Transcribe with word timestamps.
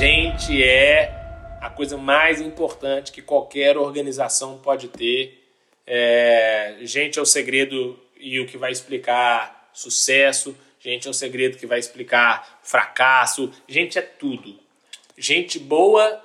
Gente 0.00 0.64
é 0.64 1.58
a 1.60 1.68
coisa 1.68 1.98
mais 1.98 2.40
importante 2.40 3.12
que 3.12 3.20
qualquer 3.20 3.76
organização 3.76 4.56
pode 4.56 4.88
ter. 4.88 5.46
É, 5.86 6.78
gente 6.80 7.18
é 7.18 7.22
o 7.22 7.26
segredo 7.26 8.00
e 8.18 8.40
o 8.40 8.46
que 8.46 8.56
vai 8.56 8.72
explicar 8.72 9.68
sucesso. 9.74 10.56
Gente 10.78 11.06
é 11.06 11.10
o 11.10 11.12
segredo 11.12 11.58
que 11.58 11.66
vai 11.66 11.78
explicar 11.78 12.60
fracasso. 12.62 13.52
Gente 13.68 13.98
é 13.98 14.00
tudo. 14.00 14.58
Gente 15.18 15.58
boa 15.58 16.24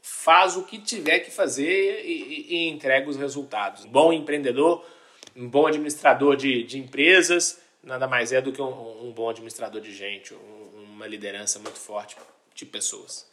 faz 0.00 0.56
o 0.56 0.62
que 0.62 0.78
tiver 0.78 1.18
que 1.18 1.32
fazer 1.32 2.04
e, 2.04 2.22
e, 2.22 2.54
e 2.54 2.68
entrega 2.68 3.10
os 3.10 3.16
resultados. 3.16 3.86
Um 3.86 3.88
bom 3.88 4.12
empreendedor, 4.12 4.86
um 5.34 5.48
bom 5.48 5.66
administrador 5.66 6.36
de, 6.36 6.62
de 6.62 6.78
empresas, 6.78 7.60
nada 7.82 8.06
mais 8.06 8.32
é 8.32 8.40
do 8.40 8.52
que 8.52 8.62
um, 8.62 9.08
um 9.08 9.10
bom 9.10 9.28
administrador 9.28 9.80
de 9.80 9.92
gente, 9.92 10.32
um, 10.32 10.84
uma 10.94 11.08
liderança 11.08 11.58
muito 11.58 11.76
forte 11.76 12.14
de 12.56 12.64
pessoas. 12.64 13.26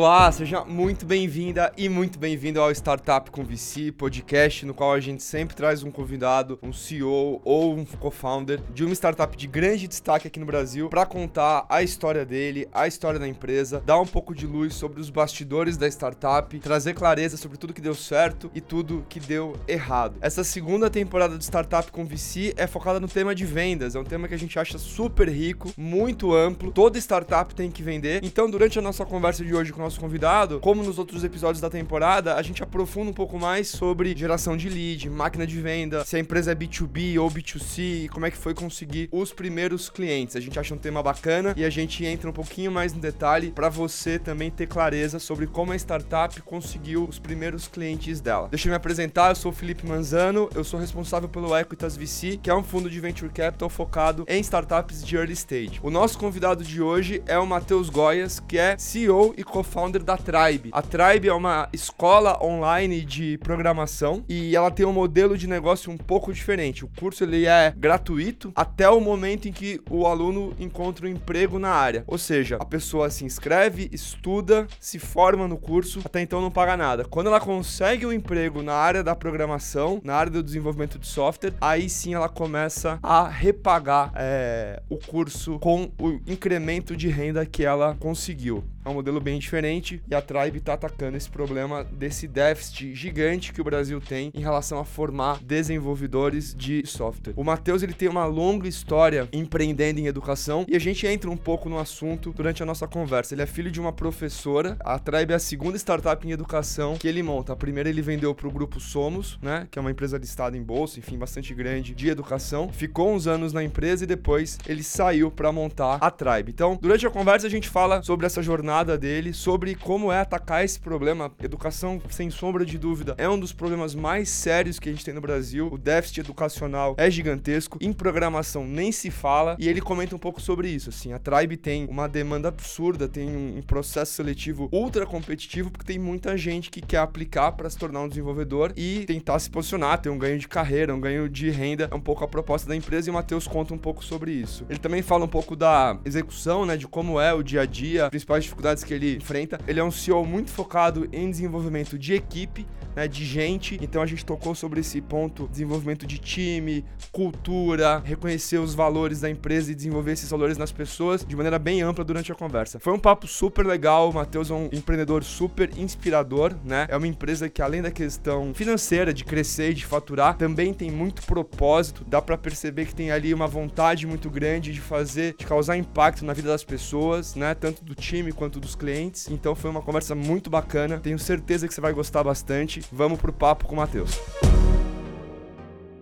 Olá, 0.00 0.30
seja 0.30 0.64
muito 0.64 1.04
bem-vinda 1.04 1.72
e 1.76 1.88
muito 1.88 2.20
bem-vindo 2.20 2.60
ao 2.60 2.70
Startup 2.70 3.28
com 3.32 3.42
VC, 3.42 3.90
podcast 3.90 4.64
no 4.64 4.72
qual 4.72 4.92
a 4.92 5.00
gente 5.00 5.24
sempre 5.24 5.56
traz 5.56 5.82
um 5.82 5.90
convidado, 5.90 6.56
um 6.62 6.72
CEO 6.72 7.40
ou 7.44 7.74
um 7.74 7.84
co-founder 7.84 8.60
de 8.72 8.84
uma 8.84 8.94
startup 8.94 9.36
de 9.36 9.48
grande 9.48 9.88
destaque 9.88 10.28
aqui 10.28 10.38
no 10.38 10.46
Brasil 10.46 10.88
para 10.88 11.04
contar 11.04 11.66
a 11.68 11.82
história 11.82 12.24
dele, 12.24 12.68
a 12.72 12.86
história 12.86 13.18
da 13.18 13.26
empresa, 13.26 13.82
dar 13.84 13.98
um 13.98 14.06
pouco 14.06 14.36
de 14.36 14.46
luz 14.46 14.72
sobre 14.72 15.00
os 15.00 15.10
bastidores 15.10 15.76
da 15.76 15.88
startup, 15.88 16.56
trazer 16.60 16.94
clareza 16.94 17.36
sobre 17.36 17.58
tudo 17.58 17.74
que 17.74 17.80
deu 17.80 17.96
certo 17.96 18.52
e 18.54 18.60
tudo 18.60 19.04
que 19.08 19.18
deu 19.18 19.56
errado. 19.66 20.16
Essa 20.20 20.44
segunda 20.44 20.88
temporada 20.88 21.36
de 21.36 21.42
Startup 21.42 21.90
com 21.90 22.06
VC 22.06 22.54
é 22.56 22.68
focada 22.68 23.00
no 23.00 23.08
tema 23.08 23.34
de 23.34 23.44
vendas, 23.44 23.96
é 23.96 23.98
um 23.98 24.04
tema 24.04 24.28
que 24.28 24.34
a 24.34 24.38
gente 24.38 24.60
acha 24.60 24.78
super 24.78 25.28
rico, 25.28 25.72
muito 25.76 26.32
amplo, 26.32 26.70
toda 26.70 26.98
startup 26.98 27.52
tem 27.52 27.68
que 27.68 27.82
vender. 27.82 28.20
Então, 28.22 28.48
durante 28.48 28.78
a 28.78 28.82
nossa 28.82 29.04
conversa 29.04 29.44
de 29.44 29.52
hoje 29.52 29.72
com 29.72 29.87
nosso 29.88 30.00
convidado, 30.00 30.60
como 30.60 30.82
nos 30.82 30.98
outros 30.98 31.24
episódios 31.24 31.62
da 31.62 31.70
temporada, 31.70 32.34
a 32.34 32.42
gente 32.42 32.62
aprofunda 32.62 33.10
um 33.10 33.14
pouco 33.14 33.38
mais 33.38 33.68
sobre 33.68 34.14
geração 34.14 34.54
de 34.54 34.68
lead, 34.68 35.08
máquina 35.08 35.46
de 35.46 35.58
venda, 35.62 36.04
se 36.04 36.14
a 36.14 36.18
empresa 36.18 36.52
é 36.52 36.54
B2B 36.54 37.18
ou 37.18 37.30
B2C, 37.30 38.04
e 38.04 38.08
como 38.10 38.26
é 38.26 38.30
que 38.30 38.36
foi 38.36 38.52
conseguir 38.52 39.08
os 39.10 39.32
primeiros 39.32 39.88
clientes. 39.88 40.36
A 40.36 40.40
gente 40.40 40.58
acha 40.58 40.74
um 40.74 40.78
tema 40.78 41.02
bacana 41.02 41.54
e 41.56 41.64
a 41.64 41.70
gente 41.70 42.04
entra 42.04 42.28
um 42.28 42.34
pouquinho 42.34 42.70
mais 42.70 42.92
no 42.92 43.00
detalhe 43.00 43.50
para 43.50 43.70
você 43.70 44.18
também 44.18 44.50
ter 44.50 44.66
clareza 44.66 45.18
sobre 45.18 45.46
como 45.46 45.72
a 45.72 45.76
startup 45.76 46.38
conseguiu 46.42 47.04
os 47.04 47.18
primeiros 47.18 47.66
clientes 47.66 48.20
dela. 48.20 48.48
Deixa 48.50 48.68
eu 48.68 48.70
me 48.70 48.76
apresentar, 48.76 49.30
eu 49.30 49.36
sou 49.36 49.52
o 49.52 49.54
Felipe 49.54 49.86
Manzano, 49.86 50.50
eu 50.54 50.64
sou 50.64 50.78
responsável 50.78 51.30
pelo 51.30 51.56
Equitas 51.56 51.96
VC, 51.96 52.38
que 52.42 52.50
é 52.50 52.54
um 52.54 52.62
fundo 52.62 52.90
de 52.90 53.00
venture 53.00 53.32
capital 53.32 53.70
focado 53.70 54.26
em 54.28 54.40
startups 54.40 55.02
de 55.02 55.16
early 55.16 55.32
stage. 55.32 55.80
O 55.82 55.90
nosso 55.90 56.18
convidado 56.18 56.62
de 56.62 56.82
hoje 56.82 57.22
é 57.26 57.38
o 57.38 57.46
Matheus 57.46 57.88
Goias, 57.88 58.38
que 58.38 58.58
é 58.58 58.76
CEO 58.76 59.32
e 59.34 59.42
co 59.42 59.62
co-founder 59.78 60.02
da 60.02 60.16
Tribe. 60.16 60.70
A 60.72 60.82
Tribe 60.82 61.28
é 61.28 61.32
uma 61.32 61.68
escola 61.72 62.42
online 62.42 63.04
de 63.04 63.38
programação 63.38 64.24
e 64.28 64.56
ela 64.56 64.70
tem 64.70 64.84
um 64.84 64.92
modelo 64.92 65.38
de 65.38 65.46
negócio 65.46 65.90
um 65.92 65.96
pouco 65.96 66.32
diferente. 66.32 66.84
O 66.84 66.90
curso 66.98 67.22
ele 67.22 67.46
é 67.46 67.72
gratuito 67.76 68.52
até 68.56 68.90
o 68.90 69.00
momento 69.00 69.46
em 69.46 69.52
que 69.52 69.80
o 69.88 70.06
aluno 70.06 70.52
encontra 70.58 71.06
um 71.06 71.10
emprego 71.10 71.58
na 71.60 71.70
área. 71.70 72.02
Ou 72.08 72.18
seja, 72.18 72.56
a 72.58 72.64
pessoa 72.64 73.08
se 73.08 73.24
inscreve, 73.24 73.88
estuda, 73.92 74.66
se 74.80 74.98
forma 74.98 75.46
no 75.46 75.56
curso, 75.56 76.00
até 76.04 76.20
então 76.20 76.40
não 76.40 76.50
paga 76.50 76.76
nada. 76.76 77.04
Quando 77.04 77.28
ela 77.28 77.40
consegue 77.40 78.04
um 78.04 78.12
emprego 78.12 78.62
na 78.62 78.74
área 78.74 79.04
da 79.04 79.14
programação, 79.14 80.00
na 80.02 80.14
área 80.14 80.32
do 80.32 80.42
desenvolvimento 80.42 80.98
de 80.98 81.06
software, 81.06 81.54
aí 81.60 81.88
sim 81.88 82.14
ela 82.14 82.28
começa 82.28 82.98
a 83.00 83.28
repagar 83.28 84.10
é, 84.16 84.82
o 84.88 84.96
curso 84.96 85.58
com 85.60 85.90
o 86.00 86.20
incremento 86.26 86.96
de 86.96 87.08
renda 87.08 87.46
que 87.46 87.64
ela 87.64 87.96
conseguiu. 88.00 88.64
É 88.88 88.90
um 88.90 88.94
modelo 88.94 89.20
bem 89.20 89.38
diferente 89.38 90.02
e 90.10 90.14
a 90.14 90.22
Tribe 90.22 90.56
está 90.56 90.72
atacando 90.72 91.14
esse 91.14 91.28
problema 91.28 91.84
desse 91.84 92.26
déficit 92.26 92.94
gigante 92.94 93.52
que 93.52 93.60
o 93.60 93.64
Brasil 93.64 94.00
tem 94.00 94.32
em 94.34 94.40
relação 94.40 94.78
a 94.78 94.84
formar 94.84 95.40
desenvolvedores 95.42 96.54
de 96.54 96.86
software. 96.86 97.34
O 97.36 97.44
Matheus 97.44 97.82
ele 97.82 97.92
tem 97.92 98.08
uma 98.08 98.24
longa 98.24 98.66
história 98.66 99.28
empreendendo 99.30 100.00
em 100.00 100.06
educação 100.06 100.64
e 100.66 100.74
a 100.74 100.78
gente 100.78 101.06
entra 101.06 101.30
um 101.30 101.36
pouco 101.36 101.68
no 101.68 101.78
assunto 101.78 102.32
durante 102.32 102.62
a 102.62 102.66
nossa 102.66 102.88
conversa. 102.88 103.34
Ele 103.34 103.42
é 103.42 103.46
filho 103.46 103.70
de 103.70 103.78
uma 103.78 103.92
professora. 103.92 104.78
A 104.80 104.98
Tribe 104.98 105.34
é 105.34 105.36
a 105.36 105.38
segunda 105.38 105.76
startup 105.76 106.26
em 106.26 106.30
educação 106.30 106.96
que 106.96 107.06
ele 107.06 107.22
monta. 107.22 107.52
A 107.52 107.56
primeira 107.56 107.90
ele 107.90 108.00
vendeu 108.00 108.34
para 108.34 108.48
o 108.48 108.50
grupo 108.50 108.80
Somos, 108.80 109.38
né, 109.42 109.68
que 109.70 109.78
é 109.78 109.82
uma 109.82 109.90
empresa 109.90 110.16
listada 110.16 110.56
em 110.56 110.62
bolsa, 110.62 110.98
enfim, 110.98 111.18
bastante 111.18 111.52
grande 111.52 111.94
de 111.94 112.08
educação. 112.08 112.70
Ficou 112.72 113.12
uns 113.12 113.26
anos 113.26 113.52
na 113.52 113.62
empresa 113.62 114.04
e 114.04 114.06
depois 114.06 114.58
ele 114.66 114.82
saiu 114.82 115.30
para 115.30 115.52
montar 115.52 115.98
a 116.00 116.10
Tribe. 116.10 116.52
Então, 116.52 116.78
durante 116.80 117.06
a 117.06 117.10
conversa 117.10 117.46
a 117.46 117.50
gente 117.50 117.68
fala 117.68 118.02
sobre 118.02 118.24
essa 118.24 118.42
jornada 118.42 118.77
jornada 118.78 118.98
dele 118.98 119.32
sobre 119.32 119.74
como 119.74 120.12
é 120.12 120.20
atacar 120.20 120.64
esse 120.64 120.78
problema. 120.78 121.32
Educação, 121.42 122.00
sem 122.10 122.30
sombra 122.30 122.64
de 122.64 122.78
dúvida, 122.78 123.14
é 123.18 123.28
um 123.28 123.38
dos 123.38 123.52
problemas 123.52 123.94
mais 123.94 124.28
sérios 124.28 124.78
que 124.78 124.88
a 124.88 124.92
gente 124.92 125.04
tem 125.04 125.14
no 125.14 125.20
Brasil. 125.20 125.68
O 125.72 125.78
déficit 125.78 126.20
educacional 126.20 126.94
é 126.96 127.10
gigantesco. 127.10 127.78
Em 127.80 127.92
programação 127.92 128.64
nem 128.64 128.92
se 128.92 129.10
fala. 129.10 129.56
E 129.58 129.68
ele 129.68 129.80
comenta 129.80 130.14
um 130.14 130.18
pouco 130.18 130.40
sobre 130.40 130.68
isso. 130.68 130.90
Assim, 130.90 131.12
a 131.12 131.18
Tribe 131.18 131.56
tem 131.56 131.86
uma 131.86 132.08
demanda 132.08 132.48
absurda, 132.48 133.08
tem 133.08 133.28
um, 133.28 133.62
processo 133.62 134.12
seletivo 134.12 134.68
ultra 134.72 135.04
competitivo, 135.04 135.70
porque 135.70 135.84
tem 135.84 135.98
muita 135.98 136.36
gente 136.36 136.70
que 136.70 136.80
quer 136.80 136.98
aplicar 136.98 137.52
para 137.52 137.68
se 137.68 137.76
tornar 137.76 138.02
um 138.02 138.08
desenvolvedor 138.08 138.72
e 138.76 139.04
tentar 139.04 139.38
se 139.38 139.50
posicionar, 139.50 140.00
ter 140.00 140.08
um 140.08 140.18
ganho 140.18 140.38
de 140.38 140.48
carreira, 140.48 140.94
um 140.94 141.00
ganho 141.00 141.28
de 141.28 141.50
renda. 141.50 141.88
É 141.90 141.94
um 141.94 142.00
pouco 142.00 142.24
a 142.24 142.28
proposta 142.28 142.68
da 142.68 142.76
empresa 142.76 143.08
e 143.08 143.10
o 143.10 143.14
Matheus 143.14 143.46
conta 143.46 143.74
um 143.74 143.78
pouco 143.78 144.04
sobre 144.04 144.30
isso. 144.30 144.64
Ele 144.70 144.78
também 144.78 145.02
fala 145.02 145.24
um 145.24 145.28
pouco 145.28 145.56
da 145.56 145.98
execução, 146.04 146.64
né, 146.64 146.76
de 146.76 146.86
como 146.86 147.20
é 147.20 147.34
o 147.34 147.42
dia 147.42 147.62
a 147.62 147.66
dia, 147.66 148.08
principais 148.08 148.44
dificuldades 148.44 148.67
dificuldades 148.68 148.84
que 148.84 148.94
ele 148.94 149.16
enfrenta. 149.16 149.58
Ele 149.66 149.80
é 149.80 149.84
um 149.84 149.90
CEO 149.90 150.24
muito 150.24 150.50
focado 150.50 151.08
em 151.12 151.30
desenvolvimento 151.30 151.98
de 151.98 152.14
equipe, 152.14 152.66
né, 152.98 153.06
de 153.06 153.24
gente. 153.24 153.78
Então 153.80 154.02
a 154.02 154.06
gente 154.06 154.24
tocou 154.24 154.56
sobre 154.56 154.80
esse 154.80 155.00
ponto, 155.00 155.46
desenvolvimento 155.46 156.04
de 156.04 156.18
time, 156.18 156.84
cultura, 157.12 158.02
reconhecer 158.04 158.58
os 158.58 158.74
valores 158.74 159.20
da 159.20 159.30
empresa 159.30 159.70
e 159.70 159.74
desenvolver 159.74 160.12
esses 160.12 160.28
valores 160.28 160.58
nas 160.58 160.72
pessoas 160.72 161.24
de 161.24 161.36
maneira 161.36 161.60
bem 161.60 161.80
ampla 161.80 162.04
durante 162.04 162.32
a 162.32 162.34
conversa. 162.34 162.80
Foi 162.80 162.92
um 162.92 162.98
papo 162.98 163.28
super 163.28 163.64
legal, 163.64 164.10
o 164.10 164.14
Matheus 164.14 164.50
é 164.50 164.54
um 164.54 164.68
empreendedor 164.72 165.22
super 165.22 165.70
inspirador, 165.78 166.56
né? 166.64 166.86
É 166.90 166.96
uma 166.96 167.06
empresa 167.06 167.48
que 167.48 167.62
além 167.62 167.82
da 167.82 167.90
questão 167.90 168.52
financeira 168.52 169.14
de 169.14 169.24
crescer 169.24 169.70
e 169.70 169.74
de 169.74 169.86
faturar, 169.86 170.36
também 170.36 170.74
tem 170.74 170.90
muito 170.90 171.22
propósito. 171.22 172.04
Dá 172.04 172.20
para 172.20 172.36
perceber 172.36 172.86
que 172.86 172.94
tem 172.94 173.12
ali 173.12 173.32
uma 173.32 173.46
vontade 173.46 174.08
muito 174.08 174.28
grande 174.28 174.72
de 174.72 174.80
fazer, 174.80 175.36
de 175.38 175.46
causar 175.46 175.76
impacto 175.76 176.24
na 176.24 176.32
vida 176.32 176.48
das 176.48 176.64
pessoas, 176.64 177.36
né? 177.36 177.54
Tanto 177.54 177.84
do 177.84 177.94
time 177.94 178.32
quanto 178.32 178.58
dos 178.58 178.74
clientes. 178.74 179.28
Então 179.30 179.54
foi 179.54 179.70
uma 179.70 179.82
conversa 179.82 180.16
muito 180.16 180.50
bacana. 180.50 180.98
Tenho 180.98 181.18
certeza 181.18 181.68
que 181.68 181.74
você 181.74 181.80
vai 181.80 181.92
gostar 181.92 182.24
bastante. 182.24 182.87
Vamos 182.90 183.20
pro 183.20 183.32
papo 183.32 183.66
com 183.66 183.74
o 183.74 183.76
Matheus. 183.76 184.18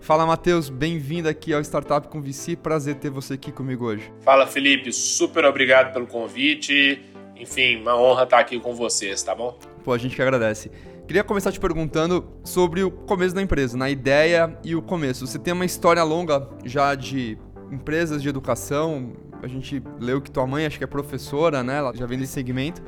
Fala, 0.00 0.24
Matheus, 0.24 0.68
bem-vindo 0.68 1.28
aqui 1.28 1.52
ao 1.52 1.60
Startup 1.60 2.06
com 2.06 2.22
VC. 2.22 2.54
Prazer 2.54 2.94
ter 2.94 3.10
você 3.10 3.34
aqui 3.34 3.50
comigo 3.50 3.86
hoje. 3.86 4.12
Fala, 4.20 4.46
Felipe, 4.46 4.92
super 4.92 5.44
obrigado 5.44 5.92
pelo 5.92 6.06
convite. 6.06 7.02
Enfim, 7.34 7.80
uma 7.80 8.00
honra 8.00 8.22
estar 8.22 8.38
aqui 8.38 8.60
com 8.60 8.72
vocês, 8.72 9.20
tá 9.20 9.34
bom? 9.34 9.58
Pô, 9.82 9.92
a 9.92 9.98
gente 9.98 10.14
que 10.14 10.22
agradece. 10.22 10.70
Queria 11.08 11.24
começar 11.24 11.50
te 11.50 11.58
perguntando 11.58 12.24
sobre 12.44 12.84
o 12.84 12.90
começo 12.90 13.34
da 13.34 13.42
empresa, 13.42 13.76
na 13.76 13.90
ideia 13.90 14.56
e 14.62 14.76
o 14.76 14.80
começo. 14.80 15.26
Você 15.26 15.40
tem 15.40 15.52
uma 15.52 15.64
história 15.64 16.04
longa 16.04 16.48
já 16.64 16.94
de 16.94 17.36
empresas 17.72 18.22
de 18.22 18.28
educação, 18.28 19.12
a 19.42 19.48
gente 19.48 19.82
leu 19.98 20.20
que 20.20 20.30
tua 20.30 20.46
mãe 20.46 20.66
acho 20.66 20.78
que 20.78 20.84
é 20.84 20.86
professora, 20.86 21.64
né? 21.64 21.78
Ela 21.78 21.92
já 21.94 22.06
vem 22.06 22.18
desse 22.18 22.32
segmento. 22.32 22.80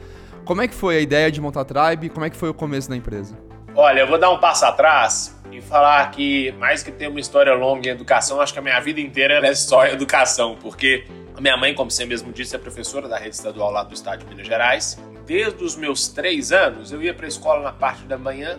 Como 0.44 0.62
é 0.62 0.68
que 0.68 0.74
foi 0.74 0.98
a 0.98 1.00
ideia 1.00 1.30
de 1.32 1.40
montar 1.40 1.62
a 1.62 1.64
Tribe? 1.64 2.08
Como 2.08 2.24
é 2.24 2.30
que 2.30 2.36
foi 2.36 2.48
o 2.48 2.54
começo 2.54 2.88
da 2.88 2.96
empresa? 2.96 3.47
Olha, 3.80 4.00
eu 4.00 4.08
vou 4.08 4.18
dar 4.18 4.28
um 4.30 4.38
passo 4.38 4.64
atrás 4.64 5.40
e 5.52 5.60
falar 5.60 6.10
que, 6.10 6.50
mais 6.58 6.82
que 6.82 6.90
ter 6.90 7.06
uma 7.06 7.20
história 7.20 7.54
longa 7.54 7.88
em 7.88 7.92
educação, 7.92 8.40
acho 8.40 8.52
que 8.52 8.58
a 8.58 8.62
minha 8.62 8.80
vida 8.80 9.00
inteira 9.00 9.34
é 9.46 9.54
só 9.54 9.86
educação, 9.86 10.56
porque 10.60 11.06
a 11.36 11.40
minha 11.40 11.56
mãe, 11.56 11.72
como 11.72 11.88
você 11.88 12.04
mesmo 12.04 12.32
disse, 12.32 12.56
é 12.56 12.58
professora 12.58 13.06
da 13.06 13.16
rede 13.16 13.36
estadual 13.36 13.70
lá 13.70 13.84
do 13.84 13.94
estado 13.94 14.18
de 14.18 14.26
Minas 14.26 14.48
Gerais. 14.48 15.00
Desde 15.24 15.62
os 15.62 15.76
meus 15.76 16.08
três 16.08 16.50
anos, 16.50 16.90
eu 16.90 17.00
ia 17.00 17.14
para 17.14 17.26
a 17.26 17.28
escola 17.28 17.62
na 17.62 17.70
parte 17.70 18.02
da 18.02 18.18
manhã. 18.18 18.58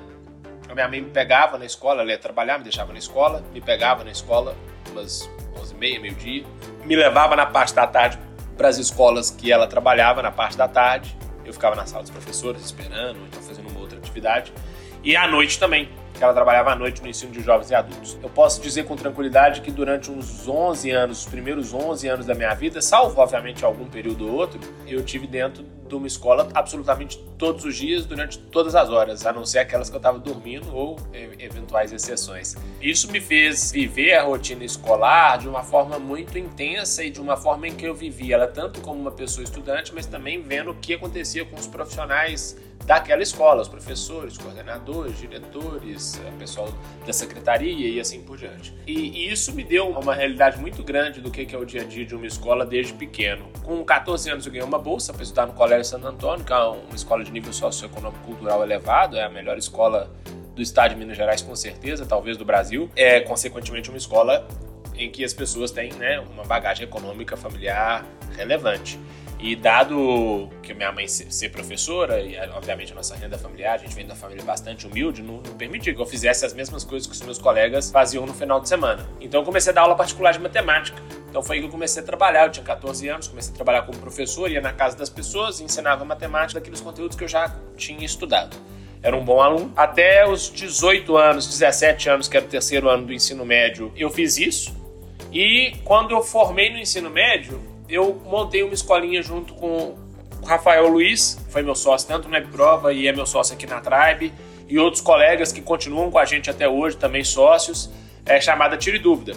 A 0.69 0.74
minha 0.74 0.88
mãe 0.88 1.01
me 1.01 1.10
pegava 1.10 1.57
na 1.57 1.66
escola, 1.66 2.01
ela 2.01 2.12
ia 2.12 2.18
trabalhar, 2.18 2.57
me 2.57 2.63
deixava 2.63 2.94
na 2.94 3.00
escola, 3.00 3.44
me 3.54 3.60
pegava 3.60 4.06
na 4.06 4.12
escola 4.12 4.56
umas 4.89 5.30
11 5.60 5.74
e 5.74 5.77
meia, 5.77 6.00
meio 6.00 6.16
dia 6.16 6.45
me 6.86 6.95
levava 6.95 7.36
na 7.36 7.45
parte 7.45 7.74
da 7.74 7.86
tarde 7.86 8.18
para 8.56 8.69
as 8.69 8.77
escolas 8.77 9.30
que 9.30 9.51
ela 9.51 9.68
trabalhava 9.68 10.21
na 10.21 10.31
parte 10.31 10.56
da 10.56 10.69
tarde. 10.69 11.13
Eu 11.44 11.51
ficava 11.51 11.75
na 11.75 11.86
sala 11.86 12.04
dos 12.04 12.12
professores 12.12 12.63
esperando, 12.63 13.19
então 13.27 13.42
fazendo 13.42 13.68
uma 13.68 13.81
outra 13.81 13.98
atividade. 13.98 14.54
E 15.04 15.16
à 15.16 15.28
noite 15.28 15.57
também, 15.57 15.90
que 16.13 16.24
ela 16.24 16.34
trabalhava 16.34 16.72
à 16.72 16.75
noite 16.75 17.01
no 17.01 17.07
ensino 17.07 17.31
de 17.31 17.42
jovens 17.42 17.72
e 17.72 17.75
adultos. 17.75 18.18
Eu 18.22 18.30
posso 18.30 18.62
dizer 18.62 18.84
com 18.84 18.96
tranquilidade 18.96 19.62
que 19.62 19.72
durante 19.72 20.12
uns 20.12 20.48
11 20.48 20.92
anos, 20.92 21.22
os 21.22 21.25
primeiros 21.25 21.74
11 21.74 22.07
anos 22.07 22.25
da 22.25 22.36
minha 22.36 22.54
vida, 22.54 22.81
salvo 22.81 23.19
obviamente 23.22 23.63
algum 23.63 23.86
período 23.86 24.28
ou 24.28 24.34
outro, 24.34 24.60
eu 24.86 25.04
tive 25.04 25.25
dentro 25.25 25.63
de 25.89 25.95
uma 25.95 26.07
escola 26.07 26.47
absolutamente 26.53 27.18
todos 27.38 27.65
os 27.65 27.75
dias, 27.75 28.06
durante 28.06 28.38
todas 28.38 28.75
as 28.75 28.89
horas, 28.89 29.25
a 29.25 29.33
não 29.33 29.45
ser 29.45 29.59
aquelas 29.59 29.89
que 29.89 29.95
eu 29.95 30.00
estava 30.00 30.19
dormindo 30.19 30.74
ou 30.74 30.97
eventuais 31.39 31.91
exceções. 31.91 32.56
Isso 32.81 33.12
me 33.12 33.19
fez 33.19 33.71
viver 33.71 34.13
a 34.13 34.24
rotina 34.24 34.63
escolar 34.63 35.38
de 35.38 35.50
uma 35.50 35.63
forma 35.63 35.97
muito 35.97 36.38
intensa 36.38 37.03
e 37.03 37.09
de 37.09 37.19
uma 37.19 37.36
forma 37.36 37.68
em 37.68 37.75
que 37.75 37.86
eu 37.86 37.95
vivia 37.95 38.36
ela 38.36 38.47
tanto 38.47 38.81
como 38.81 39.00
uma 39.00 39.12
pessoa 39.12 39.44
estudante, 39.44 39.94
mas 39.94 40.06
também 40.06 40.41
vendo 40.41 40.71
o 40.71 40.75
que 40.75 40.94
acontecia 40.94 41.44
com 41.44 41.56
os 41.56 41.68
profissionais 41.68 42.56
daquela 42.85 43.21
escola, 43.21 43.62
os 43.62 43.68
professores, 43.68 44.35
coordenadores, 44.35 45.19
diretores, 45.19 46.19
eh, 46.25 46.31
pessoal 46.39 46.69
da 47.06 47.13
secretaria 47.13 47.88
e 47.88 48.00
assim 48.00 48.24
por 48.24 48.35
diante. 48.35 48.74
E, 48.88 49.31
isso 49.31 49.53
me 49.53 49.63
deu 49.63 49.89
uma 49.89 50.15
realidade 50.15 50.59
muito 50.59 50.83
grande 50.83 51.21
do 51.21 51.30
que 51.30 51.56
é 51.56 51.57
o 51.57 51.65
dia 51.65 51.81
a 51.81 51.83
dia 51.83 52.03
de 52.03 52.15
uma 52.15 52.25
escola 52.25 52.65
desde 52.65 52.94
pequeno. 52.94 53.47
Com 53.63 53.83
14 53.83 54.31
anos 54.31 54.45
eu 54.45 54.51
ganhei 54.51 54.65
uma 54.65 54.80
bolsa 54.80 55.13
para 55.13 55.21
estudar 55.21 55.45
no 55.45 55.53
Colégio 55.53 55.79
Santo 55.84 56.08
Antônio, 56.08 56.46
que 56.46 56.54
é 56.54 56.58
uma 56.58 56.96
escola 56.96 57.24
de 57.24 57.31
nível 57.31 57.54
socioeconômico 57.54 58.24
cultural 58.26 58.64
elevado, 58.64 59.18
é 59.18 59.24
a 59.24 59.30
melhor 59.30 59.58
escola 59.58 60.12
do 60.56 60.62
estado 60.62 60.92
de 60.92 60.98
Minas 60.98 61.16
Gerais 61.16 61.42
com 61.42 61.56
certeza, 61.56 62.06
talvez 62.06 62.38
do 62.38 62.46
Brasil. 62.46 62.90
É 62.96 63.22
consequentemente 63.22 63.90
uma 63.90 63.98
escola 63.98 64.48
em 64.96 65.10
que 65.10 65.24
as 65.24 65.34
pessoas 65.34 65.72
têm 65.72 65.94
né, 65.94 66.20
uma 66.20 66.44
bagagem 66.44 66.84
econômica 66.84 67.38
familiar 67.38 68.06
relevante. 68.36 69.00
E 69.39 69.56
dado 69.56 70.50
que 70.62 70.74
minha 70.74 70.91
mãe 70.91 71.07
ser 71.07 71.47
professora, 71.50 72.19
e 72.19 72.38
obviamente 72.50 72.91
a 72.91 72.95
nossa 72.95 73.15
renda 73.15 73.38
familiar, 73.38 73.75
a 73.75 73.77
gente 73.77 73.95
vem 73.95 74.06
da 74.06 74.13
família 74.13 74.44
bastante 74.44 74.86
humilde, 74.86 75.21
não, 75.21 75.36
não 75.36 75.56
permitia 75.56 75.95
que 75.95 76.01
eu 76.01 76.06
fizesse 76.06 76.45
as 76.45 76.53
mesmas 76.53 76.83
coisas 76.83 77.07
que 77.07 77.13
os 77.13 77.21
meus 77.21 77.38
colegas 77.38 77.89
faziam 77.89 78.25
no 78.25 78.33
final 78.33 78.59
de 78.59 78.68
semana. 78.68 79.09
Então 79.21 79.39
eu 79.39 79.45
comecei 79.45 79.71
a 79.71 79.74
dar 79.74 79.81
aula 79.83 79.95
particular 79.95 80.33
de 80.33 80.39
matemática. 80.39 81.01
Então 81.30 81.41
foi 81.41 81.56
aí 81.56 81.62
que 81.62 81.68
eu 81.68 81.71
comecei 81.71 82.03
a 82.03 82.06
trabalhar. 82.06 82.47
Eu 82.47 82.51
tinha 82.51 82.65
14 82.65 83.07
anos, 83.07 83.30
comecei 83.30 83.53
a 83.53 83.56
trabalhar 83.56 83.83
como 83.83 83.97
professor, 84.00 84.51
ia 84.51 84.59
na 84.59 84.74
casa 84.74 84.97
das 84.97 85.09
pessoas, 85.09 85.62
ensinava 85.62 86.03
matemática 86.03 86.59
daqueles 86.59 86.81
conteúdos 86.81 87.15
que 87.15 87.24
eu 87.24 87.27
já 87.30 87.56
tinha 87.77 88.06
estudado. 88.06 88.57
Era 89.01 89.15
um 89.15 89.24
bom 89.24 89.42
aluno. 89.42 89.71
Até 89.74 90.27
os 90.27 90.51
18 90.51 91.15
anos, 91.15 91.47
17 91.47 92.09
anos, 92.09 92.27
que 92.27 92.35
era 92.35 92.45
o 92.45 92.50
terceiro 92.50 92.89
ano 92.89 93.06
do 93.06 93.13
ensino 93.13 93.45
médio, 93.45 93.94
eu 93.95 94.09
fiz 94.09 94.38
isso. 94.38 94.75
E 95.31 95.77
quando 95.85 96.12
eu 96.12 96.21
formei 96.21 96.69
no 96.71 96.77
ensino 96.77 97.09
médio, 97.09 97.62
eu 97.89 98.21
montei 98.25 98.63
uma 98.63 98.74
escolinha 98.74 99.21
junto 99.21 99.53
com 99.56 99.95
o 100.41 100.45
Rafael 100.45 100.88
Luiz, 100.88 101.39
foi 101.50 101.63
meu 101.63 101.75
sócio 101.75 102.07
tanto 102.07 102.30
na 102.30 102.39
Prova 102.39 102.94
e 102.94 103.07
é 103.07 103.12
meu 103.12 103.25
sócio 103.25 103.56
aqui 103.56 103.65
na 103.65 103.81
Tribe, 103.81 104.31
e 104.68 104.77
outros 104.77 105.01
colegas 105.01 105.51
que 105.51 105.62
continuam 105.62 106.12
com 106.12 106.19
a 106.19 106.25
gente 106.25 106.50
até 106.50 106.69
hoje, 106.69 106.95
também 106.95 107.24
sócios, 107.24 107.89
é 108.25 108.39
chamada 108.39 108.77
Tire 108.77 109.00
Dúvida, 109.00 109.33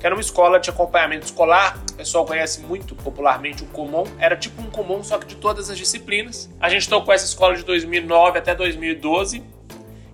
que 0.00 0.04
era 0.04 0.14
uma 0.14 0.20
escola 0.20 0.58
de 0.58 0.68
acompanhamento 0.68 1.26
escolar, 1.26 1.80
o 1.92 1.94
pessoal 1.94 2.26
conhece 2.26 2.60
muito 2.62 2.96
popularmente 2.96 3.62
o 3.62 3.66
Comum, 3.66 4.04
era 4.18 4.36
tipo 4.36 4.60
um 4.60 4.68
Comum, 4.68 5.04
só 5.04 5.16
que 5.16 5.26
de 5.26 5.36
todas 5.36 5.70
as 5.70 5.78
disciplinas. 5.78 6.50
A 6.60 6.68
gente 6.68 6.88
tocou 6.88 7.14
essa 7.14 7.24
escola 7.24 7.54
de 7.54 7.64
2009 7.64 8.38
até 8.38 8.52
2012, 8.52 9.42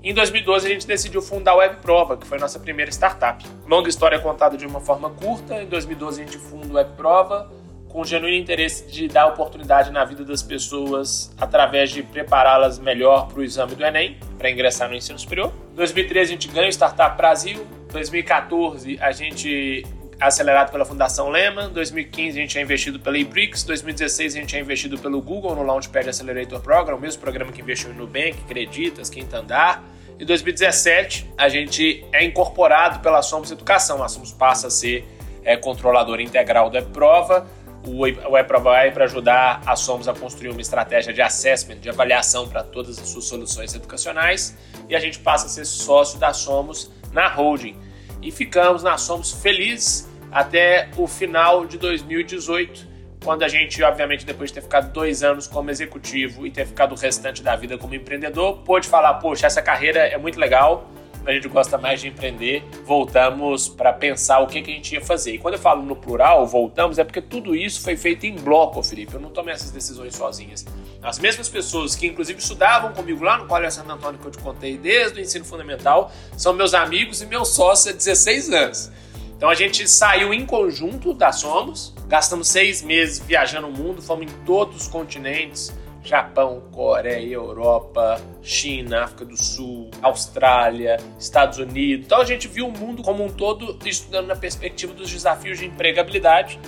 em 0.03 0.15
2012 0.15 0.67
a 0.67 0.71
gente 0.71 0.87
decidiu 0.87 1.21
fundar 1.21 1.53
a 1.53 1.57
Web 1.57 1.77
Prova, 1.83 2.17
que 2.17 2.27
foi 2.27 2.39
a 2.39 2.41
nossa 2.41 2.61
primeira 2.61 2.91
startup. 2.91 3.45
Longa 3.67 3.89
história 3.89 4.19
contada 4.21 4.57
de 4.57 4.65
uma 4.65 4.81
forma 4.81 5.11
curta. 5.11 5.61
Em 5.61 5.67
2012 5.67 6.23
a 6.23 6.25
gente 6.25 6.39
funda 6.39 6.69
a 6.71 6.77
Web 6.77 6.93
Prova 6.97 7.51
com 7.99 8.05
genuíno 8.05 8.37
interesse 8.37 8.87
de 8.87 9.09
dar 9.09 9.27
oportunidade 9.27 9.91
na 9.91 10.05
vida 10.05 10.25
das 10.25 10.41
pessoas 10.41 11.35
através 11.37 11.91
de 11.91 12.01
prepará-las 12.01 12.79
melhor 12.79 13.27
para 13.27 13.41
o 13.41 13.43
exame 13.43 13.75
do 13.75 13.85
Enem, 13.85 14.17
para 14.39 14.49
ingressar 14.49 14.89
no 14.89 14.95
ensino 14.95 15.19
superior. 15.19 15.53
Em 15.73 15.75
2013 15.75 16.31
a 16.31 16.33
gente 16.33 16.47
ganha 16.47 16.69
o 16.69 16.71
Startup 16.71 17.17
Brasil. 17.17 17.67
Em 17.89 17.93
2014 17.93 18.99
a 19.01 19.11
gente 19.11 19.85
acelerado 20.21 20.71
pela 20.71 20.85
Fundação 20.85 21.29
Lehman. 21.29 21.71
2015 21.71 22.39
a 22.39 22.41
gente 22.41 22.57
é 22.57 22.63
investido 22.63 23.01
pela 23.01 23.19
eBricks. 23.19 23.65
2016 23.65 24.37
a 24.37 24.39
gente 24.39 24.57
é 24.57 24.61
investido 24.61 24.97
pelo 24.97 25.21
Google 25.21 25.57
no 25.57 25.65
Launchpad 25.65 26.09
Accelerator 26.09 26.61
Program, 26.61 26.99
o 26.99 27.01
mesmo 27.01 27.21
programa 27.21 27.51
que 27.51 27.61
investiu 27.61 27.89
no 27.89 28.07
Nubank, 28.07 28.37
Creditas, 28.47 29.11
Quinta 29.11 29.39
Andar. 29.39 29.83
Em 30.21 30.25
2017 30.25 31.29
a 31.37 31.49
gente 31.49 32.07
é 32.13 32.25
incorporado 32.25 33.01
pela 33.01 33.23
Somos 33.23 33.51
Educação. 33.51 34.05
A 34.05 34.09
Somos 34.09 34.31
passa 34.31 34.69
a 34.69 34.71
ser 34.71 35.05
é, 35.43 35.57
controladora 35.57 36.23
integral 36.23 36.71
da 36.71 36.81
prova 36.81 37.58
o 37.87 38.01
WebProva 38.01 38.71
vai 38.71 38.91
para 38.91 39.05
ajudar 39.05 39.63
a 39.65 39.77
Somos 39.77 40.09
a 40.09 40.15
construir 40.15 40.51
uma 40.51 40.61
estratégia 40.61 41.13
de 41.13 41.23
assessment, 41.23 41.79
de 41.79 41.89
avaliação 41.89 42.49
para 42.49 42.63
todas 42.63 42.99
as 42.99 43.09
suas 43.09 43.25
soluções 43.25 43.75
educacionais 43.75 44.57
e 44.89 44.97
a 44.97 45.01
gente 45.01 45.19
passa 45.19 45.47
a 45.47 45.49
ser 45.49 45.65
sócio 45.65 46.19
da 46.19 46.33
Somos 46.33 46.91
na 47.13 47.29
holding. 47.29 47.77
E 48.21 48.31
ficamos 48.31 48.83
na 48.83 48.99
Somos 48.99 49.33
felizes 49.33 50.09
até 50.31 50.91
o 50.97 51.07
final 51.07 51.67
de 51.67 51.79
2018, 51.79 52.87
quando 53.25 53.43
a 53.43 53.49
gente, 53.49 53.83
obviamente, 53.83 54.25
depois 54.25 54.51
de 54.51 54.55
ter 54.55 54.63
ficado 54.63 54.93
dois 54.93 55.23
anos 55.23 55.47
como 55.47 55.71
executivo 55.71 56.47
e 56.47 56.51
ter 56.51 56.67
ficado 56.67 56.93
o 56.93 56.95
restante 56.95 57.43
da 57.43 57.57
vida 57.57 57.77
como 57.79 57.95
empreendedor, 57.95 58.59
pôde 58.59 58.87
falar: 58.89 59.15
poxa, 59.15 59.47
essa 59.47 59.63
carreira 59.63 60.01
é 60.01 60.17
muito 60.19 60.39
legal, 60.39 60.89
a 61.29 61.35
gente 61.35 61.49
gosta 61.49 61.77
mais 61.77 62.01
de 62.01 62.09
empreender, 62.09 62.65
voltamos 62.87 63.69
para 63.69 63.93
pensar 63.93 64.41
o 64.41 64.47
que, 64.47 64.63
que 64.63 64.71
a 64.71 64.75
gente 64.75 64.95
ia 64.95 65.01
fazer. 65.01 65.35
E 65.35 65.39
quando 65.39 65.55
eu 65.55 65.61
falo 65.61 65.83
no 65.83 65.95
plural, 65.95 66.47
voltamos, 66.47 66.99
é 66.99 67.05
porque 67.05 67.21
tudo 67.21 67.55
isso 67.55 67.83
foi 67.83 67.97
feito 67.97 68.25
em 68.25 68.35
bloco, 68.35 68.83
Felipe. 68.83 69.15
Eu 69.15 69.21
não 69.21 69.31
tomei 69.31 69.53
essas 69.53 69.71
decisões 69.71 70.17
sozinhas. 70.17 70.65
As 71.03 71.19
mesmas 71.19 71.49
pessoas 71.49 71.95
que, 71.95 72.07
inclusive, 72.07 72.39
estudavam 72.39 72.93
comigo 72.93 73.23
lá 73.23 73.37
no 73.37 73.47
Colégio 73.47 73.81
Santo 73.81 73.93
Antônio, 73.93 74.19
que 74.19 74.27
eu 74.27 74.31
te 74.31 74.39
contei 74.39 74.79
desde 74.79 75.19
o 75.19 75.23
ensino 75.23 75.45
fundamental, 75.45 76.11
são 76.37 76.55
meus 76.55 76.73
amigos 76.73 77.21
e 77.21 77.27
meus 77.27 77.49
sócios 77.49 77.95
há 77.95 77.97
16 77.97 78.51
anos. 78.51 78.91
Então 79.37 79.49
a 79.49 79.55
gente 79.55 79.87
saiu 79.87 80.35
em 80.35 80.45
conjunto 80.45 81.15
da 81.15 81.31
Somos, 81.31 81.95
gastamos 82.09 82.49
seis 82.49 82.83
meses 82.83 83.21
viajando 83.21 83.69
o 83.69 83.71
mundo, 83.71 84.03
fomos 84.03 84.27
em 84.27 84.35
todos 84.45 84.83
os 84.83 84.89
continentes, 84.89 85.73
Japão, 86.09 86.63
Coreia, 86.73 87.35
Europa, 87.35 88.19
China, 88.43 89.05
África 89.05 89.27
do 89.27 89.37
Sul, 89.37 89.91
Austrália, 90.01 90.97
Estados 91.19 91.59
Unidos. 91.59 92.07
Então 92.07 92.23
a 92.23 92.25
gente 92.25 92.49
viu 92.49 92.67
o 92.67 92.73
mundo 92.73 93.03
como 93.03 93.23
um 93.23 93.29
todo 93.29 93.79
estudando 93.87 94.27
na 94.27 94.35
perspectiva 94.35 94.95
dos 94.95 95.11
desafios 95.11 95.59
de 95.59 95.67
empregabilidade. 95.67 96.59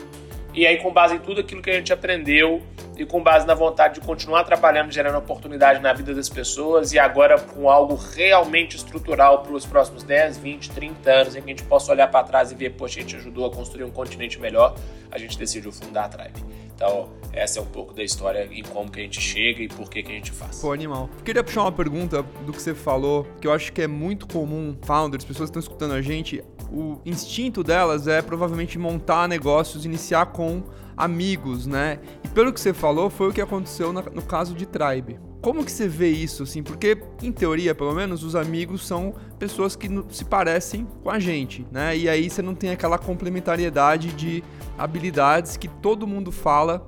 E 0.53 0.67
aí, 0.67 0.79
com 0.79 0.93
base 0.93 1.15
em 1.15 1.19
tudo 1.19 1.41
aquilo 1.41 1.63
que 1.63 1.71
a 1.71 1.75
gente 1.75 1.93
aprendeu 1.93 2.61
e 2.99 3.07
com 3.07 3.23
base 3.23 3.47
na 3.47 3.55
vontade 3.55 3.95
de 3.95 4.01
continuar 4.01 4.45
trabalhando, 4.45 4.91
gerando 4.91 5.17
oportunidade 5.17 5.81
na 5.81 5.93
vida 5.93 6.13
das 6.13 6.29
pessoas 6.29 6.93
e 6.93 6.99
agora 6.99 7.39
com 7.39 7.71
algo 7.71 7.95
realmente 7.95 8.77
estrutural 8.77 9.43
para 9.43 9.53
os 9.53 9.65
próximos 9.65 10.03
10, 10.03 10.39
20, 10.39 10.71
30 10.71 11.11
anos, 11.11 11.37
em 11.37 11.41
que 11.41 11.47
a 11.47 11.51
gente 11.51 11.63
possa 11.65 11.93
olhar 11.93 12.09
para 12.09 12.25
trás 12.25 12.51
e 12.51 12.55
ver, 12.55 12.71
poxa, 12.71 12.99
a 12.99 13.03
gente 13.03 13.17
ajudou 13.17 13.47
a 13.47 13.51
construir 13.51 13.85
um 13.85 13.91
continente 13.91 14.41
melhor, 14.41 14.75
a 15.11 15.19
gente 15.19 15.39
decidiu 15.39 15.73
fundar 15.73 16.07
a 16.07 16.09
Tribe. 16.09 16.45
Então, 16.75 17.11
essa 17.33 17.59
é 17.59 17.63
um 17.63 17.67
pouco 17.67 17.93
da 17.93 18.03
história 18.03 18.49
e 18.51 18.63
como 18.63 18.91
que 18.91 19.01
a 19.01 19.03
gente 19.03 19.21
chega 19.21 19.63
e 19.63 19.69
por 19.69 19.91
que 19.91 20.03
que 20.03 20.11
a 20.11 20.15
gente 20.15 20.33
faz. 20.33 20.61
Pô, 20.61 20.73
animal. 20.73 21.11
Queria 21.23 21.45
puxar 21.45 21.61
uma 21.61 21.73
pergunta 21.73 22.23
do 22.23 22.53
que 22.53 22.61
você 22.61 22.75
falou, 22.75 23.27
que 23.39 23.47
eu 23.47 23.53
acho 23.53 23.71
que 23.71 23.83
é 23.83 23.87
muito 23.87 24.27
comum, 24.27 24.75
founders, 24.83 25.23
pessoas 25.23 25.51
que 25.51 25.59
estão 25.59 25.61
escutando 25.61 25.93
a 25.93 26.01
gente, 26.01 26.43
o 26.73 27.01
instinto 27.05 27.63
delas 27.63 28.07
é 28.07 28.23
provavelmente 28.23 28.79
montar 28.79 29.29
negócios, 29.29 29.85
iniciar 29.85 30.27
com 30.27 30.63
amigos, 30.97 31.67
né? 31.67 31.99
E 32.23 32.29
pelo 32.29 32.53
que 32.53 32.61
você 32.61 32.73
falou, 32.73 33.11
foi 33.11 33.29
o 33.29 33.33
que 33.33 33.41
aconteceu 33.41 33.93
no 33.93 34.23
caso 34.23 34.55
de 34.55 34.67
Tribe. 34.67 35.19
Como 35.41 35.65
que 35.65 35.73
você 35.73 35.89
vê 35.89 36.11
isso, 36.11 36.43
assim? 36.43 36.63
Porque, 36.63 37.03
em 37.23 37.33
teoria, 37.33 37.75
pelo 37.75 37.95
menos, 37.95 38.23
os 38.23 38.37
amigos 38.37 38.87
são 38.87 39.15
pessoas 39.39 39.75
que 39.75 39.89
se 40.11 40.25
parecem 40.27 40.87
com 41.03 41.09
a 41.09 41.19
gente, 41.19 41.67
né? 41.73 41.97
E 41.97 42.09
aí 42.11 42.29
você 42.29 42.43
não 42.43 42.55
tem 42.55 42.71
aquela 42.71 42.99
complementariedade 42.99 44.13
de 44.13 44.45
habilidades 44.77 45.57
que 45.57 45.67
todo 45.67 46.07
mundo 46.07 46.31
fala 46.31 46.87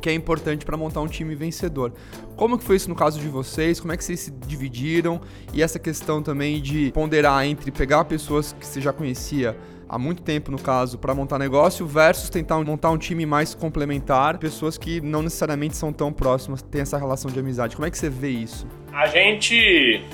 que 0.00 0.08
é 0.08 0.14
importante 0.14 0.64
para 0.64 0.76
montar 0.76 1.00
um 1.00 1.06
time 1.06 1.34
vencedor. 1.34 1.92
Como 2.36 2.58
que 2.58 2.64
foi 2.64 2.76
isso 2.76 2.88
no 2.88 2.96
caso 2.96 3.20
de 3.20 3.28
vocês? 3.28 3.78
Como 3.78 3.92
é 3.92 3.96
que 3.96 4.04
vocês 4.04 4.20
se 4.20 4.30
dividiram? 4.30 5.20
E 5.52 5.62
essa 5.62 5.78
questão 5.78 6.22
também 6.22 6.60
de 6.60 6.90
ponderar 6.92 7.44
entre 7.44 7.70
pegar 7.70 8.04
pessoas 8.04 8.52
que 8.58 8.66
você 8.66 8.80
já 8.80 8.92
conhecia 8.92 9.56
há 9.90 9.98
muito 9.98 10.22
tempo, 10.22 10.52
no 10.52 10.58
caso, 10.58 10.98
para 10.98 11.12
montar 11.12 11.36
negócio, 11.36 11.84
versus 11.84 12.30
tentar 12.30 12.62
montar 12.62 12.90
um 12.90 12.96
time 12.96 13.26
mais 13.26 13.54
complementar, 13.56 14.38
pessoas 14.38 14.78
que 14.78 15.00
não 15.00 15.20
necessariamente 15.20 15.76
são 15.76 15.92
tão 15.92 16.12
próximas, 16.12 16.62
têm 16.62 16.82
essa 16.82 16.96
relação 16.96 17.28
de 17.28 17.40
amizade. 17.40 17.74
Como 17.74 17.86
é 17.86 17.90
que 17.90 17.98
você 17.98 18.08
vê 18.08 18.30
isso? 18.30 18.68
A 18.92 19.08
gente, 19.08 20.04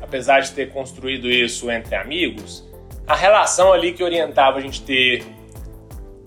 apesar 0.00 0.38
de 0.38 0.52
ter 0.52 0.70
construído 0.70 1.28
isso 1.28 1.68
entre 1.68 1.96
amigos, 1.96 2.64
a 3.06 3.16
relação 3.16 3.72
ali 3.72 3.92
que 3.92 4.04
orientava 4.04 4.58
a 4.58 4.60
gente 4.60 4.82
ter 4.82 5.24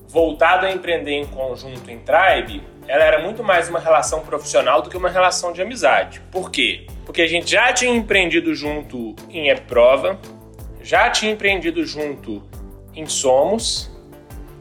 voltado 0.10 0.66
a 0.66 0.72
empreender 0.72 1.14
em 1.14 1.26
conjunto 1.26 1.90
em 1.90 2.00
Tribe, 2.00 2.62
ela 2.88 3.04
era 3.04 3.22
muito 3.22 3.44
mais 3.44 3.68
uma 3.68 3.80
relação 3.80 4.22
profissional 4.22 4.82
do 4.82 4.90
que 4.90 4.96
uma 4.96 5.10
relação 5.10 5.52
de 5.52 5.62
amizade. 5.62 6.22
Por 6.32 6.50
quê? 6.50 6.88
Porque 7.06 7.22
a 7.22 7.28
gente 7.28 7.52
já 7.52 7.72
tinha 7.74 7.94
empreendido 7.94 8.56
junto 8.56 9.16
em 9.30 9.50
E-Prova, 9.50 10.18
já 10.82 11.10
tinha 11.10 11.32
empreendido 11.32 11.86
junto 11.86 12.42
em 12.96 13.06
Somos 13.06 13.92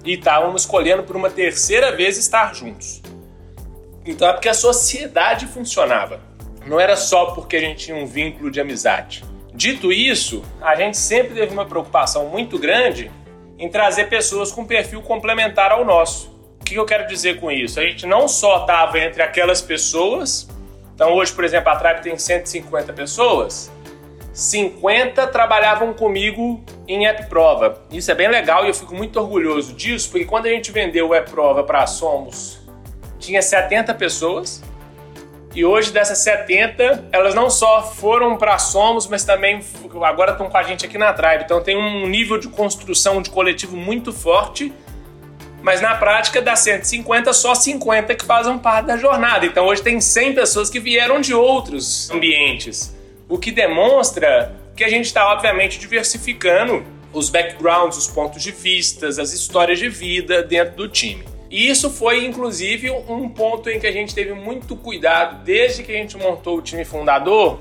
e 0.05 0.15
estávamos 0.15 0.63
escolhendo 0.63 1.05
por 1.05 1.15
uma 1.15 1.31
terceira 1.31 1.95
vez 1.95 2.19
estar 2.19 2.53
juntos. 2.55 3.01
Então 4.05 4.29
é 4.29 4.33
porque 4.33 4.49
a 4.49 4.55
sociedade 4.55 5.47
funcionava. 5.47 6.21
Não 6.67 6.81
era 6.81 6.97
só 6.97 7.27
porque 7.27 7.57
a 7.57 7.61
gente 7.61 7.87
tinha 7.87 7.97
um 7.97 8.07
vínculo 8.07 8.51
de 8.51 8.61
amizade. 8.61 9.25
Dito 9.55 9.93
isso, 9.93 10.45
a 10.61 10.75
gente 10.75 10.97
sempre 10.97 11.35
teve 11.35 11.53
uma 11.53 11.65
preocupação 11.65 12.29
muito 12.29 12.59
grande 12.59 13.11
em 13.59 13.69
trazer 13.69 14.09
pessoas 14.09 14.51
com 14.51 14.67
perfil 14.67 15.01
complementar 15.01 15.71
ao 15.71 15.85
nosso. 15.85 16.36
Que 16.67 16.75
eu 16.75 16.85
quero 16.85 17.07
dizer 17.07 17.41
com 17.41 17.51
isso? 17.51 17.79
A 17.79 17.83
gente 17.85 18.07
não 18.07 18.27
só 18.27 18.63
estava 18.63 18.99
entre 18.99 19.23
aquelas 19.23 19.63
pessoas, 19.63 20.49
então 20.95 21.15
hoje, 21.15 21.33
por 21.33 21.45
exemplo, 21.45 21.71
a 21.71 21.77
Tribe 21.77 22.03
tem 22.03 22.19
150 22.19 22.93
pessoas, 22.93 23.71
50 24.33 25.29
trabalhavam 25.29 25.95
comigo 25.95 26.63
em 26.87 27.07
App 27.07 27.27
Prova. 27.29 27.81
Isso 27.91 28.11
é 28.11 28.15
bem 28.15 28.29
legal 28.29 28.65
e 28.65 28.69
eu 28.69 28.75
fico 28.75 28.95
muito 28.95 29.19
orgulhoso 29.19 29.73
disso, 29.73 30.11
porque 30.11 30.27
quando 30.27 30.47
a 30.47 30.51
gente 30.51 30.73
vendeu 30.73 31.09
o 31.09 31.15
App 31.15 31.31
Prova 31.31 31.63
para 31.63 31.83
a 31.83 31.87
Somos, 31.87 32.61
tinha 33.19 33.41
70 33.41 33.95
pessoas. 33.95 34.63
E 35.55 35.65
hoje 35.65 35.91
dessas 35.91 36.19
70, 36.19 37.09
elas 37.11 37.35
não 37.35 37.49
só 37.49 37.83
foram 37.83 38.37
para 38.37 38.59
Somos, 38.59 39.07
mas 39.07 39.25
também 39.25 39.61
agora 40.03 40.33
estão 40.33 40.51
com 40.51 40.59
a 40.59 40.63
gente 40.63 40.85
aqui 40.85 40.99
na 40.99 41.15
Tribe. 41.15 41.45
Então 41.45 41.63
tem 41.63 41.75
um 41.75 42.07
nível 42.07 42.37
de 42.37 42.49
construção 42.49 43.23
de 43.23 43.31
coletivo 43.31 43.75
muito 43.75 44.13
forte. 44.13 44.71
Mas 45.63 45.81
na 45.81 45.95
prática, 45.95 46.41
das 46.41 46.61
150, 46.61 47.33
só 47.33 47.55
50 47.55 48.15
que 48.15 48.25
fazem 48.25 48.57
parte 48.59 48.87
da 48.87 48.97
jornada. 48.97 49.47
Então 49.47 49.67
hoje 49.67 49.83
tem 49.83 50.01
100 50.01 50.35
pessoas 50.35 50.71
que 50.71 50.79
vieram 50.79 51.21
de 51.21 51.35
outros 51.35 52.11
ambientes 52.11 52.97
o 53.29 53.39
que 53.39 53.51
demonstra 53.51 54.55
que 54.77 54.85
a 54.85 54.89
gente 54.89 55.07
está, 55.07 55.33
obviamente, 55.33 55.79
diversificando 55.79 56.85
os 57.13 57.31
backgrounds, 57.31 57.97
os 57.97 58.07
pontos 58.07 58.43
de 58.43 58.53
vistas, 58.53 59.19
as 59.19 59.33
histórias 59.33 59.79
de 59.79 59.89
vida 59.89 60.43
dentro 60.43 60.77
do 60.77 60.89
time. 60.89 61.25
E 61.51 61.69
isso 61.69 61.91
foi, 61.91 62.25
inclusive, 62.25 62.91
um 62.91 63.29
ponto 63.29 63.71
em 63.71 63.79
que 63.79 63.87
a 63.87 63.93
gente 63.93 64.15
teve 64.15 64.33
muito 64.33 64.77
cuidado 64.77 65.43
desde 65.45 65.83
que 65.83 65.93
a 65.93 65.97
gente 65.97 66.17
montou 66.17 66.59
o 66.59 66.63
time 66.63 66.85
fundador, 66.85 67.59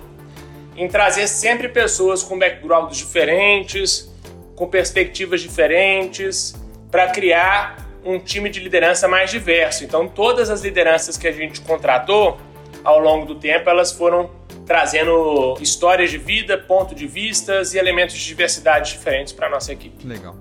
em 0.75 0.87
trazer 0.87 1.27
sempre 1.27 1.69
pessoas 1.69 2.21
com 2.21 2.37
backgrounds 2.37 2.97
diferentes, 2.97 4.11
com 4.55 4.67
perspectivas 4.67 5.39
diferentes, 5.41 6.53
para 6.91 7.07
criar 7.07 7.84
um 8.05 8.19
time 8.19 8.49
de 8.49 8.59
liderança 8.59 9.07
mais 9.07 9.31
diverso. 9.31 9.83
Então, 9.83 10.07
todas 10.07 10.49
as 10.49 10.61
lideranças 10.61 11.17
que 11.17 11.27
a 11.27 11.31
gente 11.31 11.59
contratou 11.61 12.37
ao 12.83 12.99
longo 12.99 13.25
do 13.25 13.35
tempo, 13.35 13.69
elas 13.69 13.91
foram 13.91 14.29
trazendo 14.65 15.57
histórias 15.59 16.11
de 16.11 16.17
vida, 16.17 16.57
ponto 16.57 16.93
de 16.93 17.07
vistas 17.07 17.73
e 17.73 17.77
elementos 17.77 18.15
de 18.15 18.23
diversidade 18.23 18.93
diferentes 18.93 19.33
para 19.33 19.49
nossa 19.49 19.73
equipe. 19.73 20.05
Legal. 20.05 20.35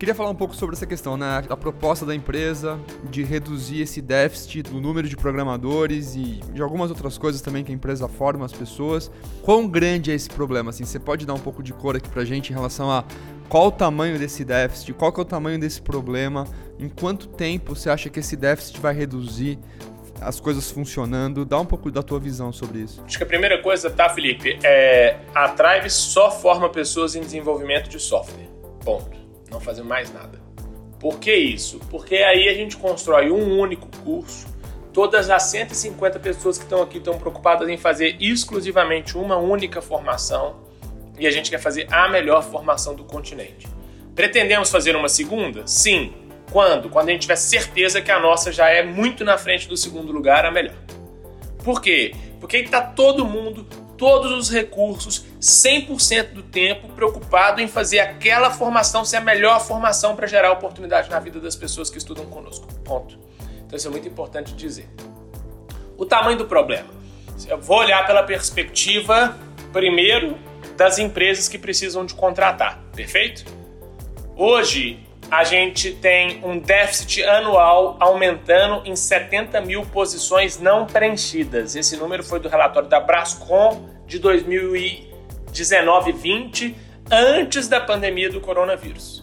Queria 0.00 0.14
falar 0.14 0.30
um 0.30 0.34
pouco 0.34 0.56
sobre 0.56 0.74
essa 0.74 0.86
questão, 0.86 1.14
né? 1.14 1.44
A 1.50 1.56
proposta 1.56 2.06
da 2.06 2.14
empresa 2.14 2.80
de 3.10 3.22
reduzir 3.22 3.82
esse 3.82 4.00
déficit 4.00 4.62
do 4.62 4.80
número 4.80 5.06
de 5.06 5.14
programadores 5.14 6.14
e 6.16 6.40
de 6.54 6.62
algumas 6.62 6.88
outras 6.88 7.18
coisas 7.18 7.42
também 7.42 7.62
que 7.62 7.70
a 7.70 7.74
empresa 7.74 8.08
forma 8.08 8.46
as 8.46 8.52
pessoas. 8.52 9.10
Quão 9.42 9.68
grande 9.68 10.10
é 10.10 10.14
esse 10.14 10.30
problema? 10.30 10.70
Assim, 10.70 10.86
você 10.86 10.98
pode 10.98 11.26
dar 11.26 11.34
um 11.34 11.38
pouco 11.38 11.62
de 11.62 11.74
cor 11.74 11.96
aqui 11.96 12.08
pra 12.08 12.24
gente 12.24 12.48
em 12.48 12.54
relação 12.54 12.90
a 12.90 13.04
qual 13.50 13.66
o 13.66 13.72
tamanho 13.72 14.16
desse 14.16 14.44
déficit, 14.44 14.92
qual 14.92 15.12
que 15.12 15.18
é 15.18 15.22
o 15.22 15.26
tamanho 15.26 15.58
desse 15.58 15.82
problema, 15.82 16.46
em 16.78 16.88
quanto 16.88 17.26
tempo 17.26 17.74
você 17.74 17.90
acha 17.90 18.08
que 18.08 18.20
esse 18.20 18.36
déficit 18.36 18.80
vai 18.80 18.94
reduzir 18.94 19.58
as 20.20 20.38
coisas 20.38 20.70
funcionando. 20.70 21.44
Dá 21.44 21.58
um 21.58 21.66
pouco 21.66 21.90
da 21.90 22.00
tua 22.00 22.20
visão 22.20 22.52
sobre 22.52 22.78
isso. 22.78 23.02
Acho 23.04 23.18
que 23.18 23.24
a 23.24 23.26
primeira 23.26 23.60
coisa, 23.60 23.90
tá, 23.90 24.08
Felipe? 24.08 24.56
É 24.62 25.16
a 25.34 25.48
Tribe 25.48 25.90
só 25.90 26.30
forma 26.30 26.68
pessoas 26.68 27.16
em 27.16 27.20
desenvolvimento 27.22 27.88
de 27.88 27.98
software. 27.98 28.48
Ponto. 28.84 29.18
Não 29.50 29.58
fazer 29.58 29.82
mais 29.82 30.14
nada. 30.14 30.40
Por 31.00 31.18
que 31.18 31.34
isso? 31.34 31.80
Porque 31.90 32.16
aí 32.16 32.48
a 32.48 32.54
gente 32.54 32.76
constrói 32.76 33.32
um 33.32 33.58
único 33.58 33.88
curso. 34.04 34.46
Todas 34.92 35.28
as 35.28 35.42
150 35.44 36.20
pessoas 36.20 36.56
que 36.56 36.64
estão 36.64 36.82
aqui 36.82 36.98
estão 36.98 37.18
preocupadas 37.18 37.68
em 37.68 37.76
fazer 37.76 38.16
exclusivamente 38.20 39.18
uma 39.18 39.36
única 39.36 39.82
formação 39.82 40.69
e 41.20 41.26
a 41.26 41.30
gente 41.30 41.50
quer 41.50 41.60
fazer 41.60 41.86
a 41.92 42.08
melhor 42.08 42.42
formação 42.42 42.94
do 42.94 43.04
continente. 43.04 43.68
Pretendemos 44.14 44.70
fazer 44.70 44.96
uma 44.96 45.08
segunda? 45.08 45.66
Sim, 45.66 46.12
quando? 46.50 46.88
Quando 46.88 47.10
a 47.10 47.12
gente 47.12 47.22
tiver 47.22 47.36
certeza 47.36 48.00
que 48.00 48.10
a 48.10 48.18
nossa 48.18 48.50
já 48.50 48.68
é 48.70 48.82
muito 48.82 49.24
na 49.24 49.38
frente 49.38 49.68
do 49.68 49.76
segundo 49.76 50.10
lugar, 50.12 50.44
a 50.44 50.50
melhor. 50.50 50.74
Por 51.62 51.80
quê? 51.80 52.14
Porque 52.40 52.56
está 52.56 52.80
todo 52.80 53.24
mundo, 53.24 53.64
todos 53.98 54.32
os 54.32 54.50
recursos, 54.50 55.26
100% 55.40 56.32
do 56.32 56.42
tempo 56.42 56.88
preocupado 56.88 57.60
em 57.60 57.68
fazer 57.68 58.00
aquela 58.00 58.50
formação 58.50 59.04
ser 59.04 59.18
a 59.18 59.20
melhor 59.20 59.60
formação 59.60 60.16
para 60.16 60.26
gerar 60.26 60.50
oportunidade 60.52 61.10
na 61.10 61.20
vida 61.20 61.38
das 61.38 61.54
pessoas 61.54 61.90
que 61.90 61.98
estudam 61.98 62.24
conosco. 62.26 62.66
Ponto. 62.82 63.18
Então 63.66 63.76
isso 63.76 63.86
é 63.86 63.90
muito 63.90 64.08
importante 64.08 64.54
dizer. 64.54 64.88
O 65.98 66.06
tamanho 66.06 66.38
do 66.38 66.46
problema. 66.46 66.88
Eu 67.46 67.60
vou 67.60 67.78
olhar 67.78 68.06
pela 68.06 68.22
perspectiva, 68.22 69.36
primeiro, 69.72 70.36
das 70.80 70.98
empresas 70.98 71.46
que 71.46 71.58
precisam 71.58 72.06
de 72.06 72.14
contratar, 72.14 72.82
perfeito? 72.96 73.44
Hoje, 74.34 74.98
a 75.30 75.44
gente 75.44 75.92
tem 75.92 76.40
um 76.42 76.58
déficit 76.58 77.22
anual 77.22 77.98
aumentando 78.00 78.80
em 78.86 78.96
70 78.96 79.60
mil 79.60 79.84
posições 79.84 80.58
não 80.58 80.86
preenchidas. 80.86 81.76
Esse 81.76 81.98
número 81.98 82.24
foi 82.24 82.40
do 82.40 82.48
relatório 82.48 82.88
da 82.88 82.98
Brascom 82.98 83.90
de 84.06 84.18
2019-20, 84.20 86.74
antes 87.10 87.68
da 87.68 87.78
pandemia 87.78 88.30
do 88.30 88.40
coronavírus. 88.40 89.22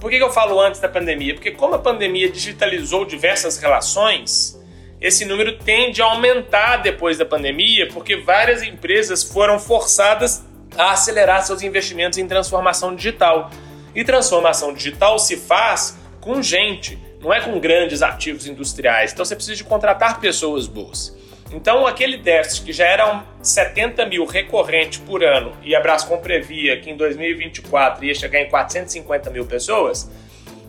Por 0.00 0.08
que 0.08 0.18
eu 0.18 0.30
falo 0.30 0.60
antes 0.60 0.80
da 0.80 0.88
pandemia? 0.88 1.34
Porque, 1.34 1.50
como 1.50 1.74
a 1.74 1.80
pandemia 1.80 2.30
digitalizou 2.30 3.04
diversas 3.04 3.58
relações, 3.58 4.56
esse 5.00 5.24
número 5.24 5.58
tende 5.58 6.00
a 6.00 6.04
aumentar 6.04 6.76
depois 6.76 7.18
da 7.18 7.24
pandemia, 7.24 7.88
porque 7.88 8.18
várias 8.18 8.62
empresas 8.62 9.24
foram 9.24 9.58
forçadas 9.58 10.46
a 10.78 10.92
acelerar 10.92 11.44
seus 11.44 11.62
investimentos 11.62 12.18
em 12.18 12.26
transformação 12.26 12.94
digital. 12.94 13.50
E 13.94 14.04
transformação 14.04 14.72
digital 14.72 15.18
se 15.18 15.36
faz 15.36 15.98
com 16.20 16.42
gente, 16.42 16.98
não 17.20 17.32
é 17.32 17.40
com 17.40 17.58
grandes 17.58 18.02
ativos 18.02 18.46
industriais. 18.46 19.12
Então 19.12 19.24
você 19.24 19.34
precisa 19.34 19.56
de 19.56 19.64
contratar 19.64 20.20
pessoas 20.20 20.66
boas. 20.66 21.16
Então 21.52 21.86
aquele 21.86 22.18
déficit 22.18 22.64
que 22.64 22.72
já 22.72 22.86
era 22.86 23.24
70 23.40 24.06
mil 24.06 24.24
recorrente 24.24 24.98
por 25.00 25.22
ano 25.22 25.52
e 25.62 25.74
a 25.74 25.80
Brascom 25.80 26.18
previa 26.18 26.80
que 26.80 26.90
em 26.90 26.96
2024 26.96 28.04
ia 28.04 28.14
chegar 28.14 28.40
em 28.40 28.48
450 28.48 29.30
mil 29.30 29.46
pessoas, 29.46 30.10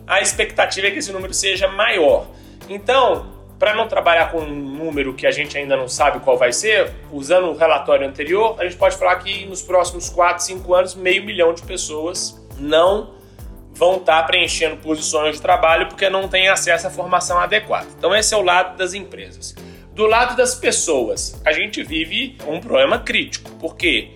a 0.06 0.20
expectativa 0.20 0.86
é 0.86 0.90
que 0.90 0.98
esse 0.98 1.12
número 1.12 1.34
seja 1.34 1.68
maior. 1.68 2.28
Então, 2.68 3.37
para 3.58 3.74
não 3.74 3.88
trabalhar 3.88 4.30
com 4.30 4.38
um 4.38 4.54
número 4.54 5.14
que 5.14 5.26
a 5.26 5.30
gente 5.30 5.58
ainda 5.58 5.76
não 5.76 5.88
sabe 5.88 6.20
qual 6.20 6.38
vai 6.38 6.52
ser, 6.52 6.92
usando 7.10 7.48
o 7.48 7.56
relatório 7.56 8.06
anterior, 8.06 8.56
a 8.58 8.64
gente 8.64 8.76
pode 8.76 8.96
falar 8.96 9.16
que 9.16 9.46
nos 9.46 9.62
próximos 9.62 10.08
4, 10.08 10.44
5 10.44 10.74
anos, 10.74 10.94
meio 10.94 11.24
milhão 11.24 11.52
de 11.52 11.62
pessoas 11.62 12.40
não 12.58 13.14
vão 13.72 13.96
estar 13.96 14.22
preenchendo 14.24 14.76
posições 14.76 15.36
de 15.36 15.42
trabalho 15.42 15.88
porque 15.88 16.08
não 16.08 16.28
têm 16.28 16.48
acesso 16.48 16.86
à 16.86 16.90
formação 16.90 17.38
adequada. 17.38 17.86
Então, 17.96 18.14
esse 18.14 18.34
é 18.34 18.36
o 18.36 18.42
lado 18.42 18.76
das 18.76 18.94
empresas. 18.94 19.54
Do 19.92 20.06
lado 20.06 20.36
das 20.36 20.54
pessoas, 20.54 21.40
a 21.44 21.52
gente 21.52 21.82
vive 21.82 22.36
um 22.46 22.60
problema 22.60 23.00
crítico, 23.00 23.50
porque 23.60 24.10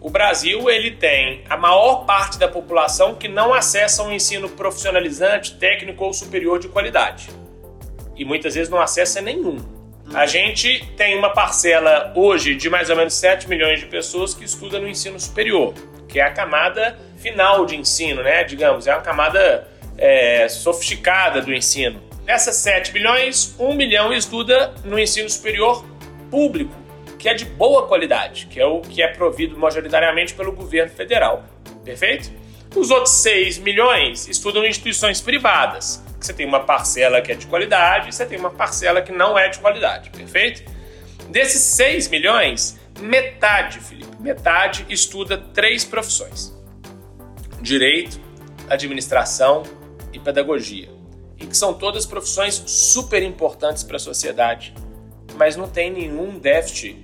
o 0.00 0.08
Brasil 0.08 0.70
ele 0.70 0.92
tem 0.92 1.44
a 1.48 1.56
maior 1.56 2.04
parte 2.04 2.38
da 2.38 2.48
população 2.48 3.14
que 3.14 3.28
não 3.28 3.52
acessa 3.52 4.02
um 4.02 4.12
ensino 4.12 4.48
profissionalizante, 4.48 5.58
técnico 5.58 6.04
ou 6.04 6.12
superior 6.12 6.58
de 6.58 6.68
qualidade. 6.68 7.28
E 8.16 8.24
muitas 8.24 8.54
vezes 8.54 8.70
não 8.70 8.80
acessa 8.80 9.20
nenhum. 9.20 9.58
A 10.14 10.26
gente 10.26 10.86
tem 10.96 11.18
uma 11.18 11.30
parcela 11.30 12.12
hoje 12.14 12.54
de 12.54 12.70
mais 12.70 12.88
ou 12.90 12.96
menos 12.96 13.14
7 13.14 13.48
milhões 13.48 13.80
de 13.80 13.86
pessoas 13.86 14.34
que 14.34 14.44
estudam 14.44 14.80
no 14.80 14.88
ensino 14.88 15.18
superior, 15.18 15.74
que 16.08 16.20
é 16.20 16.22
a 16.22 16.32
camada 16.32 16.96
final 17.16 17.66
de 17.66 17.76
ensino, 17.76 18.22
né? 18.22 18.44
Digamos, 18.44 18.86
é 18.86 18.94
uma 18.94 19.02
camada 19.02 19.68
é, 19.98 20.48
sofisticada 20.48 21.42
do 21.42 21.52
ensino. 21.52 22.00
Dessas 22.24 22.56
7 22.56 22.92
milhões, 22.92 23.54
1 23.58 23.74
milhão 23.74 24.12
estuda 24.12 24.74
no 24.84 24.98
ensino 24.98 25.28
superior 25.28 25.84
público, 26.30 26.74
que 27.18 27.28
é 27.28 27.34
de 27.34 27.44
boa 27.44 27.86
qualidade, 27.86 28.46
que 28.46 28.60
é 28.60 28.66
o 28.66 28.80
que 28.80 29.02
é 29.02 29.08
provido 29.08 29.58
majoritariamente 29.58 30.34
pelo 30.34 30.52
governo 30.52 30.90
federal. 30.90 31.44
Perfeito? 31.84 32.30
Os 32.76 32.90
outros 32.90 33.14
6 33.16 33.58
milhões 33.58 34.28
estudam 34.28 34.64
em 34.64 34.68
instituições 34.68 35.20
privadas, 35.20 36.04
você 36.20 36.32
tem 36.32 36.46
uma 36.46 36.60
parcela 36.60 37.22
que 37.22 37.32
é 37.32 37.34
de 37.34 37.46
qualidade 37.46 38.08
e 38.08 38.12
você 38.12 38.26
tem 38.26 38.38
uma 38.38 38.50
parcela 38.50 39.00
que 39.00 39.12
não 39.12 39.38
é 39.38 39.48
de 39.48 39.58
qualidade. 39.58 40.10
Perfeito? 40.10 40.70
Desses 41.30 41.62
6 41.62 42.08
milhões, 42.08 42.78
metade, 43.00 43.80
Felipe, 43.80 44.20
metade 44.20 44.84
estuda 44.88 45.38
três 45.38 45.84
profissões 45.84 46.54
direito, 47.60 48.20
administração 48.68 49.62
e 50.12 50.18
pedagogia. 50.18 50.88
E 51.38 51.46
que 51.46 51.56
são 51.56 51.74
todas 51.74 52.06
profissões 52.06 52.62
super 52.66 53.22
importantes 53.22 53.82
para 53.82 53.96
a 53.96 54.00
sociedade, 54.00 54.74
mas 55.34 55.56
não 55.56 55.68
tem 55.68 55.90
nenhum 55.90 56.38
déficit 56.38 57.02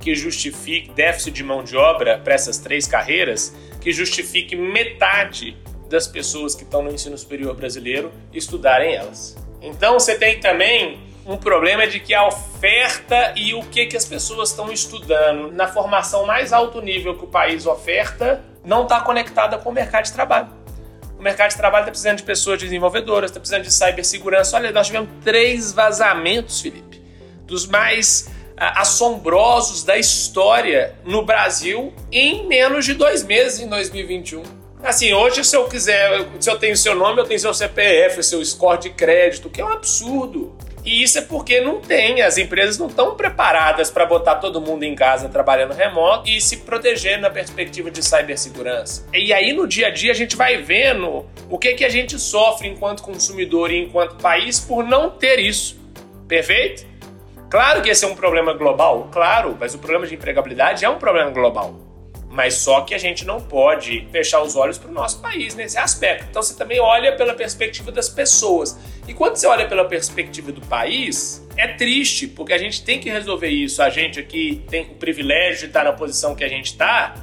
que 0.00 0.14
justifique 0.14 0.92
déficit 0.92 1.32
de 1.32 1.42
mão 1.44 1.62
de 1.62 1.76
obra 1.76 2.18
para 2.18 2.34
essas 2.34 2.58
três 2.58 2.86
carreiras 2.86 3.54
que 3.80 3.92
justifique 3.92 4.56
metade 4.56 5.56
das 5.88 6.06
pessoas 6.06 6.54
que 6.54 6.64
estão 6.64 6.82
no 6.82 6.90
ensino 6.90 7.16
superior 7.16 7.54
brasileiro 7.54 8.12
estudarem 8.32 8.94
elas. 8.94 9.36
Então 9.60 9.94
você 9.94 10.16
tem 10.16 10.38
também 10.40 11.00
um 11.26 11.36
problema 11.36 11.86
de 11.86 12.00
que 12.00 12.14
a 12.14 12.26
oferta 12.26 13.34
e 13.36 13.52
o 13.52 13.62
que, 13.62 13.86
que 13.86 13.96
as 13.96 14.04
pessoas 14.04 14.50
estão 14.50 14.72
estudando 14.72 15.52
na 15.52 15.68
formação 15.68 16.24
mais 16.24 16.52
alto 16.52 16.80
nível 16.80 17.16
que 17.16 17.24
o 17.24 17.28
país 17.28 17.66
oferta 17.66 18.42
não 18.64 18.84
está 18.84 19.00
conectada 19.00 19.58
com 19.58 19.70
o 19.70 19.72
mercado 19.72 20.04
de 20.04 20.12
trabalho. 20.12 20.48
O 21.18 21.22
mercado 21.22 21.50
de 21.50 21.56
trabalho 21.56 21.82
está 21.82 21.90
precisando 21.90 22.18
de 22.18 22.22
pessoas 22.22 22.60
desenvolvedoras, 22.60 23.30
está 23.30 23.40
precisando 23.40 23.64
de 23.64 23.74
cibersegurança. 23.74 24.56
Olha, 24.56 24.70
nós 24.70 24.86
tivemos 24.86 25.10
três 25.22 25.72
vazamentos, 25.72 26.60
Felipe, 26.60 27.02
dos 27.44 27.66
mais 27.66 28.30
assombrosos 28.58 29.84
da 29.84 29.96
história 29.96 30.94
no 31.04 31.24
Brasil 31.24 31.92
em 32.10 32.46
menos 32.46 32.84
de 32.84 32.94
dois 32.94 33.24
meses 33.24 33.60
em 33.60 33.68
2021. 33.68 34.42
Assim, 34.82 35.12
hoje 35.12 35.44
se 35.44 35.56
eu 35.56 35.64
quiser, 35.64 36.26
se 36.38 36.48
eu 36.48 36.58
tenho 36.58 36.76
seu 36.76 36.94
nome, 36.94 37.20
eu 37.20 37.24
tenho 37.24 37.40
seu 37.40 37.52
CPF, 37.52 38.22
seu 38.22 38.44
score 38.44 38.78
de 38.78 38.90
crédito, 38.90 39.50
que 39.50 39.60
é 39.60 39.64
um 39.64 39.72
absurdo. 39.72 40.56
E 40.84 41.02
isso 41.02 41.18
é 41.18 41.20
porque 41.22 41.60
não 41.60 41.80
tem, 41.80 42.22
as 42.22 42.38
empresas 42.38 42.78
não 42.78 42.86
estão 42.86 43.14
preparadas 43.14 43.90
para 43.90 44.06
botar 44.06 44.36
todo 44.36 44.60
mundo 44.60 44.84
em 44.84 44.94
casa 44.94 45.28
trabalhando 45.28 45.74
remoto 45.74 46.30
e 46.30 46.40
se 46.40 46.58
proteger 46.58 47.20
na 47.20 47.28
perspectiva 47.28 47.90
de 47.90 48.02
cibersegurança. 48.02 49.04
E 49.12 49.32
aí 49.32 49.52
no 49.52 49.66
dia 49.66 49.88
a 49.88 49.90
dia 49.90 50.12
a 50.12 50.14
gente 50.14 50.36
vai 50.36 50.56
vendo 50.62 51.26
o 51.50 51.58
que, 51.58 51.74
que 51.74 51.84
a 51.84 51.88
gente 51.88 52.18
sofre 52.18 52.68
enquanto 52.68 53.02
consumidor 53.02 53.70
e 53.70 53.82
enquanto 53.82 54.16
país 54.16 54.60
por 54.60 54.84
não 54.84 55.10
ter 55.10 55.38
isso. 55.40 55.76
Perfeito? 56.26 56.86
Claro 57.50 57.80
que 57.80 57.88
esse 57.88 58.04
é 58.04 58.08
um 58.08 58.14
problema 58.14 58.52
global, 58.52 59.08
claro, 59.10 59.56
mas 59.58 59.74
o 59.74 59.78
problema 59.78 60.06
de 60.06 60.14
empregabilidade 60.14 60.84
é 60.84 60.88
um 60.88 60.98
problema 60.98 61.30
global. 61.30 61.80
Mas 62.30 62.54
só 62.54 62.82
que 62.82 62.94
a 62.94 62.98
gente 62.98 63.24
não 63.24 63.40
pode 63.40 64.06
fechar 64.12 64.42
os 64.42 64.54
olhos 64.54 64.76
para 64.76 64.90
o 64.90 64.92
nosso 64.92 65.20
país 65.22 65.54
nesse 65.54 65.78
aspecto. 65.78 66.26
Então 66.28 66.42
você 66.42 66.54
também 66.54 66.78
olha 66.78 67.16
pela 67.16 67.32
perspectiva 67.32 67.90
das 67.90 68.08
pessoas. 68.08 68.78
E 69.08 69.14
quando 69.14 69.36
você 69.36 69.46
olha 69.46 69.66
pela 69.66 69.86
perspectiva 69.86 70.52
do 70.52 70.60
país, 70.60 71.46
é 71.56 71.66
triste, 71.68 72.26
porque 72.26 72.52
a 72.52 72.58
gente 72.58 72.84
tem 72.84 73.00
que 73.00 73.08
resolver 73.08 73.48
isso. 73.48 73.82
A 73.82 73.88
gente 73.88 74.20
aqui 74.20 74.62
tem 74.68 74.82
o 74.82 74.94
privilégio 74.96 75.60
de 75.60 75.66
estar 75.66 75.84
na 75.84 75.92
posição 75.94 76.34
que 76.34 76.44
a 76.44 76.48
gente 76.48 76.66
está. 76.66 77.14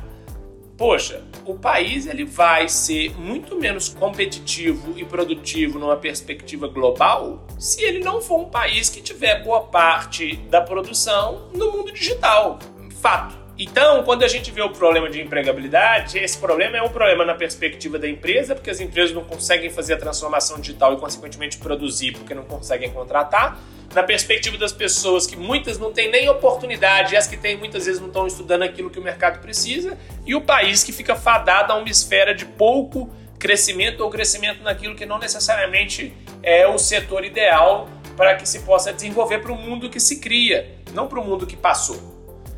Poxa, 0.77 1.23
o 1.45 1.55
país 1.55 2.05
ele 2.05 2.25
vai 2.25 2.67
ser 2.67 3.17
muito 3.17 3.57
menos 3.57 3.87
competitivo 3.87 4.93
e 4.97 5.05
produtivo 5.05 5.79
numa 5.79 5.95
perspectiva 5.95 6.67
global 6.67 7.47
se 7.57 7.81
ele 7.81 7.99
não 7.99 8.21
for 8.21 8.41
um 8.41 8.49
país 8.49 8.89
que 8.89 9.01
tiver 9.01 9.41
boa 9.41 9.61
parte 9.61 10.35
da 10.49 10.59
produção 10.59 11.49
no 11.53 11.71
mundo 11.71 11.93
digital. 11.93 12.59
Fato. 13.01 13.44
Então, 13.57 14.03
quando 14.03 14.23
a 14.23 14.27
gente 14.27 14.51
vê 14.51 14.61
o 14.61 14.69
problema 14.69 15.09
de 15.09 15.21
empregabilidade, 15.21 16.19
esse 16.19 16.37
problema 16.37 16.75
é 16.75 16.81
um 16.81 16.89
problema 16.89 17.23
na 17.23 17.33
perspectiva 17.33 17.97
da 17.97 18.07
empresa, 18.07 18.53
porque 18.53 18.69
as 18.69 18.81
empresas 18.81 19.15
não 19.15 19.23
conseguem 19.23 19.69
fazer 19.69 19.93
a 19.93 19.97
transformação 19.97 20.59
digital 20.59 20.93
e, 20.93 20.97
consequentemente, 20.97 21.57
produzir 21.57 22.11
porque 22.11 22.33
não 22.33 22.43
conseguem 22.43 22.91
contratar. 22.91 23.57
Na 23.93 24.03
perspectiva 24.03 24.57
das 24.57 24.73
pessoas, 24.73 25.25
que 25.25 25.37
muitas 25.37 25.77
não 25.77 25.93
têm 25.93 26.11
nem 26.11 26.27
oportunidade, 26.27 27.13
e 27.13 27.17
as 27.17 27.27
que 27.27 27.37
têm 27.37 27.55
muitas 27.55 27.85
vezes 27.85 28.01
não 28.01 28.09
estão 28.09 28.27
estudando 28.27 28.63
aquilo 28.63 28.89
que 28.89 28.99
o 28.99 29.01
mercado 29.01 29.39
precisa, 29.39 29.97
e 30.25 30.35
o 30.35 30.41
país 30.41 30.83
que 30.83 30.91
fica 30.91 31.15
fadado 31.15 31.71
a 31.71 31.77
uma 31.77 31.89
esfera 31.89 32.35
de 32.35 32.45
pouco 32.45 33.09
crescimento 33.39 34.01
ou 34.01 34.09
crescimento 34.09 34.63
naquilo 34.63 34.95
que 34.95 35.05
não 35.05 35.17
necessariamente 35.17 36.13
é 36.43 36.67
o 36.67 36.77
setor 36.77 37.23
ideal 37.23 37.87
para 38.17 38.35
que 38.35 38.47
se 38.47 38.59
possa 38.59 38.91
desenvolver 38.91 39.39
para 39.39 39.53
o 39.53 39.55
mundo 39.55 39.89
que 39.89 39.99
se 39.99 40.19
cria, 40.19 40.75
não 40.93 41.07
para 41.07 41.21
o 41.21 41.23
mundo 41.23 41.47
que 41.47 41.55
passou. 41.55 42.14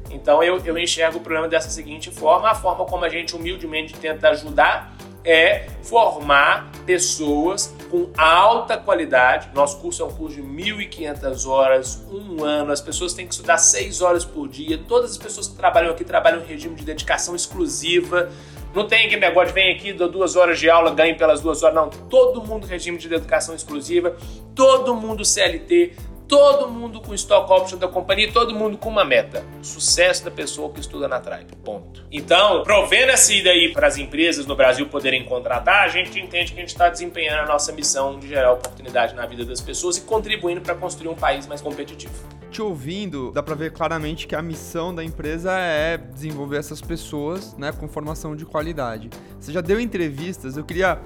Então 0.09 0.41
eu, 0.43 0.57
eu 0.65 0.77
enxergo 0.77 1.17
o 1.17 1.21
problema 1.21 1.47
dessa 1.47 1.69
seguinte 1.69 2.11
forma: 2.11 2.49
a 2.49 2.55
forma 2.55 2.85
como 2.85 3.03
a 3.05 3.09
gente 3.09 3.35
humildemente 3.35 3.93
tenta 3.93 4.29
ajudar 4.29 4.95
é 5.27 5.67
formar 5.83 6.71
pessoas 6.85 7.75
com 7.91 8.09
alta 8.17 8.77
qualidade. 8.77 9.49
Nosso 9.53 9.77
curso 9.79 10.01
é 10.01 10.05
um 10.05 10.11
curso 10.11 10.37
de 10.37 10.41
1.500 10.41 11.45
horas, 11.45 12.01
um 12.09 12.45
ano. 12.45 12.71
As 12.71 12.79
pessoas 12.79 13.13
têm 13.13 13.27
que 13.27 13.33
estudar 13.33 13.57
6 13.57 14.01
horas 14.01 14.23
por 14.23 14.47
dia. 14.47 14.79
Todas 14.87 15.11
as 15.11 15.17
pessoas 15.17 15.49
que 15.49 15.55
trabalham 15.55 15.91
aqui 15.91 16.05
trabalham 16.05 16.41
em 16.41 16.45
regime 16.45 16.75
de 16.75 16.85
dedicação 16.85 17.35
exclusiva. 17.35 18.31
Não 18.73 18.87
tem 18.87 19.07
aquele 19.07 19.21
negócio 19.21 19.53
vem 19.53 19.73
aqui, 19.73 19.91
dou 19.91 20.09
duas 20.09 20.35
horas 20.35 20.59
de 20.59 20.69
aula, 20.69 20.91
ganhe 20.91 21.15
pelas 21.15 21.41
duas 21.41 21.63
horas. 21.63 21.75
Não, 21.75 21.89
todo 21.89 22.41
mundo 22.43 22.65
regime 22.65 22.97
de 22.97 23.09
dedicação 23.09 23.55
exclusiva, 23.55 24.15
todo 24.53 24.95
mundo 24.95 25.25
CLT, 25.25 25.93
todo 26.27 26.69
mundo 26.69 26.99
com 27.01 27.13
stock 27.13 27.51
option 27.51 27.77
da 27.77 27.87
companhia, 27.87 28.31
todo 28.31 28.53
mundo 28.53 28.77
com 28.77 28.89
uma 28.89 29.05
meta: 29.05 29.45
sucesso 29.61 30.25
da 30.25 30.31
pessoa 30.31 30.71
que 30.71 30.79
estuda 30.79 31.07
na 31.07 31.19
Tribe. 31.19 31.55
Ponto. 31.63 32.05
Então, 32.11 32.63
provendo 32.63 33.11
essa 33.11 33.33
ida 33.33 33.49
aí 33.49 33.71
para 33.71 33.87
as 33.87 33.97
empresas 33.97 34.45
no 34.45 34.55
Brasil 34.55 34.87
poderem 34.87 35.25
contratar, 35.25 35.83
a 35.83 35.87
gente 35.87 36.19
entende 36.19 36.53
que 36.53 36.59
a 36.59 36.61
gente 36.61 36.69
está 36.69 36.89
desempenhando 36.89 37.41
a 37.41 37.45
nossa 37.45 37.71
missão 37.71 38.19
de 38.19 38.27
gerar 38.27 38.53
oportunidade 38.53 39.15
na 39.15 39.25
vida 39.25 39.45
das 39.45 39.61
pessoas 39.61 39.97
e 39.97 40.01
contribuindo 40.01 40.61
para 40.61 40.75
construir 40.75 41.09
um 41.09 41.15
país 41.15 41.47
mais 41.47 41.61
competitivo. 41.61 42.13
Te 42.49 42.61
ouvindo, 42.61 43.31
dá 43.31 43.43
para 43.43 43.55
ver 43.55 43.73
claramente 43.73 44.25
que 44.25 44.33
a 44.33 44.41
missão 44.41 44.95
da 44.95 45.03
empresa 45.03 45.51
é 45.51 45.97
desenvolver 45.97 46.57
essas 46.57 46.81
pessoas, 46.81 47.55
né, 47.57 47.73
com 47.73 47.87
formação 47.89 48.35
de 48.35 48.45
qualidade. 48.45 49.09
Você 49.39 49.51
já 49.51 49.59
deu 49.59 49.79
entrevistas, 49.79 50.55
eu 50.55 50.63
queria 50.63 50.99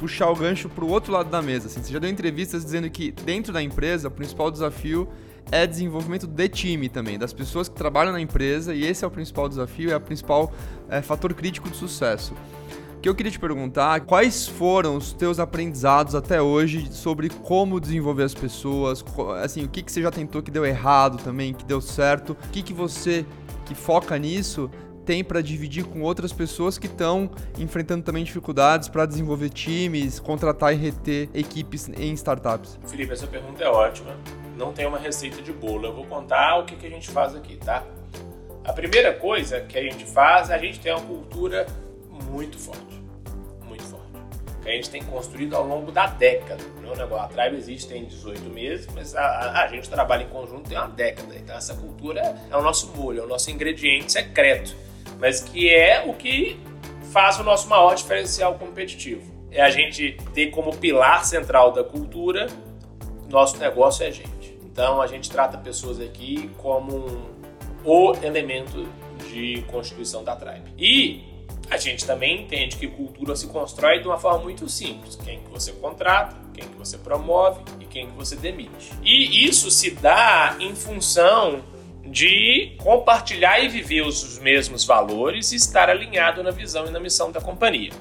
puxar 0.00 0.30
o 0.30 0.34
gancho 0.34 0.66
para 0.70 0.82
o 0.82 0.88
outro 0.88 1.12
lado 1.12 1.28
da 1.28 1.42
mesa. 1.42 1.66
Assim, 1.66 1.82
você 1.82 1.92
já 1.92 1.98
deu 1.98 2.08
entrevistas 2.08 2.64
dizendo 2.64 2.88
que 2.88 3.12
dentro 3.12 3.52
da 3.52 3.62
empresa 3.62 4.08
o 4.08 4.10
principal 4.10 4.50
desafio 4.50 5.06
é 5.52 5.66
desenvolvimento 5.66 6.26
de 6.26 6.48
time 6.48 6.88
também, 6.88 7.18
das 7.18 7.34
pessoas 7.34 7.68
que 7.68 7.74
trabalham 7.74 8.12
na 8.12 8.20
empresa, 8.20 8.74
e 8.74 8.84
esse 8.84 9.04
é 9.04 9.06
o 9.06 9.10
principal 9.10 9.46
desafio, 9.46 9.92
é 9.92 9.96
o 9.96 10.00
principal 10.00 10.52
é, 10.88 11.02
fator 11.02 11.34
crítico 11.34 11.68
de 11.68 11.76
sucesso. 11.76 12.32
O 12.96 13.00
que 13.00 13.08
eu 13.08 13.14
queria 13.14 13.32
te 13.32 13.38
perguntar, 13.38 14.00
quais 14.02 14.46
foram 14.46 14.96
os 14.96 15.12
teus 15.12 15.38
aprendizados 15.38 16.14
até 16.14 16.40
hoje 16.40 16.88
sobre 16.92 17.28
como 17.28 17.78
desenvolver 17.80 18.24
as 18.24 18.34
pessoas, 18.34 19.04
assim, 19.42 19.64
o 19.64 19.68
que, 19.68 19.82
que 19.82 19.92
você 19.92 20.00
já 20.00 20.10
tentou 20.10 20.42
que 20.42 20.50
deu 20.50 20.64
errado 20.64 21.22
também, 21.22 21.52
que 21.52 21.64
deu 21.64 21.80
certo, 21.80 22.32
o 22.32 22.48
que, 22.52 22.62
que 22.62 22.72
você 22.72 23.26
que 23.66 23.74
foca 23.74 24.18
nisso 24.18 24.70
tem 25.04 25.24
para 25.24 25.40
dividir 25.40 25.84
com 25.84 26.02
outras 26.02 26.32
pessoas 26.32 26.78
que 26.78 26.86
estão 26.86 27.30
enfrentando 27.58 28.02
também 28.02 28.24
dificuldades 28.24 28.88
para 28.88 29.06
desenvolver 29.06 29.50
times, 29.50 30.20
contratar 30.20 30.72
e 30.72 30.76
reter 30.76 31.28
equipes 31.34 31.88
em 31.88 32.12
startups? 32.12 32.78
Felipe, 32.86 33.12
essa 33.12 33.26
pergunta 33.26 33.62
é 33.64 33.68
ótima. 33.68 34.16
Não 34.56 34.72
tem 34.72 34.86
uma 34.86 34.98
receita 34.98 35.40
de 35.42 35.52
bolo. 35.52 35.86
Eu 35.86 35.94
vou 35.94 36.04
contar 36.06 36.58
o 36.58 36.64
que, 36.64 36.76
que 36.76 36.86
a 36.86 36.90
gente 36.90 37.10
faz 37.10 37.34
aqui, 37.34 37.56
tá? 37.56 37.84
A 38.64 38.72
primeira 38.72 39.14
coisa 39.14 39.60
que 39.60 39.78
a 39.78 39.82
gente 39.82 40.04
faz, 40.04 40.50
a 40.50 40.58
gente 40.58 40.80
tem 40.80 40.92
uma 40.92 41.00
cultura 41.00 41.66
muito 42.30 42.58
forte. 42.58 43.02
Muito 43.66 43.82
forte. 43.84 44.06
Que 44.62 44.68
a 44.68 44.72
gente 44.72 44.90
tem 44.90 45.02
construído 45.02 45.56
ao 45.56 45.66
longo 45.66 45.90
da 45.90 46.06
década. 46.06 46.62
Né? 46.62 46.90
a 47.18 47.28
Tribe 47.28 47.56
existe 47.56 47.88
tem 47.88 48.04
18 48.04 48.42
meses, 48.50 48.86
mas 48.94 49.14
a, 49.14 49.62
a, 49.62 49.68
gente 49.68 49.88
trabalha 49.88 50.24
em 50.24 50.28
conjunto 50.28 50.68
tem 50.68 50.76
uma 50.76 50.88
década. 50.88 51.34
Então 51.34 51.56
essa 51.56 51.74
cultura 51.74 52.20
é 52.50 52.56
o 52.56 52.62
nosso 52.62 52.94
molho, 52.94 53.20
é 53.20 53.24
o 53.24 53.28
nosso 53.28 53.50
ingrediente 53.50 54.12
secreto 54.12 54.76
mas 55.20 55.40
que 55.40 55.68
é 55.68 56.04
o 56.06 56.14
que 56.14 56.58
faz 57.12 57.38
o 57.38 57.42
nosso 57.44 57.68
maior 57.68 57.94
diferencial 57.94 58.54
competitivo. 58.54 59.22
É 59.50 59.60
a 59.60 59.70
gente 59.70 60.16
ter 60.32 60.46
como 60.46 60.74
pilar 60.76 61.24
central 61.24 61.72
da 61.72 61.84
cultura 61.84 62.48
nosso 63.30 63.56
negócio 63.58 64.04
é 64.04 64.08
a 64.08 64.10
gente. 64.10 64.58
Então 64.64 65.00
a 65.00 65.06
gente 65.06 65.30
trata 65.30 65.56
pessoas 65.56 66.00
aqui 66.00 66.50
como 66.58 66.96
um, 66.96 67.24
o 67.84 68.14
elemento 68.22 68.88
de 69.30 69.62
constituição 69.70 70.24
da 70.24 70.34
tribe. 70.34 70.72
E 70.76 71.24
a 71.70 71.76
gente 71.76 72.04
também 72.04 72.42
entende 72.42 72.76
que 72.76 72.88
cultura 72.88 73.36
se 73.36 73.46
constrói 73.46 74.00
de 74.00 74.08
uma 74.08 74.18
forma 74.18 74.40
muito 74.40 74.68
simples. 74.68 75.16
Quem 75.16 75.38
que 75.38 75.50
você 75.50 75.72
contrata, 75.72 76.36
quem 76.52 76.68
que 76.68 76.76
você 76.76 76.98
promove 76.98 77.62
e 77.80 77.84
quem 77.84 78.08
que 78.08 78.16
você 78.16 78.34
demite. 78.34 78.92
E 79.02 79.46
isso 79.46 79.70
se 79.70 79.92
dá 79.92 80.56
em 80.58 80.74
função 80.74 81.62
de 82.04 82.76
compartilhar 82.78 83.60
e 83.60 83.68
viver 83.68 84.02
os 84.02 84.38
mesmos 84.38 84.84
valores 84.84 85.52
e 85.52 85.56
estar 85.56 85.88
alinhado 85.88 86.42
na 86.42 86.50
visão 86.50 86.86
e 86.86 86.90
na 86.90 86.98
missão 86.98 87.30
da 87.30 87.40
companhia. 87.40 87.92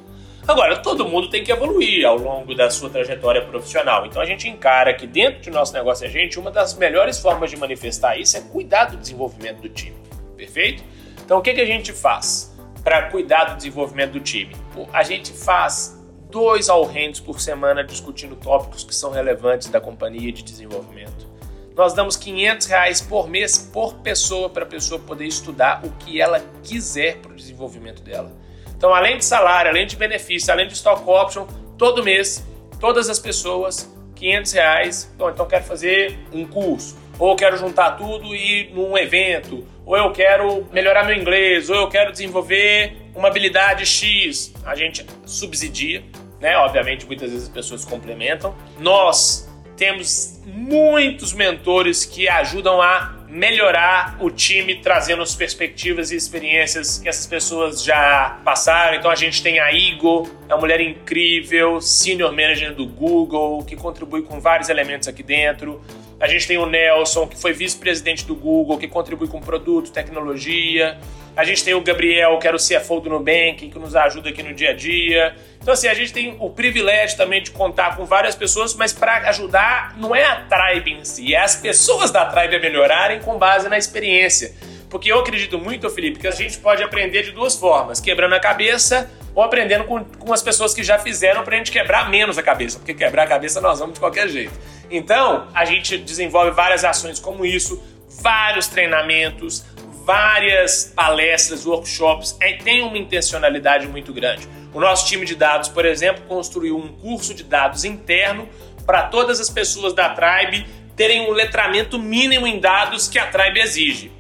Agora, 0.48 0.78
todo 0.78 1.08
mundo 1.08 1.30
tem 1.30 1.44
que 1.44 1.52
evoluir 1.52 2.08
ao 2.08 2.18
longo 2.18 2.56
da 2.56 2.72
sua 2.72 2.90
trajetória 2.90 3.46
profissional. 3.46 4.08
Então 4.08 4.20
a 4.20 4.26
gente 4.26 4.50
encara 4.50 4.94
que 4.96 5.06
dentro 5.06 5.52
do 5.52 5.56
nosso 5.56 5.74
negócio 5.74 6.08
a 6.08 6.10
gente, 6.10 6.40
uma 6.40 6.50
das 6.50 6.74
melhores 6.74 7.20
formas 7.20 7.52
de 7.52 7.58
manifestar 7.58 8.18
isso 8.18 8.36
é 8.36 8.42
cuidar 8.42 8.86
do 8.86 8.98
desenvolvimento 8.98 9.62
do 9.62 9.70
time. 9.70 9.96
Perfeito? 10.36 10.84
Então 11.24 11.38
o 11.38 11.42
que, 11.42 11.54
que 11.54 11.62
a 11.62 11.66
gente 11.66 11.94
faz 11.94 12.58
para 12.84 13.12
cuidar 13.12 13.44
do 13.46 13.58
desenvolvimento 13.58 14.14
do 14.14 14.20
time? 14.22 14.56
A 14.92 15.04
gente 15.04 15.32
faz 15.34 16.04
dois 16.32 16.68
all-hands 16.68 17.20
por 17.20 17.40
semana 17.40 17.84
discutindo 17.84 18.36
tópicos 18.36 18.84
que 18.84 18.96
são 18.96 19.12
relevantes 19.12 19.68
da 19.68 19.80
companhia 19.80 20.32
de 20.32 20.42
desenvolvimento 20.42 21.29
nós 21.76 21.94
damos 21.94 22.16
500 22.18 22.68
reais 22.68 23.02
por 23.02 23.30
mês 23.30 23.70
por 23.72 23.96
pessoa 23.96 24.50
para 24.50 24.64
a 24.64 24.68
pessoa 24.68 25.00
poder 25.00 25.26
estudar 25.26 25.82
o 25.86 25.92
que 25.92 26.22
ela 26.22 26.44
quiser 26.64 27.18
para 27.18 27.32
o 27.32 27.36
desenvolvimento 27.36 28.02
dela. 28.02 28.32
Então, 28.76 28.94
além 28.94 29.18
de 29.18 29.26
salário, 29.26 29.70
além 29.70 29.86
de 29.86 29.96
benefício, 29.96 30.52
além 30.54 30.68
de 30.68 30.74
stock 30.74 31.04
option, 31.10 31.46
todo 31.78 32.04
mês, 32.04 32.46
todas 32.80 33.10
as 33.10 33.20
pessoas, 33.20 33.94
500 34.16 34.52
reais. 34.52 35.16
Bom, 35.18 35.30
então 35.30 35.46
quero 35.48 35.64
fazer 35.64 36.20
um 36.32 36.46
curso, 36.46 36.98
ou 37.18 37.36
quero 37.36 37.58
juntar 37.58 37.92
tudo 37.92 38.36
e 38.36 38.62
ir 38.62 38.74
num 38.74 38.98
evento, 38.98 39.66
ou 39.86 39.98
eu 39.98 40.12
quero 40.12 40.68
melhorar 40.72 41.06
meu 41.06 41.16
inglês, 41.16 41.70
ou 41.70 41.76
eu 41.76 41.88
quero 41.90 42.12
desenvolver 42.12 42.96
uma 43.16 43.30
habilidade 43.30 43.86
X. 43.86 44.54
A 44.66 44.76
gente 44.76 45.06
subsidia, 45.26 46.04
né? 46.40 46.58
Obviamente, 46.58 47.06
muitas 47.06 47.32
vezes 47.32 47.48
as 47.48 47.54
pessoas 47.54 47.84
complementam. 47.84 48.56
Nós 48.78 49.49
temos 49.80 50.42
muitos 50.46 51.32
mentores 51.32 52.04
que 52.04 52.28
ajudam 52.28 52.82
a 52.82 53.16
melhorar 53.30 54.18
o 54.20 54.30
time, 54.30 54.76
trazendo 54.76 55.22
as 55.22 55.34
perspectivas 55.36 56.12
e 56.12 56.18
experiências 56.18 57.00
que 57.00 57.08
essas 57.08 57.26
pessoas 57.26 57.82
já 57.82 58.42
passaram. 58.44 58.98
Então 58.98 59.10
a 59.10 59.16
gente 59.16 59.42
tem 59.42 59.58
a 59.58 59.72
Igor, 59.72 60.28
é 60.50 60.54
uma 60.54 60.60
mulher 60.60 60.82
incrível, 60.82 61.80
senior 61.80 62.32
manager 62.32 62.76
do 62.76 62.86
Google, 62.86 63.64
que 63.64 63.78
contribui 63.78 64.24
com 64.24 64.42
vários 64.42 64.68
elementos 64.68 65.08
aqui 65.08 65.24
dentro. 65.24 65.82
A 66.20 66.28
gente 66.28 66.46
tem 66.46 66.58
o 66.58 66.66
Nelson, 66.66 67.26
que 67.28 67.40
foi 67.40 67.54
vice-presidente 67.54 68.26
do 68.26 68.36
Google, 68.36 68.78
que 68.78 68.88
contribui 68.88 69.30
com 69.30 69.40
produto, 69.40 69.92
tecnologia. 69.94 70.98
A 71.36 71.44
gente 71.44 71.64
tem 71.64 71.74
o 71.74 71.82
Gabriel, 71.82 72.38
que 72.38 72.48
era 72.48 72.56
o 72.56 72.60
CFO 72.60 73.00
do 73.00 73.10
Nubank, 73.10 73.70
que 73.70 73.80
nos 73.80 73.96
ajuda 73.96 74.30
aqui 74.30 74.44
no 74.44 74.54
dia 74.54 74.72
a 74.72 74.74
dia. 74.74 75.36
Então, 75.62 75.74
assim, 75.74 75.88
a 75.88 75.94
gente 75.94 76.12
tem 76.12 76.36
o 76.40 76.50
privilégio 76.50 77.16
também 77.18 77.42
de 77.42 77.52
contar 77.52 77.96
com 77.96 78.06
várias 78.06 78.36
pessoas, 78.36 78.76
mas 78.76 78.92
para 78.92 79.30
ajudar 79.30 79.96
não 79.98 80.16
é 80.16 80.26
a 80.26 80.36
Tribe 80.36 80.92
em 80.92 81.06
si, 81.06 81.34
é 81.34 81.42
as 81.42 81.56
pessoas 81.56 82.12
da 82.12 82.26
Tribe 82.26 82.56
a 82.56 82.60
melhorarem 82.60 83.20
com 83.20 83.38
base 83.38 83.70
na 83.70 83.78
experiência. 83.78 84.54
Porque 84.90 85.12
eu 85.12 85.20
acredito 85.20 85.58
muito, 85.60 85.90
Felipe, 85.90 86.20
que 86.20 86.28
a 86.28 86.32
gente 86.32 86.58
pode 86.58 86.82
aprender 86.82 87.24
de 87.24 87.32
duas 87.32 87.56
formas: 87.56 88.00
quebrando 88.00 88.34
a 88.34 88.40
cabeça 88.40 89.10
ou 89.36 89.44
aprendendo 89.44 89.84
com, 89.84 90.04
com 90.04 90.34
as 90.34 90.42
pessoas 90.42 90.74
que 90.74 90.84
já 90.84 90.98
fizeram 90.98 91.44
para 91.44 91.56
a 91.56 91.58
gente 91.58 91.72
quebrar 91.72 92.10
menos 92.10 92.38
a 92.38 92.44
cabeça, 92.44 92.80
porque 92.80 92.94
quebrar 92.94 93.24
a 93.24 93.28
cabeça 93.28 93.62
nós 93.62 93.80
vamos 93.80 93.94
de 93.94 94.00
qualquer 94.00 94.28
jeito. 94.28 94.54
Então, 94.90 95.48
a 95.54 95.64
gente 95.66 95.98
desenvolve 95.98 96.52
várias 96.52 96.84
ações 96.84 97.20
como 97.20 97.46
isso, 97.46 97.82
vários 98.22 98.68
treinamentos, 98.68 99.64
várias 100.10 100.86
palestras, 100.96 101.68
workshops, 101.68 102.36
é, 102.42 102.54
tem 102.54 102.82
uma 102.82 102.98
intencionalidade 102.98 103.86
muito 103.86 104.12
grande. 104.12 104.50
O 104.74 104.80
nosso 104.80 105.06
time 105.06 105.24
de 105.24 105.36
dados, 105.36 105.70
por 105.70 105.86
exemplo, 105.86 106.24
construiu 106.28 106.76
um 106.78 106.88
curso 106.88 107.32
de 107.32 107.44
dados 107.44 107.86
interno 107.86 108.50
para 108.88 109.04
todas 109.04 109.40
as 109.40 109.52
pessoas 109.52 109.94
da 109.94 110.10
Tribe 110.10 110.66
terem 110.96 111.30
um 111.30 111.32
letramento 111.32 112.00
mínimo 112.00 112.48
em 112.48 112.60
dados 112.60 113.08
que 113.08 113.20
a 113.20 113.28
Tribe 113.28 113.60
exige. 113.60 114.12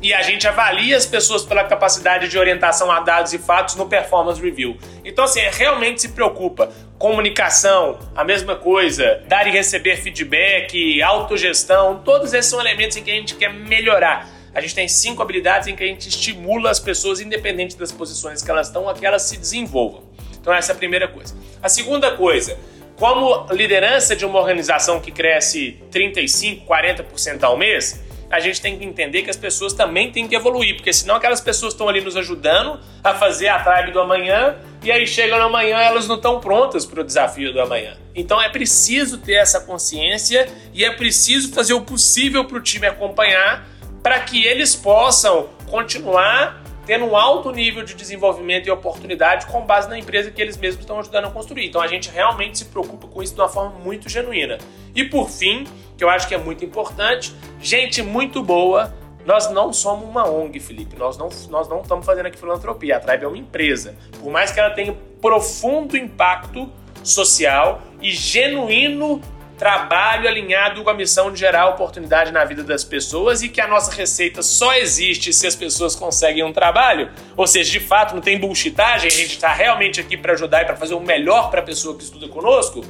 E 0.00 0.14
a 0.14 0.22
gente 0.22 0.48
avalia 0.48 0.96
as 0.96 1.04
pessoas 1.04 1.44
pela 1.44 1.64
capacidade 1.64 2.28
de 2.28 2.38
orientação 2.38 2.90
a 2.90 3.00
dados 3.00 3.34
e 3.34 3.38
fatos 3.38 3.74
no 3.74 3.86
Performance 3.86 4.40
Review. 4.40 4.78
Então, 5.04 5.26
assim, 5.26 5.40
é, 5.40 5.50
realmente 5.50 6.00
se 6.00 6.08
preocupa. 6.08 6.70
Comunicação, 6.98 7.98
a 8.16 8.24
mesma 8.24 8.56
coisa. 8.56 9.22
Dar 9.28 9.46
e 9.46 9.50
receber 9.50 9.98
feedback, 9.98 11.02
autogestão, 11.02 12.00
todos 12.02 12.32
esses 12.32 12.50
são 12.50 12.58
elementos 12.58 12.96
em 12.96 13.02
que 13.02 13.10
a 13.10 13.14
gente 13.14 13.34
quer 13.34 13.52
melhorar. 13.52 14.34
A 14.56 14.60
gente 14.62 14.74
tem 14.74 14.88
cinco 14.88 15.20
habilidades 15.20 15.68
em 15.68 15.76
que 15.76 15.84
a 15.84 15.86
gente 15.86 16.08
estimula 16.08 16.70
as 16.70 16.80
pessoas, 16.80 17.20
independente 17.20 17.76
das 17.76 17.92
posições 17.92 18.42
que 18.42 18.50
elas 18.50 18.68
estão, 18.68 18.88
a 18.88 18.94
que 18.94 19.04
elas 19.04 19.20
se 19.20 19.36
desenvolvam. 19.36 20.04
Então, 20.40 20.50
essa 20.50 20.72
é 20.72 20.74
a 20.74 20.78
primeira 20.78 21.06
coisa. 21.06 21.36
A 21.62 21.68
segunda 21.68 22.12
coisa, 22.12 22.58
como 22.96 23.52
liderança 23.52 24.16
de 24.16 24.24
uma 24.24 24.38
organização 24.38 24.98
que 24.98 25.12
cresce 25.12 25.78
35%, 25.92 26.64
40% 26.66 27.42
ao 27.42 27.58
mês, 27.58 28.02
a 28.30 28.40
gente 28.40 28.58
tem 28.62 28.78
que 28.78 28.84
entender 28.86 29.20
que 29.20 29.28
as 29.28 29.36
pessoas 29.36 29.74
também 29.74 30.10
têm 30.10 30.26
que 30.26 30.34
evoluir, 30.34 30.76
porque 30.76 30.90
senão 30.90 31.16
aquelas 31.16 31.42
pessoas 31.42 31.74
estão 31.74 31.86
ali 31.86 32.00
nos 32.00 32.16
ajudando 32.16 32.80
a 33.04 33.12
fazer 33.12 33.48
a 33.48 33.62
tribe 33.62 33.92
do 33.92 34.00
amanhã 34.00 34.56
e 34.82 34.90
aí 34.90 35.06
chegam 35.06 35.38
no 35.38 35.44
amanhã 35.44 35.76
elas 35.78 36.08
não 36.08 36.16
estão 36.16 36.40
prontas 36.40 36.86
para 36.86 37.02
o 37.02 37.04
desafio 37.04 37.52
do 37.52 37.60
amanhã. 37.60 37.98
Então 38.14 38.40
é 38.40 38.48
preciso 38.48 39.18
ter 39.18 39.34
essa 39.34 39.60
consciência 39.60 40.48
e 40.72 40.82
é 40.82 40.90
preciso 40.90 41.52
fazer 41.52 41.74
o 41.74 41.82
possível 41.82 42.44
para 42.46 42.56
o 42.56 42.60
time 42.60 42.86
acompanhar 42.86 43.75
para 44.06 44.20
que 44.20 44.46
eles 44.46 44.76
possam 44.76 45.48
continuar 45.68 46.62
tendo 46.86 47.06
um 47.06 47.16
alto 47.16 47.50
nível 47.50 47.82
de 47.82 47.92
desenvolvimento 47.92 48.68
e 48.68 48.70
oportunidade 48.70 49.46
com 49.46 49.62
base 49.62 49.88
na 49.88 49.98
empresa 49.98 50.30
que 50.30 50.40
eles 50.40 50.56
mesmos 50.56 50.82
estão 50.82 51.00
ajudando 51.00 51.24
a 51.24 51.30
construir. 51.32 51.66
Então 51.66 51.80
a 51.80 51.88
gente 51.88 52.08
realmente 52.08 52.58
se 52.58 52.66
preocupa 52.66 53.08
com 53.08 53.20
isso 53.20 53.34
de 53.34 53.40
uma 53.40 53.48
forma 53.48 53.76
muito 53.80 54.08
genuína. 54.08 54.58
E 54.94 55.02
por 55.02 55.28
fim, 55.28 55.66
que 55.98 56.04
eu 56.04 56.08
acho 56.08 56.28
que 56.28 56.36
é 56.36 56.38
muito 56.38 56.64
importante, 56.64 57.34
gente 57.60 58.00
muito 58.00 58.44
boa. 58.44 58.94
Nós 59.24 59.50
não 59.50 59.72
somos 59.72 60.08
uma 60.08 60.24
ONG, 60.30 60.60
Felipe. 60.60 60.94
Nós 60.96 61.18
não, 61.18 61.28
nós 61.50 61.68
não 61.68 61.80
estamos 61.80 62.06
fazendo 62.06 62.26
aqui 62.26 62.38
filantropia. 62.38 62.98
A 62.98 63.00
Tribe 63.00 63.24
é 63.24 63.26
uma 63.26 63.38
empresa. 63.38 63.96
Por 64.22 64.30
mais 64.30 64.52
que 64.52 64.60
ela 64.60 64.70
tenha 64.70 64.96
profundo 65.20 65.96
impacto 65.96 66.70
social 67.02 67.82
e 68.00 68.12
genuíno 68.12 69.20
trabalho 69.58 70.28
alinhado 70.28 70.82
com 70.84 70.90
a 70.90 70.94
missão 70.94 71.32
de 71.32 71.40
gerar 71.40 71.68
oportunidade 71.68 72.30
na 72.30 72.44
vida 72.44 72.62
das 72.62 72.84
pessoas 72.84 73.42
e 73.42 73.48
que 73.48 73.60
a 73.60 73.66
nossa 73.66 73.90
receita 73.92 74.42
só 74.42 74.74
existe 74.74 75.32
se 75.32 75.46
as 75.46 75.56
pessoas 75.56 75.96
conseguem 75.96 76.44
um 76.44 76.52
trabalho. 76.52 77.10
Ou 77.36 77.46
seja, 77.46 77.70
de 77.70 77.80
fato, 77.80 78.14
não 78.14 78.20
tem 78.20 78.38
bullshitagem, 78.38 79.08
a 79.08 79.10
gente 79.10 79.32
está 79.32 79.52
realmente 79.52 80.00
aqui 80.00 80.16
para 80.16 80.34
ajudar 80.34 80.62
e 80.62 80.64
para 80.66 80.76
fazer 80.76 80.94
o 80.94 81.00
melhor 81.00 81.50
para 81.50 81.60
a 81.60 81.64
pessoa 81.64 81.96
que 81.96 82.04
estuda 82.04 82.28
conosco. 82.28 82.84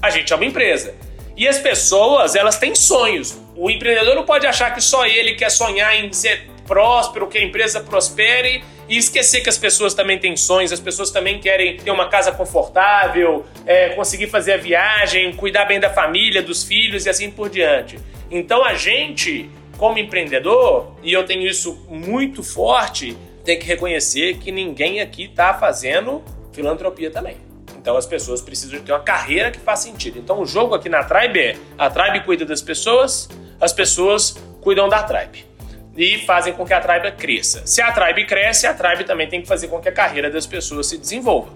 A 0.00 0.10
gente 0.10 0.32
é 0.32 0.36
uma 0.36 0.44
empresa. 0.44 0.94
E 1.36 1.46
as 1.46 1.58
pessoas, 1.58 2.34
elas 2.34 2.58
têm 2.58 2.74
sonhos. 2.74 3.38
O 3.54 3.70
empreendedor 3.70 4.14
não 4.14 4.24
pode 4.24 4.46
achar 4.46 4.74
que 4.74 4.80
só 4.80 5.04
ele 5.04 5.34
quer 5.34 5.50
sonhar 5.50 5.94
em 5.94 6.10
ser 6.12 6.48
próspero, 6.66 7.26
que 7.26 7.38
a 7.38 7.42
empresa 7.42 7.80
prospere 7.80 8.62
e 8.88 8.96
esquecer 8.96 9.40
que 9.40 9.48
as 9.48 9.58
pessoas 9.58 9.94
também 9.94 10.18
têm 10.18 10.36
sonhos, 10.36 10.72
as 10.72 10.80
pessoas 10.80 11.10
também 11.10 11.38
querem 11.40 11.76
ter 11.76 11.90
uma 11.90 12.08
casa 12.08 12.32
confortável, 12.32 13.44
é, 13.64 13.90
conseguir 13.90 14.28
fazer 14.28 14.54
a 14.54 14.56
viagem, 14.56 15.32
cuidar 15.34 15.64
bem 15.64 15.80
da 15.80 15.90
família, 15.90 16.42
dos 16.42 16.64
filhos 16.64 17.06
e 17.06 17.08
assim 17.08 17.30
por 17.30 17.48
diante. 17.48 17.98
Então 18.30 18.64
a 18.64 18.74
gente, 18.74 19.50
como 19.76 19.98
empreendedor, 19.98 20.92
e 21.02 21.12
eu 21.12 21.24
tenho 21.24 21.46
isso 21.46 21.84
muito 21.88 22.42
forte, 22.42 23.16
tem 23.44 23.58
que 23.58 23.66
reconhecer 23.66 24.38
que 24.38 24.50
ninguém 24.50 25.00
aqui 25.00 25.24
está 25.24 25.54
fazendo 25.54 26.22
filantropia 26.52 27.10
também. 27.10 27.36
Então 27.76 27.96
as 27.96 28.06
pessoas 28.06 28.40
precisam 28.40 28.80
ter 28.80 28.92
uma 28.92 29.00
carreira 29.00 29.50
que 29.50 29.60
faz 29.60 29.80
sentido. 29.80 30.18
Então 30.18 30.40
o 30.40 30.46
jogo 30.46 30.74
aqui 30.74 30.88
na 30.88 31.04
Tribe 31.04 31.38
é: 31.38 31.56
a 31.78 31.88
Tribe 31.88 32.24
cuida 32.24 32.44
das 32.44 32.60
pessoas, 32.60 33.28
as 33.60 33.72
pessoas 33.72 34.36
cuidam 34.60 34.88
da 34.88 35.02
Tribe 35.02 35.55
e 35.96 36.18
fazem 36.18 36.52
com 36.52 36.64
que 36.64 36.74
a 36.74 36.80
tribe 36.80 37.10
cresça. 37.12 37.62
Se 37.64 37.80
a 37.80 37.90
tribe 37.90 38.26
cresce, 38.26 38.66
a 38.66 38.74
tribe 38.74 39.04
também 39.04 39.28
tem 39.28 39.40
que 39.40 39.48
fazer 39.48 39.68
com 39.68 39.80
que 39.80 39.88
a 39.88 39.92
carreira 39.92 40.30
das 40.30 40.46
pessoas 40.46 40.86
se 40.88 40.98
desenvolva. 40.98 41.50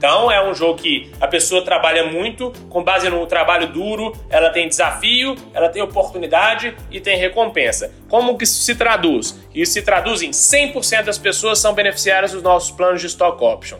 Então 0.00 0.32
é 0.32 0.42
um 0.42 0.54
jogo 0.54 0.80
que 0.80 1.12
a 1.20 1.28
pessoa 1.28 1.62
trabalha 1.62 2.06
muito, 2.06 2.50
com 2.70 2.82
base 2.82 3.10
no 3.10 3.26
trabalho 3.26 3.66
duro, 3.66 4.16
ela 4.30 4.48
tem 4.48 4.66
desafio, 4.66 5.36
ela 5.52 5.68
tem 5.68 5.82
oportunidade 5.82 6.74
e 6.90 6.98
tem 6.98 7.18
recompensa. 7.18 7.92
Como 8.08 8.38
que 8.38 8.44
isso 8.44 8.62
se 8.62 8.74
traduz? 8.74 9.38
Isso 9.54 9.72
se 9.72 9.82
traduz 9.82 10.22
em 10.22 10.30
100% 10.30 11.02
das 11.02 11.18
pessoas 11.18 11.58
são 11.58 11.74
beneficiárias 11.74 12.32
dos 12.32 12.42
nossos 12.42 12.70
planos 12.70 13.02
de 13.02 13.08
stock 13.08 13.44
option. 13.44 13.76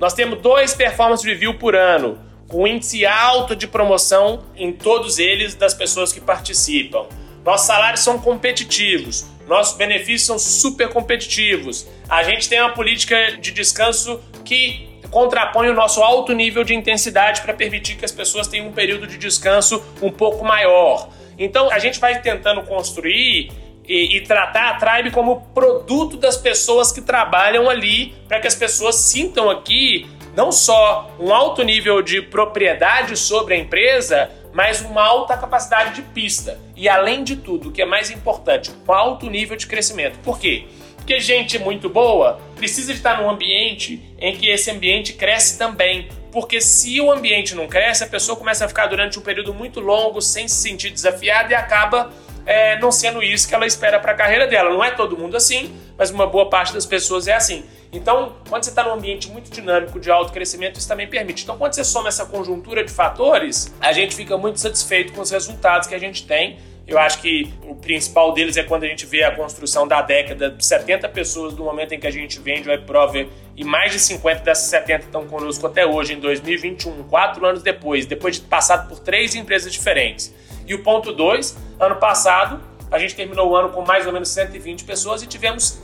Nós 0.00 0.14
temos 0.14 0.40
dois 0.40 0.74
performance 0.74 1.24
review 1.24 1.54
por 1.54 1.76
ano, 1.76 2.18
com 2.48 2.66
índice 2.66 3.06
alto 3.06 3.54
de 3.54 3.68
promoção 3.68 4.42
em 4.56 4.72
todos 4.72 5.20
eles 5.20 5.54
das 5.54 5.74
pessoas 5.74 6.12
que 6.12 6.20
participam. 6.20 7.06
Nossos 7.44 7.66
salários 7.66 8.00
são 8.00 8.18
competitivos, 8.18 9.26
nossos 9.46 9.76
benefícios 9.76 10.22
são 10.22 10.38
super 10.38 10.88
competitivos. 10.88 11.86
A 12.08 12.22
gente 12.22 12.48
tem 12.48 12.60
uma 12.60 12.72
política 12.72 13.36
de 13.38 13.50
descanso 13.50 14.20
que 14.44 14.88
contrapõe 15.10 15.68
o 15.68 15.74
nosso 15.74 16.02
alto 16.02 16.32
nível 16.32 16.62
de 16.62 16.74
intensidade 16.74 17.40
para 17.42 17.52
permitir 17.52 17.96
que 17.96 18.04
as 18.04 18.12
pessoas 18.12 18.46
tenham 18.46 18.68
um 18.68 18.72
período 18.72 19.06
de 19.06 19.18
descanso 19.18 19.82
um 20.00 20.10
pouco 20.10 20.44
maior. 20.44 21.08
Então 21.38 21.70
a 21.70 21.78
gente 21.78 21.98
vai 21.98 22.20
tentando 22.20 22.62
construir 22.62 23.50
e, 23.88 24.18
e, 24.18 24.20
tratar 24.20 24.70
a 24.70 24.74
Tribe 24.74 25.10
como 25.10 25.40
produto 25.52 26.16
das 26.16 26.36
pessoas 26.36 26.92
que 26.92 27.00
trabalham 27.00 27.68
ali, 27.68 28.14
para 28.28 28.38
que 28.38 28.46
as 28.46 28.54
pessoas 28.54 28.94
sintam 28.94 29.50
aqui 29.50 30.08
não 30.36 30.52
só 30.52 31.10
um 31.18 31.34
alto 31.34 31.64
nível 31.64 32.00
de 32.00 32.22
propriedade 32.22 33.16
sobre 33.16 33.54
a 33.54 33.58
empresa, 33.58 34.30
mas 34.52 34.80
uma 34.80 35.02
alta 35.02 35.36
capacidade 35.36 35.94
de 35.94 36.02
pista. 36.02 36.58
E 36.76 36.88
além 36.88 37.22
de 37.22 37.36
tudo, 37.36 37.68
o 37.68 37.72
que 37.72 37.82
é 37.82 37.86
mais 37.86 38.10
importante, 38.10 38.70
um 38.70 38.92
alto 38.92 39.28
nível 39.28 39.56
de 39.56 39.66
crescimento. 39.66 40.18
Por 40.20 40.38
quê? 40.38 40.66
Porque 40.96 41.18
gente 41.20 41.58
muito 41.58 41.88
boa 41.88 42.40
precisa 42.56 42.92
estar 42.92 43.20
num 43.20 43.28
ambiente 43.28 44.02
em 44.18 44.36
que 44.36 44.48
esse 44.48 44.70
ambiente 44.70 45.14
cresce 45.14 45.58
também. 45.58 46.08
Porque 46.30 46.60
se 46.60 47.00
o 47.00 47.10
ambiente 47.10 47.54
não 47.54 47.66
cresce, 47.66 48.04
a 48.04 48.06
pessoa 48.06 48.36
começa 48.36 48.64
a 48.64 48.68
ficar 48.68 48.86
durante 48.86 49.18
um 49.18 49.22
período 49.22 49.52
muito 49.52 49.80
longo 49.80 50.20
sem 50.20 50.46
se 50.46 50.56
sentir 50.56 50.90
desafiada 50.90 51.52
e 51.52 51.54
acaba 51.54 52.12
é, 52.46 52.78
não 52.78 52.90
sendo 52.90 53.22
isso 53.22 53.48
que 53.48 53.54
ela 53.54 53.66
espera 53.66 53.98
para 53.98 54.12
a 54.12 54.14
carreira 54.14 54.46
dela. 54.46 54.70
Não 54.70 54.82
é 54.82 54.90
todo 54.90 55.16
mundo 55.16 55.36
assim, 55.36 55.74
mas 55.96 56.10
uma 56.10 56.26
boa 56.26 56.48
parte 56.48 56.72
das 56.72 56.86
pessoas 56.86 57.28
é 57.28 57.34
assim. 57.34 57.64
Então, 57.92 58.36
quando 58.48 58.64
você 58.64 58.70
está 58.70 58.84
num 58.84 58.92
ambiente 58.92 59.28
muito 59.30 59.50
dinâmico 59.50 59.98
de 59.98 60.10
alto 60.10 60.32
crescimento, 60.32 60.78
isso 60.78 60.86
também 60.86 61.08
permite. 61.08 61.42
Então, 61.42 61.58
quando 61.58 61.74
você 61.74 61.82
soma 61.82 62.08
essa 62.08 62.24
conjuntura 62.24 62.84
de 62.84 62.92
fatores, 62.92 63.72
a 63.80 63.92
gente 63.92 64.14
fica 64.14 64.36
muito 64.38 64.60
satisfeito 64.60 65.12
com 65.12 65.20
os 65.20 65.30
resultados 65.30 65.88
que 65.88 65.94
a 65.94 65.98
gente 65.98 66.26
tem. 66.26 66.58
Eu 66.86 66.98
acho 66.98 67.20
que 67.20 67.52
o 67.62 67.74
principal 67.74 68.32
deles 68.32 68.56
é 68.56 68.62
quando 68.62 68.84
a 68.84 68.86
gente 68.88 69.06
vê 69.06 69.22
a 69.22 69.34
construção 69.34 69.86
da 69.86 70.02
década 70.02 70.50
de 70.50 70.64
70 70.64 71.08
pessoas 71.10 71.54
do 71.54 71.62
momento 71.62 71.92
em 71.92 72.00
que 72.00 72.06
a 72.06 72.10
gente 72.10 72.40
vende 72.40 72.68
o 72.68 72.72
WebProver 72.72 73.28
e 73.56 73.62
mais 73.64 73.92
de 73.92 73.98
50 73.98 74.40
dessas 74.42 74.64
70 74.70 75.04
estão 75.04 75.26
conosco 75.26 75.66
até 75.66 75.86
hoje, 75.86 76.14
em 76.14 76.20
2021, 76.20 77.04
quatro 77.04 77.46
anos 77.46 77.62
depois, 77.62 78.06
depois 78.06 78.36
de 78.36 78.42
passado 78.42 78.88
por 78.88 78.98
três 78.98 79.34
empresas 79.34 79.72
diferentes. 79.72 80.34
E 80.66 80.74
o 80.74 80.82
ponto 80.82 81.12
2, 81.12 81.56
ano 81.78 81.96
passado, 81.96 82.60
a 82.90 82.98
gente 82.98 83.14
terminou 83.14 83.50
o 83.50 83.56
ano 83.56 83.70
com 83.70 83.82
mais 83.82 84.06
ou 84.06 84.12
menos 84.12 84.28
120 84.30 84.84
pessoas 84.84 85.22
e 85.22 85.26
tivemos 85.26 85.80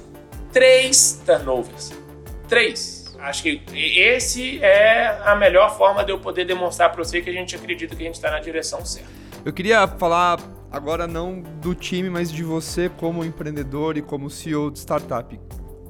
três 0.52 1.22
turnovers. 1.24 1.92
Três. 2.48 3.06
Acho 3.20 3.42
que 3.42 3.62
esse 3.74 4.62
é 4.62 5.18
a 5.24 5.34
melhor 5.34 5.76
forma 5.76 6.04
de 6.04 6.12
eu 6.12 6.18
poder 6.18 6.44
demonstrar 6.44 6.90
para 6.92 7.02
você 7.02 7.20
que 7.20 7.30
a 7.30 7.32
gente 7.32 7.54
acredita 7.56 7.94
que 7.96 8.02
a 8.02 8.06
gente 8.06 8.14
está 8.14 8.30
na 8.30 8.40
direção 8.40 8.84
certa. 8.84 9.08
Eu 9.44 9.52
queria 9.52 9.86
falar 9.88 10.38
agora 10.70 11.06
não 11.06 11.40
do 11.40 11.74
time, 11.74 12.10
mas 12.10 12.30
de 12.30 12.42
você 12.42 12.88
como 12.88 13.24
empreendedor 13.24 13.96
e 13.96 14.02
como 14.02 14.30
CEO 14.30 14.70
de 14.70 14.78
startup. 14.78 15.38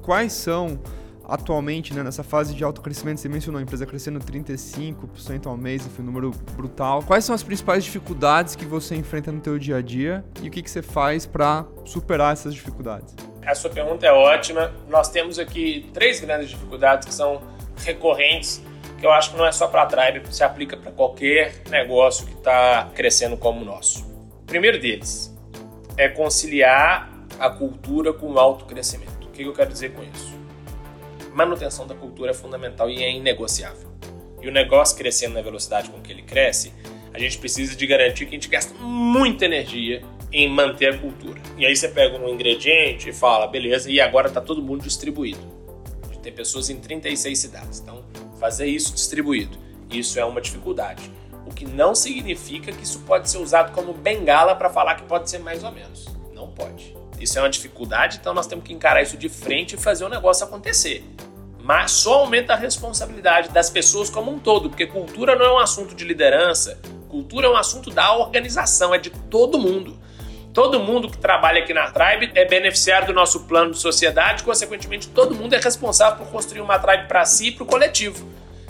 Quais 0.01 0.33
são 0.33 0.79
atualmente, 1.27 1.93
né, 1.93 2.01
nessa 2.01 2.23
fase 2.23 2.55
de 2.55 2.63
alto 2.63 2.81
crescimento, 2.81 3.19
você 3.19 3.27
mencionou 3.27 3.59
a 3.59 3.61
empresa 3.61 3.85
crescendo 3.85 4.19
35% 4.19 5.45
ao 5.45 5.57
mês, 5.57 5.85
foi 5.85 6.03
um 6.03 6.05
número 6.05 6.31
brutal. 6.53 7.03
Quais 7.03 7.25
são 7.25 7.35
as 7.35 7.43
principais 7.43 7.83
dificuldades 7.83 8.55
que 8.55 8.63
você 8.63 8.95
enfrenta 8.95 9.31
no 9.31 9.41
teu 9.41 9.59
dia 9.59 9.77
a 9.77 9.81
dia 9.81 10.23
e 10.41 10.47
o 10.47 10.51
que, 10.51 10.63
que 10.63 10.71
você 10.71 10.81
faz 10.81 11.25
para 11.25 11.65
superar 11.83 12.31
essas 12.31 12.53
dificuldades? 12.53 13.13
A 13.45 13.53
sua 13.53 13.69
pergunta 13.69 14.05
é 14.05 14.11
ótima. 14.11 14.73
Nós 14.89 15.09
temos 15.09 15.37
aqui 15.37 15.89
três 15.93 16.19
grandes 16.19 16.49
dificuldades 16.49 17.07
que 17.07 17.13
são 17.13 17.41
recorrentes, 17.77 18.61
que 18.97 19.05
eu 19.05 19.11
acho 19.11 19.31
que 19.31 19.37
não 19.37 19.45
é 19.45 19.51
só 19.51 19.67
para 19.67 19.83
a 19.83 19.85
Tribe, 19.85 20.23
se 20.33 20.43
aplica 20.43 20.77
para 20.77 20.91
qualquer 20.91 21.61
negócio 21.69 22.25
que 22.25 22.33
está 22.33 22.89
crescendo 22.95 23.37
como 23.37 23.61
o 23.61 23.65
nosso. 23.65 24.05
Primeiro 24.47 24.79
deles 24.79 25.37
é 25.95 26.09
conciliar 26.09 27.13
a 27.39 27.49
cultura 27.49 28.11
com 28.11 28.31
o 28.31 28.39
alto 28.39 28.65
crescimento. 28.65 29.27
O 29.27 29.31
que 29.31 29.43
eu 29.43 29.53
quero 29.53 29.71
dizer 29.71 29.93
com 29.93 30.01
isso? 30.01 30.37
manutenção 31.37 31.85
da 31.85 31.93
cultura 31.93 32.31
é 32.31 32.33
fundamental 32.33 32.89
e 32.89 33.03
é 33.03 33.11
inegociável. 33.11 33.87
E 34.41 34.47
o 34.47 34.51
negócio 34.51 34.97
crescendo 34.97 35.35
na 35.35 35.41
velocidade 35.41 35.89
com 35.89 36.01
que 36.01 36.11
ele 36.11 36.23
cresce, 36.23 36.73
a 37.13 37.19
gente 37.19 37.37
precisa 37.37 37.75
de 37.75 37.85
garantir 37.85 38.25
que 38.25 38.31
a 38.31 38.37
gente 38.37 38.49
gasta 38.49 38.73
muita 38.79 39.45
energia 39.45 40.01
em 40.31 40.49
manter 40.49 40.95
a 40.95 40.97
cultura. 40.97 41.39
E 41.55 41.65
aí 41.65 41.75
você 41.75 41.87
pega 41.89 42.17
um 42.17 42.27
ingrediente 42.27 43.09
e 43.09 43.13
fala, 43.13 43.45
beleza, 43.47 43.89
e 43.89 44.01
agora 44.01 44.27
está 44.27 44.41
todo 44.41 44.61
mundo 44.63 44.83
distribuído. 44.83 45.55
Tem 46.23 46.33
pessoas 46.33 46.69
em 46.69 46.77
36 46.77 47.37
cidades. 47.37 47.79
Então, 47.79 48.03
fazer 48.39 48.65
isso 48.65 48.93
distribuído, 48.93 49.57
isso 49.89 50.19
é 50.19 50.25
uma 50.25 50.41
dificuldade. 50.41 51.09
O 51.47 51.53
que 51.53 51.65
não 51.65 51.95
significa 51.95 52.71
que 52.71 52.83
isso 52.83 52.99
pode 52.99 53.29
ser 53.29 53.37
usado 53.37 53.71
como 53.71 53.93
bengala 53.93 54.53
para 54.55 54.69
falar 54.69 54.95
que 54.95 55.03
pode 55.03 55.29
ser 55.29 55.39
mais 55.39 55.63
ou 55.63 55.71
menos. 55.71 56.05
Não 56.33 56.51
pode. 56.51 56.95
Isso 57.19 57.39
é 57.39 57.41
uma 57.41 57.49
dificuldade, 57.49 58.17
então 58.21 58.33
nós 58.33 58.45
temos 58.45 58.65
que 58.65 58.73
encarar 58.73 59.01
isso 59.01 59.17
de 59.17 59.29
frente 59.29 59.73
e 59.73 59.77
fazer 59.77 60.05
o 60.05 60.09
negócio 60.09 60.45
acontecer 60.45 61.03
mas 61.67 61.91
só 61.91 62.19
aumenta 62.19 62.53
a 62.53 62.55
responsabilidade 62.55 63.49
das 63.49 63.69
pessoas 63.69 64.09
como 64.09 64.31
um 64.31 64.39
todo, 64.39 64.69
porque 64.69 64.87
cultura 64.87 65.35
não 65.35 65.45
é 65.45 65.51
um 65.51 65.57
assunto 65.57 65.93
de 65.93 66.05
liderança, 66.05 66.79
cultura 67.09 67.47
é 67.47 67.49
um 67.49 67.57
assunto 67.57 67.89
da 67.89 68.15
organização, 68.15 68.95
é 68.95 68.97
de 68.97 69.09
todo 69.09 69.59
mundo. 69.59 69.99
Todo 70.53 70.79
mundo 70.79 71.09
que 71.09 71.17
trabalha 71.17 71.61
aqui 71.61 71.73
na 71.73 71.91
Tribe 71.91 72.31
é 72.35 72.45
beneficiário 72.45 73.07
do 73.07 73.13
nosso 73.13 73.41
plano 73.41 73.71
de 73.71 73.79
sociedade, 73.79 74.43
consequentemente, 74.43 75.09
todo 75.09 75.35
mundo 75.35 75.55
é 75.55 75.59
responsável 75.59 76.19
por 76.19 76.31
construir 76.31 76.61
uma 76.61 76.79
Tribe 76.79 77.05
para 77.05 77.25
si 77.25 77.47
e 77.47 77.51
para 77.51 77.63
o 77.63 77.65
coletivo. 77.65 78.25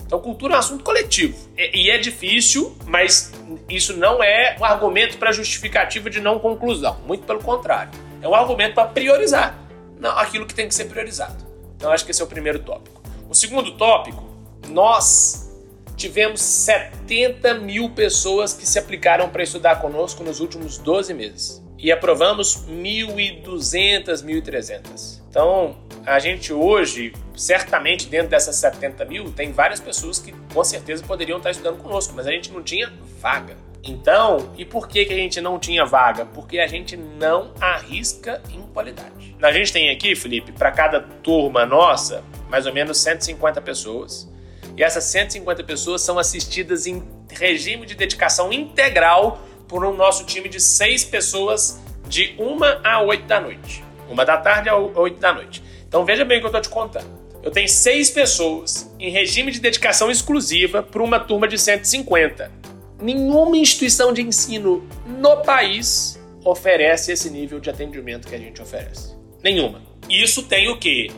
Então, 0.07 0.19
cultura 0.19 0.53
é 0.53 0.55
um 0.55 0.59
assunto 0.59 0.83
coletivo. 0.83 1.37
E 1.57 1.91
é 1.91 1.97
difícil, 1.97 2.75
mas 2.85 3.31
isso 3.69 3.95
não 3.95 4.23
é 4.23 4.55
um 4.59 4.63
argumento 4.63 5.17
para 5.17 5.31
justificativa 5.33 6.09
de 6.09 6.21
não 6.21 6.39
conclusão. 6.39 6.97
Muito 7.05 7.27
pelo 7.27 7.43
contrário. 7.43 7.91
É 8.21 8.27
um 8.27 8.33
argumento 8.33 8.73
para 8.73 8.87
priorizar 8.87 9.67
não, 9.99 10.17
aquilo 10.17 10.45
que 10.45 10.53
tem 10.53 10.67
que 10.67 10.75
ser 10.75 10.85
priorizado. 10.85 11.45
Então 11.75 11.91
acho 11.91 12.05
que 12.05 12.11
esse 12.11 12.21
é 12.21 12.25
o 12.25 12.27
primeiro 12.27 12.59
tópico. 12.59 13.01
O 13.29 13.35
segundo 13.35 13.73
tópico, 13.73 14.23
nós 14.69 15.51
tivemos 15.95 16.41
70 16.41 17.55
mil 17.55 17.89
pessoas 17.89 18.53
que 18.53 18.65
se 18.65 18.79
aplicaram 18.79 19.29
para 19.29 19.43
estudar 19.43 19.81
conosco 19.81 20.23
nos 20.23 20.39
últimos 20.39 20.77
12 20.77 21.13
meses. 21.13 21.63
E 21.77 21.91
aprovamos 21.91 22.65
1.200, 22.67 24.23
1.300. 24.23 25.21
Então, 25.29 25.75
a 26.07 26.19
gente 26.19 26.53
hoje, 26.53 27.11
certamente 27.35 28.07
dentro 28.07 28.29
dessas 28.29 28.55
70 28.55 29.03
mil, 29.03 29.29
tem 29.33 29.51
várias 29.51 29.81
pessoas 29.81 30.17
que 30.17 30.33
com 30.53 30.63
certeza 30.63 31.03
poderiam 31.03 31.37
estar 31.37 31.51
estudando 31.51 31.77
conosco, 31.77 32.13
mas 32.15 32.25
a 32.25 32.31
gente 32.31 32.49
não 32.49 32.63
tinha 32.63 32.91
vaga. 33.19 33.57
Então, 33.83 34.53
e 34.57 34.63
por 34.63 34.87
que, 34.87 35.03
que 35.03 35.13
a 35.13 35.17
gente 35.17 35.41
não 35.41 35.59
tinha 35.59 35.85
vaga? 35.85 36.25
Porque 36.25 36.59
a 36.59 36.67
gente 36.67 36.95
não 36.95 37.51
arrisca 37.59 38.41
em 38.49 38.61
qualidade. 38.73 39.35
A 39.41 39.51
gente 39.51 39.73
tem 39.73 39.89
aqui, 39.89 40.15
Felipe, 40.15 40.53
para 40.53 40.71
cada 40.71 41.01
turma 41.01 41.65
nossa, 41.65 42.23
mais 42.49 42.65
ou 42.65 42.73
menos 42.73 42.97
150 42.99 43.61
pessoas. 43.61 44.31
E 44.77 44.83
essas 44.83 45.03
150 45.03 45.61
pessoas 45.65 46.01
são 46.01 46.17
assistidas 46.17 46.87
em 46.87 47.03
regime 47.29 47.85
de 47.85 47.95
dedicação 47.95 48.53
integral 48.53 49.41
por 49.67 49.83
um 49.85 49.93
nosso 49.93 50.25
time 50.25 50.47
de 50.47 50.61
seis 50.61 51.03
pessoas 51.03 51.81
de 52.07 52.33
uma 52.37 52.79
a 52.81 53.01
oito 53.01 53.25
da 53.25 53.41
noite. 53.41 53.83
Uma 54.09 54.23
da 54.23 54.37
tarde 54.37 54.69
a 54.69 54.75
oito 54.77 55.19
da 55.19 55.33
noite. 55.33 55.66
Então 55.87 56.05
veja 56.05 56.25
bem 56.25 56.37
o 56.37 56.41
que 56.41 56.45
eu 56.45 56.49
estou 56.49 56.61
te 56.61 56.69
contando. 56.69 57.27
Eu 57.41 57.51
tenho 57.51 57.69
seis 57.69 58.09
pessoas 58.09 58.93
em 58.99 59.09
regime 59.09 59.51
de 59.51 59.59
dedicação 59.59 60.11
exclusiva 60.11 60.83
para 60.83 61.01
uma 61.01 61.19
turma 61.19 61.47
de 61.47 61.57
150 61.57 62.67
nenhuma 63.01 63.57
instituição 63.57 64.11
de 64.11 64.21
ensino 64.21 64.87
no 65.05 65.37
país 65.37 66.19
oferece 66.43 67.11
esse 67.11 67.29
nível 67.29 67.59
de 67.59 67.69
atendimento 67.69 68.27
que 68.27 68.35
a 68.35 68.39
gente 68.39 68.61
oferece. 68.61 69.15
Nenhuma. 69.43 69.81
Isso 70.09 70.43
tem 70.43 70.69
o 70.69 70.77
quê? 70.77 71.11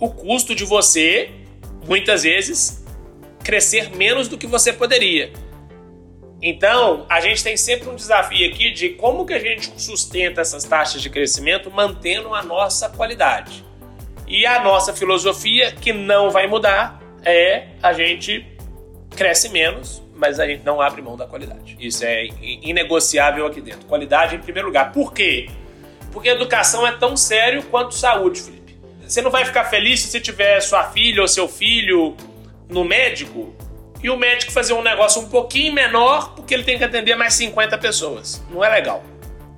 O 0.00 0.10
custo 0.10 0.54
de 0.54 0.64
você, 0.64 1.30
muitas 1.86 2.22
vezes, 2.22 2.84
crescer 3.44 3.94
menos 3.94 4.28
do 4.28 4.38
que 4.38 4.46
você 4.46 4.72
poderia. 4.72 5.32
Então, 6.40 7.06
a 7.08 7.20
gente 7.20 7.44
tem 7.44 7.56
sempre 7.56 7.88
um 7.88 7.94
desafio 7.94 8.48
aqui 8.48 8.72
de 8.72 8.90
como 8.90 9.24
que 9.24 9.32
a 9.32 9.38
gente 9.38 9.70
sustenta 9.80 10.40
essas 10.40 10.64
taxas 10.64 11.00
de 11.00 11.08
crescimento 11.08 11.70
mantendo 11.70 12.34
a 12.34 12.42
nossa 12.42 12.88
qualidade. 12.88 13.64
E 14.32 14.46
a 14.46 14.62
nossa 14.62 14.94
filosofia, 14.94 15.72
que 15.72 15.92
não 15.92 16.30
vai 16.30 16.46
mudar, 16.46 17.02
é 17.22 17.66
a 17.82 17.92
gente 17.92 18.46
cresce 19.14 19.50
menos, 19.50 20.02
mas 20.14 20.40
a 20.40 20.46
gente 20.46 20.64
não 20.64 20.80
abre 20.80 21.02
mão 21.02 21.18
da 21.18 21.26
qualidade. 21.26 21.76
Isso 21.78 22.02
é 22.02 22.28
inegociável 22.40 23.44
aqui 23.44 23.60
dentro. 23.60 23.84
Qualidade 23.84 24.34
em 24.34 24.38
primeiro 24.38 24.68
lugar. 24.68 24.90
Por 24.90 25.12
quê? 25.12 25.50
Porque 26.10 26.30
educação 26.30 26.86
é 26.86 26.92
tão 26.92 27.14
sério 27.14 27.62
quanto 27.64 27.94
saúde, 27.94 28.40
Felipe. 28.40 28.74
Você 29.06 29.20
não 29.20 29.30
vai 29.30 29.44
ficar 29.44 29.64
feliz 29.64 30.00
se 30.00 30.08
você 30.08 30.18
tiver 30.18 30.58
sua 30.62 30.84
filha 30.84 31.20
ou 31.20 31.28
seu 31.28 31.46
filho 31.46 32.16
no 32.70 32.84
médico 32.84 33.54
e 34.02 34.08
o 34.08 34.16
médico 34.16 34.50
fazer 34.50 34.72
um 34.72 34.82
negócio 34.82 35.20
um 35.20 35.28
pouquinho 35.28 35.74
menor 35.74 36.34
porque 36.34 36.54
ele 36.54 36.64
tem 36.64 36.78
que 36.78 36.84
atender 36.84 37.14
mais 37.16 37.34
50 37.34 37.76
pessoas. 37.76 38.42
Não 38.50 38.64
é 38.64 38.70
legal. 38.70 39.04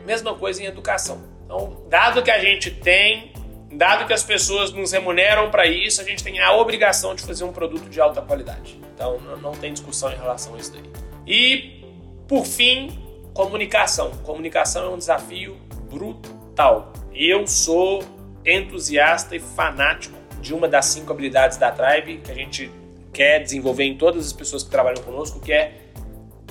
Mesma 0.04 0.34
coisa 0.34 0.60
em 0.60 0.66
educação. 0.66 1.22
Então, 1.44 1.86
dado 1.88 2.24
que 2.24 2.30
a 2.32 2.40
gente 2.40 2.72
tem 2.72 3.33
Dado 3.74 4.06
que 4.06 4.12
as 4.12 4.22
pessoas 4.22 4.72
nos 4.72 4.92
remuneram 4.92 5.50
para 5.50 5.66
isso, 5.66 6.00
a 6.00 6.04
gente 6.04 6.22
tem 6.22 6.38
a 6.38 6.52
obrigação 6.52 7.12
de 7.12 7.22
fazer 7.22 7.42
um 7.42 7.52
produto 7.52 7.88
de 7.88 8.00
alta 8.00 8.22
qualidade. 8.22 8.78
Então 8.94 9.18
não 9.42 9.50
tem 9.50 9.72
discussão 9.72 10.12
em 10.12 10.16
relação 10.16 10.54
a 10.54 10.58
isso 10.58 10.72
daí. 10.72 10.84
E, 11.26 11.84
por 12.28 12.46
fim, 12.46 12.96
comunicação. 13.32 14.12
Comunicação 14.22 14.84
é 14.84 14.88
um 14.90 14.98
desafio 14.98 15.56
brutal. 15.90 16.92
Eu 17.12 17.48
sou 17.48 18.04
entusiasta 18.46 19.34
e 19.34 19.40
fanático 19.40 20.16
de 20.40 20.54
uma 20.54 20.68
das 20.68 20.86
cinco 20.86 21.12
habilidades 21.12 21.56
da 21.56 21.72
Tribe 21.72 22.18
que 22.18 22.30
a 22.30 22.34
gente 22.34 22.70
quer 23.12 23.40
desenvolver 23.40 23.84
em 23.84 23.96
todas 23.96 24.24
as 24.24 24.32
pessoas 24.32 24.62
que 24.62 24.70
trabalham 24.70 25.02
conosco, 25.02 25.40
que 25.40 25.52
é 25.52 25.72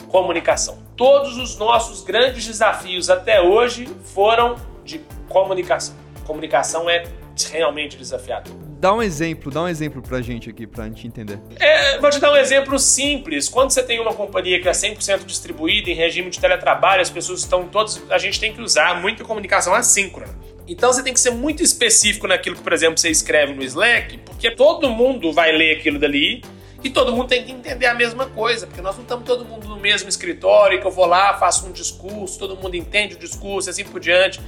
comunicação. 0.10 0.78
Todos 0.98 1.38
os 1.38 1.58
nossos 1.58 2.04
grandes 2.04 2.46
desafios 2.46 3.10
até 3.10 3.42
hoje 3.42 3.88
foram 4.14 4.58
de 4.84 5.00
comunicação 5.30 6.04
comunicação 6.24 6.90
é 6.90 7.04
realmente 7.52 7.98
desafiador. 7.98 8.54
Dá 8.80 8.94
um 8.94 9.02
exemplo, 9.02 9.50
dá 9.50 9.64
um 9.64 9.68
exemplo 9.68 10.02
pra 10.02 10.22
gente 10.22 10.50
aqui, 10.50 10.68
pra 10.68 10.86
gente 10.86 11.08
entender. 11.08 11.40
É, 11.60 11.98
vou 12.00 12.10
te 12.10 12.20
dar 12.20 12.34
um 12.34 12.36
exemplo 12.36 12.78
simples. 12.78 13.48
Quando 13.48 13.72
você 13.72 13.82
tem 13.82 14.00
uma 14.00 14.14
companhia 14.14 14.62
que 14.62 14.68
é 14.68 14.72
100% 14.72 15.26
distribuída 15.26 15.90
em 15.90 15.94
regime 15.94 16.30
de 16.30 16.40
teletrabalho, 16.40 17.02
as 17.02 17.10
pessoas 17.10 17.40
estão 17.40 17.66
todas. 17.66 18.04
A 18.10 18.18
gente 18.18 18.40
tem 18.40 18.54
que 18.54 18.62
usar 18.62 19.00
muita 19.00 19.24
comunicação 19.24 19.74
assíncrona. 19.74 20.34
Então 20.68 20.92
você 20.92 21.02
tem 21.02 21.14
que 21.14 21.20
ser 21.20 21.32
muito 21.32 21.64
específico 21.64 22.28
naquilo 22.28 22.56
que, 22.56 22.62
por 22.62 22.74
exemplo, 22.74 22.98
você 22.98 23.10
escreve 23.10 23.54
no 23.54 23.64
Slack, 23.64 24.18
porque 24.20 24.52
todo 24.52 24.90
mundo 24.90 25.32
vai 25.32 25.52
ler 25.52 25.78
aquilo 25.78 25.98
dali 26.00 26.42
e 26.84 26.90
todo 26.90 27.14
mundo 27.14 27.30
tem 27.30 27.44
que 27.44 27.52
entender 27.52 27.86
a 27.86 27.94
mesma 27.94 28.26
coisa, 28.26 28.68
porque 28.68 28.82
nós 28.82 28.96
não 28.96 29.04
estamos 29.04 29.26
todo 29.26 29.46
mundo 29.46 29.68
no 29.70 29.78
mesmo 29.78 30.10
escritório, 30.10 30.82
que 30.82 30.86
eu 30.86 30.92
vou 30.92 31.06
lá, 31.06 31.34
faço 31.36 31.66
um 31.66 31.72
discurso, 31.72 32.38
todo 32.38 32.58
mundo 32.58 32.76
entende 32.76 33.16
o 33.16 33.18
discurso, 33.18 33.70
assim 33.70 33.86
por 33.86 34.02
diante. 34.02 34.42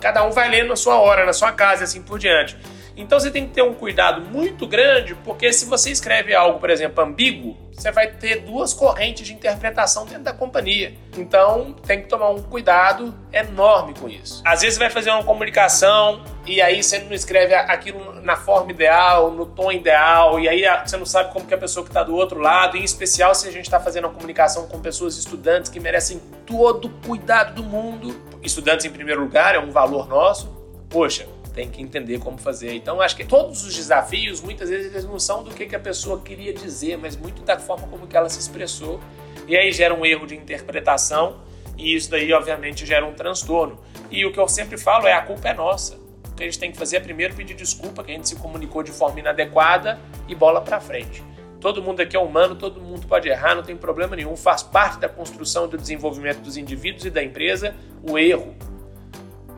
Cada 0.00 0.24
um 0.24 0.30
vai 0.30 0.48
ler 0.48 0.64
na 0.64 0.76
sua 0.76 0.96
hora, 0.96 1.24
na 1.24 1.32
sua 1.32 1.52
casa 1.52 1.82
e 1.82 1.84
assim 1.84 2.02
por 2.02 2.18
diante. 2.18 2.56
Então 2.96 3.18
você 3.18 3.30
tem 3.30 3.46
que 3.46 3.54
ter 3.54 3.62
um 3.62 3.74
cuidado 3.74 4.20
muito 4.20 4.66
grande, 4.66 5.14
porque 5.16 5.52
se 5.52 5.66
você 5.66 5.90
escreve 5.90 6.34
algo, 6.34 6.58
por 6.58 6.70
exemplo, 6.70 7.02
ambíguo, 7.02 7.56
você 7.76 7.90
vai 7.90 8.06
ter 8.06 8.40
duas 8.42 8.72
correntes 8.72 9.26
de 9.26 9.34
interpretação 9.34 10.06
dentro 10.06 10.22
da 10.22 10.32
companhia. 10.32 10.94
Então 11.16 11.72
tem 11.86 12.02
que 12.02 12.08
tomar 12.08 12.30
um 12.30 12.42
cuidado 12.42 13.14
enorme 13.32 13.94
com 13.94 14.08
isso. 14.08 14.42
Às 14.44 14.62
vezes 14.62 14.76
você 14.76 14.80
vai 14.80 14.90
fazer 14.90 15.10
uma 15.10 15.24
comunicação 15.24 16.22
e 16.46 16.60
aí 16.60 16.82
você 16.82 16.98
não 16.98 17.12
escreve 17.12 17.54
aquilo 17.54 18.20
na 18.22 18.36
forma 18.36 18.70
ideal, 18.70 19.30
no 19.30 19.46
tom 19.46 19.72
ideal, 19.72 20.38
e 20.38 20.48
aí 20.48 20.64
você 20.86 20.96
não 20.96 21.06
sabe 21.06 21.32
como 21.32 21.46
que 21.46 21.54
a 21.54 21.58
pessoa 21.58 21.84
que 21.84 21.90
está 21.90 22.02
do 22.02 22.14
outro 22.14 22.38
lado, 22.38 22.76
em 22.76 22.84
especial 22.84 23.34
se 23.34 23.48
a 23.48 23.50
gente 23.50 23.64
está 23.64 23.80
fazendo 23.80 24.04
uma 24.04 24.14
comunicação 24.14 24.66
com 24.66 24.80
pessoas 24.80 25.16
estudantes 25.16 25.70
que 25.70 25.80
merecem 25.80 26.20
todo 26.46 26.86
o 26.86 26.90
cuidado 27.06 27.54
do 27.54 27.64
mundo. 27.64 28.14
Estudantes 28.42 28.84
em 28.84 28.90
primeiro 28.90 29.22
lugar, 29.22 29.54
é 29.54 29.58
um 29.58 29.70
valor 29.70 30.08
nosso. 30.08 30.54
Poxa, 30.88 31.26
tem 31.54 31.70
que 31.70 31.80
entender 31.80 32.18
como 32.18 32.36
fazer. 32.36 32.74
Então, 32.74 33.00
acho 33.00 33.16
que 33.16 33.24
todos 33.24 33.64
os 33.64 33.74
desafios, 33.74 34.40
muitas 34.40 34.68
vezes, 34.68 34.92
eles 34.92 35.04
não 35.04 35.18
são 35.18 35.42
do 35.42 35.50
que, 35.54 35.74
a 35.74 35.78
pessoa 35.78 36.20
queria 36.20 36.52
dizer, 36.52 36.98
mas 36.98 37.16
muito 37.16 37.42
da 37.42 37.58
forma 37.58 37.86
como 37.86 38.06
que 38.06 38.16
ela 38.16 38.28
se 38.28 38.40
expressou. 38.40 39.00
E 39.46 39.56
aí 39.56 39.70
gera 39.72 39.94
um 39.94 40.04
erro 40.04 40.26
de 40.26 40.34
interpretação 40.34 41.40
e 41.78 41.94
isso 41.94 42.10
daí, 42.10 42.32
obviamente, 42.32 42.84
gera 42.84 43.06
um 43.06 43.12
transtorno. 43.12 43.78
E 44.10 44.24
o 44.26 44.32
que 44.32 44.38
eu 44.38 44.48
sempre 44.48 44.76
falo 44.76 45.06
é: 45.06 45.12
a 45.12 45.22
culpa 45.22 45.48
é 45.48 45.54
nossa. 45.54 45.96
O 46.30 46.34
que 46.34 46.42
a 46.42 46.46
gente 46.46 46.58
tem 46.58 46.72
que 46.72 46.76
fazer 46.76 46.96
é 46.96 47.00
primeiro 47.00 47.34
pedir 47.34 47.54
desculpa, 47.54 48.02
que 48.02 48.10
a 48.10 48.14
gente 48.14 48.28
se 48.28 48.36
comunicou 48.36 48.82
de 48.82 48.90
forma 48.90 49.20
inadequada 49.20 50.00
e 50.26 50.34
bola 50.34 50.60
para 50.60 50.80
frente. 50.80 51.22
Todo 51.60 51.80
mundo 51.80 52.00
aqui 52.00 52.16
é 52.16 52.20
humano, 52.20 52.56
todo 52.56 52.80
mundo 52.80 53.06
pode 53.06 53.28
errar, 53.28 53.54
não 53.54 53.62
tem 53.62 53.76
problema 53.76 54.16
nenhum. 54.16 54.36
Faz 54.36 54.62
parte 54.62 54.98
da 54.98 55.08
construção 55.08 55.68
do 55.68 55.78
desenvolvimento 55.78 56.40
dos 56.40 56.56
indivíduos 56.56 57.04
e 57.04 57.10
da 57.10 57.22
empresa 57.22 57.74
o 58.02 58.18
erro. 58.18 58.54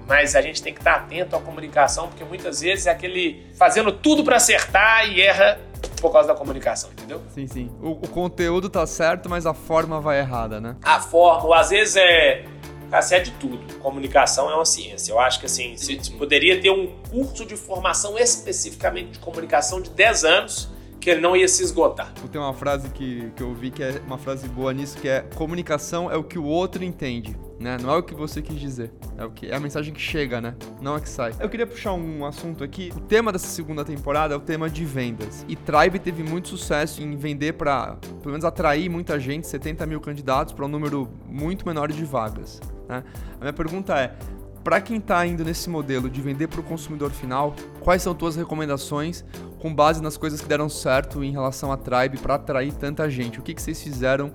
Mas 0.06 0.36
a 0.36 0.40
gente 0.40 0.62
tem 0.62 0.72
que 0.72 0.80
estar 0.80 0.94
atento 0.94 1.34
à 1.34 1.40
comunicação, 1.40 2.08
porque 2.08 2.24
muitas 2.24 2.60
vezes 2.60 2.86
é 2.86 2.90
aquele 2.90 3.44
fazendo 3.58 3.90
tudo 3.90 4.22
para 4.22 4.36
acertar 4.36 5.08
e 5.08 5.20
erra 5.20 5.58
por 6.00 6.12
causa 6.12 6.28
da 6.28 6.34
comunicação, 6.34 6.90
entendeu? 6.90 7.20
Sim, 7.28 7.46
sim. 7.46 7.70
O, 7.82 7.90
o, 7.90 8.08
conteúdo 8.08 8.68
tá 8.68 8.86
certo, 8.86 9.28
mas 9.28 9.46
a 9.46 9.54
forma 9.54 10.00
vai 10.00 10.18
errada, 10.20 10.60
né? 10.60 10.76
A 10.82 11.00
forma, 11.00 11.56
às 11.56 11.70
vezes 11.70 11.96
é. 11.96 12.44
Cara, 12.90 13.04
é 13.10 13.20
de 13.20 13.32
tudo. 13.32 13.58
Comunicação 13.80 14.48
é 14.48 14.54
uma 14.54 14.64
ciência. 14.64 15.10
Eu 15.10 15.18
acho 15.18 15.40
que 15.40 15.46
assim, 15.46 15.76
se, 15.76 15.96
poderia 16.12 16.60
ter 16.60 16.70
um 16.70 16.86
curso 17.10 17.44
de 17.44 17.56
formação 17.56 18.16
especificamente 18.16 19.12
de 19.12 19.18
comunicação 19.18 19.80
de 19.80 19.90
10 19.90 20.24
anos 20.24 20.70
que 21.00 21.10
ele 21.10 21.20
não 21.20 21.36
ia 21.36 21.48
se 21.48 21.62
esgotar. 21.62 22.12
Tem 22.30 22.40
uma 22.40 22.54
frase 22.54 22.88
que, 22.90 23.30
que 23.34 23.42
eu 23.42 23.54
vi 23.54 23.70
que 23.70 23.82
é 23.82 24.00
uma 24.06 24.18
frase 24.18 24.48
boa 24.48 24.72
nisso, 24.72 24.98
que 24.98 25.08
é 25.08 25.20
comunicação 25.34 26.10
é 26.10 26.16
o 26.16 26.22
que 26.22 26.38
o 26.38 26.44
outro 26.44 26.84
entende. 26.84 27.36
Né? 27.58 27.78
Não 27.80 27.94
é 27.94 27.96
o 27.96 28.02
que 28.02 28.14
você 28.14 28.42
quis 28.42 28.60
dizer, 28.60 28.92
é 29.16 29.24
o 29.24 29.30
que 29.30 29.46
é 29.46 29.54
a 29.54 29.60
mensagem 29.60 29.92
que 29.92 30.00
chega, 30.00 30.40
né? 30.40 30.54
Não 30.80 30.94
é 30.94 31.00
que 31.00 31.08
sai. 31.08 31.34
Eu 31.40 31.48
queria 31.48 31.66
puxar 31.66 31.94
um 31.94 32.24
assunto 32.26 32.62
aqui. 32.62 32.92
O 32.94 33.00
tema 33.00 33.32
dessa 33.32 33.46
segunda 33.46 33.84
temporada 33.84 34.34
é 34.34 34.36
o 34.36 34.40
tema 34.40 34.68
de 34.68 34.84
vendas. 34.84 35.44
E 35.48 35.56
Tribe 35.56 35.98
teve 35.98 36.22
muito 36.22 36.48
sucesso 36.48 37.02
em 37.02 37.16
vender 37.16 37.54
para, 37.54 37.96
pelo 38.20 38.32
menos, 38.32 38.44
atrair 38.44 38.90
muita 38.90 39.18
gente, 39.18 39.46
70 39.46 39.86
mil 39.86 40.00
candidatos 40.00 40.52
para 40.52 40.66
um 40.66 40.68
número 40.68 41.08
muito 41.26 41.66
menor 41.66 41.90
de 41.90 42.04
vagas. 42.04 42.60
Né? 42.88 43.02
A 43.36 43.40
minha 43.40 43.52
pergunta 43.54 43.98
é: 43.98 44.14
para 44.62 44.80
quem 44.80 44.98
está 44.98 45.24
indo 45.24 45.44
nesse 45.44 45.70
modelo 45.70 46.10
de 46.10 46.20
vender 46.20 46.48
para 46.48 46.60
o 46.60 46.62
consumidor 46.62 47.12
final, 47.12 47.54
quais 47.80 48.02
são 48.02 48.14
tuas 48.14 48.36
recomendações 48.36 49.24
com 49.60 49.74
base 49.74 50.02
nas 50.02 50.16
coisas 50.16 50.40
que 50.40 50.48
deram 50.48 50.68
certo 50.68 51.24
em 51.24 51.30
relação 51.30 51.72
à 51.72 51.76
Tribe 51.76 52.18
para 52.18 52.34
atrair 52.34 52.72
tanta 52.74 53.08
gente? 53.08 53.38
O 53.38 53.42
que, 53.42 53.54
que 53.54 53.62
vocês 53.62 53.82
fizeram 53.82 54.32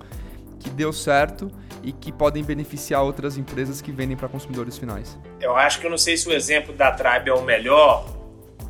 que 0.62 0.70
deu 0.70 0.92
certo 0.92 1.50
e 1.82 1.92
que 1.92 2.12
podem 2.12 2.42
beneficiar 2.42 3.02
outras 3.02 3.36
empresas 3.36 3.82
que 3.82 3.90
vendem 3.90 4.16
para 4.16 4.28
consumidores 4.28 4.78
finais? 4.78 5.18
Eu 5.40 5.56
acho 5.56 5.80
que 5.80 5.86
eu 5.86 5.90
não 5.90 5.98
sei 5.98 6.16
se 6.16 6.28
o 6.28 6.32
exemplo 6.32 6.72
da 6.72 6.92
Tribe 6.92 7.28
é 7.28 7.34
o 7.34 7.42
melhor, 7.42 8.06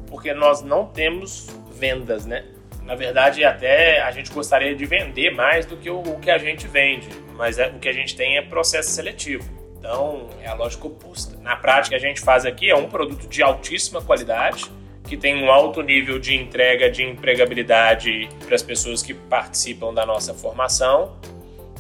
porque 0.08 0.32
nós 0.32 0.62
não 0.62 0.86
temos 0.86 1.48
vendas, 1.74 2.26
né? 2.26 2.44
Na 2.84 2.94
verdade, 2.94 3.44
até 3.44 4.02
a 4.02 4.10
gente 4.10 4.32
gostaria 4.32 4.74
de 4.74 4.84
vender 4.84 5.30
mais 5.30 5.64
do 5.64 5.76
que 5.76 5.88
o, 5.88 6.02
que 6.20 6.30
a 6.30 6.38
gente 6.38 6.66
vende, 6.66 7.08
mas 7.36 7.58
é, 7.58 7.68
o 7.68 7.78
que 7.78 7.88
a 7.88 7.92
gente 7.92 8.16
tem 8.16 8.36
é 8.36 8.42
processo 8.42 8.90
seletivo. 8.90 9.44
Então, 9.78 10.28
é 10.40 10.48
a 10.48 10.54
lógica 10.54 10.86
oposta. 10.86 11.36
Na 11.38 11.56
prática, 11.56 11.96
a 11.96 11.98
gente 11.98 12.20
faz 12.20 12.44
aqui 12.44 12.70
é 12.70 12.76
um 12.76 12.88
produto 12.88 13.28
de 13.28 13.42
altíssima 13.42 14.00
qualidade, 14.02 14.70
que 15.04 15.16
tem 15.16 15.42
um 15.42 15.50
alto 15.50 15.82
nível 15.82 16.18
de 16.18 16.34
entrega 16.34 16.90
de 16.90 17.02
empregabilidade 17.02 18.28
para 18.46 18.54
as 18.54 18.62
pessoas 18.62 19.02
que 19.02 19.12
participam 19.12 19.92
da 19.92 20.06
nossa 20.06 20.32
formação 20.32 21.16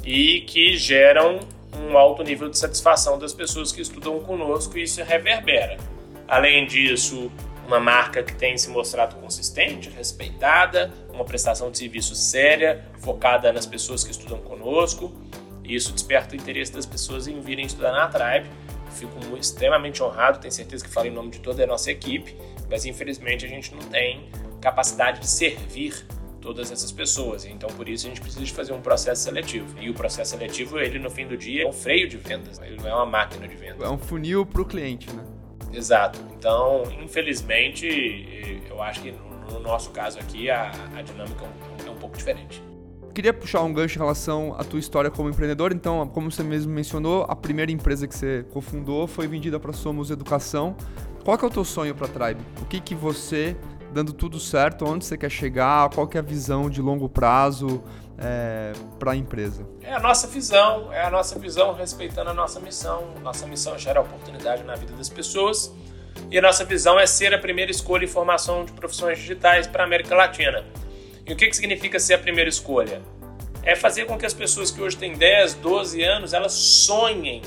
e 0.04 0.40
que 0.42 0.76
geram 0.76 1.40
um 1.88 1.96
alto 1.96 2.22
nível 2.22 2.48
de 2.48 2.58
satisfação 2.58 3.18
das 3.18 3.32
pessoas 3.32 3.72
que 3.72 3.80
estudam 3.80 4.20
conosco 4.20 4.76
e 4.78 4.82
isso 4.82 5.02
reverbera. 5.02 5.78
Além 6.28 6.66
disso, 6.66 7.30
uma 7.66 7.80
marca 7.80 8.22
que 8.22 8.34
tem 8.34 8.56
se 8.56 8.68
mostrado 8.70 9.16
consistente, 9.16 9.90
respeitada, 9.90 10.92
uma 11.12 11.24
prestação 11.24 11.70
de 11.70 11.78
serviço 11.78 12.14
séria, 12.14 12.84
focada 13.00 13.52
nas 13.52 13.66
pessoas 13.66 14.04
que 14.04 14.10
estudam 14.10 14.38
conosco 14.38 15.12
isso 15.64 15.92
desperta 15.92 16.34
o 16.34 16.38
interesse 16.38 16.72
das 16.72 16.86
pessoas 16.86 17.26
em 17.26 17.40
virem 17.40 17.64
estudar 17.64 17.92
na 17.92 18.08
Tribe. 18.08 18.48
Fico 18.90 19.36
extremamente 19.36 20.02
honrado, 20.02 20.38
tenho 20.38 20.52
certeza 20.52 20.84
que 20.84 20.90
falo 20.90 21.06
em 21.06 21.10
nome 21.10 21.30
de 21.30 21.40
toda 21.40 21.62
a 21.64 21.66
nossa 21.66 21.90
equipe, 21.90 22.36
mas 22.70 22.84
infelizmente 22.84 23.46
a 23.46 23.48
gente 23.48 23.74
não 23.74 23.82
tem 23.88 24.28
capacidade 24.60 25.20
de 25.20 25.26
servir 25.26 26.04
todas 26.42 26.70
essas 26.70 26.92
pessoas. 26.92 27.46
Então, 27.46 27.70
por 27.70 27.88
isso, 27.88 28.06
a 28.06 28.08
gente 28.10 28.20
precisa 28.20 28.44
de 28.44 28.52
fazer 28.52 28.72
um 28.72 28.80
processo 28.80 29.22
seletivo. 29.22 29.78
E 29.80 29.88
o 29.88 29.94
processo 29.94 30.32
seletivo, 30.32 30.78
ele 30.78 30.98
no 30.98 31.10
fim 31.10 31.26
do 31.26 31.36
dia 31.36 31.62
é 31.62 31.66
um 31.66 31.72
freio 31.72 32.08
de 32.08 32.18
vendas, 32.18 32.60
ele 32.60 32.76
não 32.76 32.88
é 32.88 32.94
uma 32.94 33.06
máquina 33.06 33.48
de 33.48 33.54
vendas. 33.54 33.80
É 33.80 33.88
um 33.88 33.98
funil 33.98 34.44
para 34.44 34.60
o 34.60 34.64
cliente, 34.64 35.10
né? 35.14 35.24
Exato. 35.72 36.18
Então, 36.36 36.82
infelizmente, 37.02 38.60
eu 38.68 38.82
acho 38.82 39.00
que 39.00 39.14
no 39.50 39.60
nosso 39.60 39.90
caso 39.90 40.18
aqui, 40.18 40.50
a, 40.50 40.70
a 40.96 41.02
dinâmica 41.02 41.44
é 41.86 41.90
um 41.90 41.96
pouco 41.96 42.16
diferente. 42.16 42.62
Queria 43.14 43.32
puxar 43.34 43.62
um 43.62 43.72
gancho 43.72 43.96
em 43.96 44.00
relação 44.00 44.54
à 44.58 44.64
tua 44.64 44.80
história 44.80 45.10
como 45.10 45.28
empreendedor. 45.28 45.72
Então, 45.72 46.06
como 46.08 46.30
você 46.30 46.42
mesmo 46.42 46.72
mencionou, 46.72 47.26
a 47.28 47.36
primeira 47.36 47.70
empresa 47.70 48.08
que 48.08 48.14
você 48.14 48.44
cofundou 48.50 49.06
foi 49.06 49.26
vendida 49.26 49.60
para 49.60 49.72
Somos 49.72 50.10
Educação. 50.10 50.74
Qual 51.22 51.36
que 51.36 51.44
é 51.44 51.48
o 51.48 51.50
teu 51.50 51.64
sonho 51.64 51.94
para 51.94 52.06
a 52.06 52.10
Tribe? 52.10 52.40
O 52.62 52.64
que 52.64 52.80
que 52.80 52.94
você, 52.94 53.54
dando 53.92 54.12
tudo 54.12 54.40
certo, 54.40 54.84
onde 54.84 55.04
você 55.04 55.16
quer 55.16 55.30
chegar? 55.30 55.90
Qual 55.90 56.08
que 56.08 56.16
é 56.16 56.20
a 56.20 56.22
visão 56.22 56.70
de 56.70 56.80
longo 56.80 57.08
prazo 57.08 57.82
é, 58.18 58.72
para 58.98 59.12
a 59.12 59.16
empresa? 59.16 59.66
É 59.82 59.92
a 59.92 60.00
nossa 60.00 60.26
visão, 60.26 60.92
é 60.92 61.02
a 61.02 61.10
nossa 61.10 61.38
visão 61.38 61.74
respeitando 61.74 62.30
a 62.30 62.34
nossa 62.34 62.58
missão. 62.58 63.14
Nossa 63.22 63.46
missão 63.46 63.74
é 63.74 63.78
gerar 63.78 64.00
oportunidade 64.00 64.64
na 64.64 64.74
vida 64.74 64.92
das 64.94 65.08
pessoas. 65.08 65.72
E 66.30 66.38
a 66.38 66.42
nossa 66.42 66.64
visão 66.64 66.98
é 66.98 67.06
ser 67.06 67.34
a 67.34 67.38
primeira 67.38 67.70
escolha 67.70 68.04
em 68.04 68.08
formação 68.08 68.64
de 68.64 68.72
profissões 68.72 69.18
digitais 69.18 69.66
para 69.66 69.82
a 69.82 69.86
América 69.86 70.14
Latina. 70.14 70.64
E 71.26 71.32
o 71.32 71.36
que, 71.36 71.46
que 71.46 71.54
significa 71.54 71.98
ser 71.98 72.14
a 72.14 72.18
primeira 72.18 72.48
escolha? 72.48 73.02
É 73.62 73.76
fazer 73.76 74.06
com 74.06 74.18
que 74.18 74.26
as 74.26 74.34
pessoas 74.34 74.70
que 74.70 74.80
hoje 74.80 74.96
têm 74.96 75.14
10, 75.14 75.54
12 75.54 76.02
anos, 76.02 76.32
elas 76.32 76.52
sonhem 76.52 77.42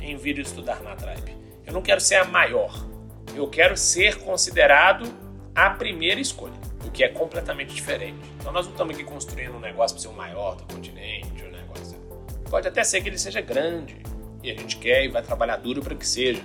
em 0.00 0.16
vir 0.16 0.38
estudar 0.38 0.80
na 0.82 0.94
Tribe. 0.94 1.36
Eu 1.66 1.72
não 1.72 1.82
quero 1.82 2.00
ser 2.00 2.16
a 2.16 2.24
maior. 2.24 2.72
Eu 3.34 3.48
quero 3.48 3.76
ser 3.76 4.16
considerado 4.18 5.27
a 5.58 5.70
primeira 5.70 6.20
escolha, 6.20 6.54
o 6.86 6.90
que 6.90 7.02
é 7.02 7.08
completamente 7.08 7.74
diferente. 7.74 8.16
Então 8.38 8.52
nós 8.52 8.64
não 8.64 8.72
estamos 8.72 8.94
aqui 8.94 9.02
construindo 9.02 9.56
um 9.56 9.60
negócio 9.60 9.96
para 9.96 10.02
ser 10.02 10.08
o 10.08 10.12
maior 10.12 10.54
do 10.54 10.62
continente, 10.72 11.44
um 11.44 11.50
negócio. 11.50 11.98
Pode 12.48 12.68
até 12.68 12.84
ser 12.84 13.00
que 13.02 13.08
ele 13.08 13.18
seja 13.18 13.40
grande 13.40 13.96
e 14.40 14.52
a 14.52 14.54
gente 14.54 14.76
quer 14.76 15.04
e 15.04 15.08
vai 15.08 15.20
trabalhar 15.20 15.56
duro 15.56 15.82
para 15.82 15.96
que 15.96 16.06
seja. 16.06 16.40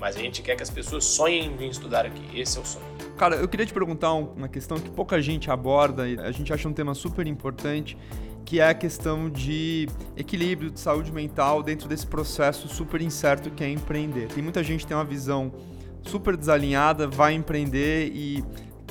Mas 0.00 0.16
a 0.16 0.18
gente 0.18 0.42
quer 0.42 0.56
que 0.56 0.64
as 0.64 0.68
pessoas 0.68 1.04
sonhem 1.04 1.46
em 1.46 1.56
vir 1.56 1.70
estudar 1.70 2.04
aqui. 2.04 2.22
Esse 2.38 2.58
é 2.58 2.60
o 2.60 2.64
sonho. 2.64 2.84
Cara, 3.16 3.36
eu 3.36 3.46
queria 3.46 3.64
te 3.64 3.72
perguntar 3.72 4.12
uma 4.12 4.48
questão 4.48 4.80
que 4.80 4.90
pouca 4.90 5.22
gente 5.22 5.48
aborda 5.48 6.08
e 6.08 6.18
a 6.18 6.32
gente 6.32 6.52
acha 6.52 6.68
um 6.68 6.72
tema 6.72 6.92
super 6.92 7.28
importante, 7.28 7.96
que 8.44 8.58
é 8.58 8.68
a 8.68 8.74
questão 8.74 9.30
de 9.30 9.88
equilíbrio 10.16 10.72
de 10.72 10.80
saúde 10.80 11.12
mental 11.12 11.62
dentro 11.62 11.88
desse 11.88 12.06
processo 12.06 12.66
super 12.66 13.00
incerto 13.00 13.48
que 13.52 13.62
é 13.62 13.70
empreender. 13.70 14.26
Tem 14.26 14.42
muita 14.42 14.60
gente 14.64 14.80
que 14.80 14.88
tem 14.88 14.96
uma 14.96 15.04
visão 15.04 15.52
super 16.04 16.36
desalinhada, 16.36 17.06
vai 17.06 17.34
empreender 17.34 18.10
e 18.14 18.44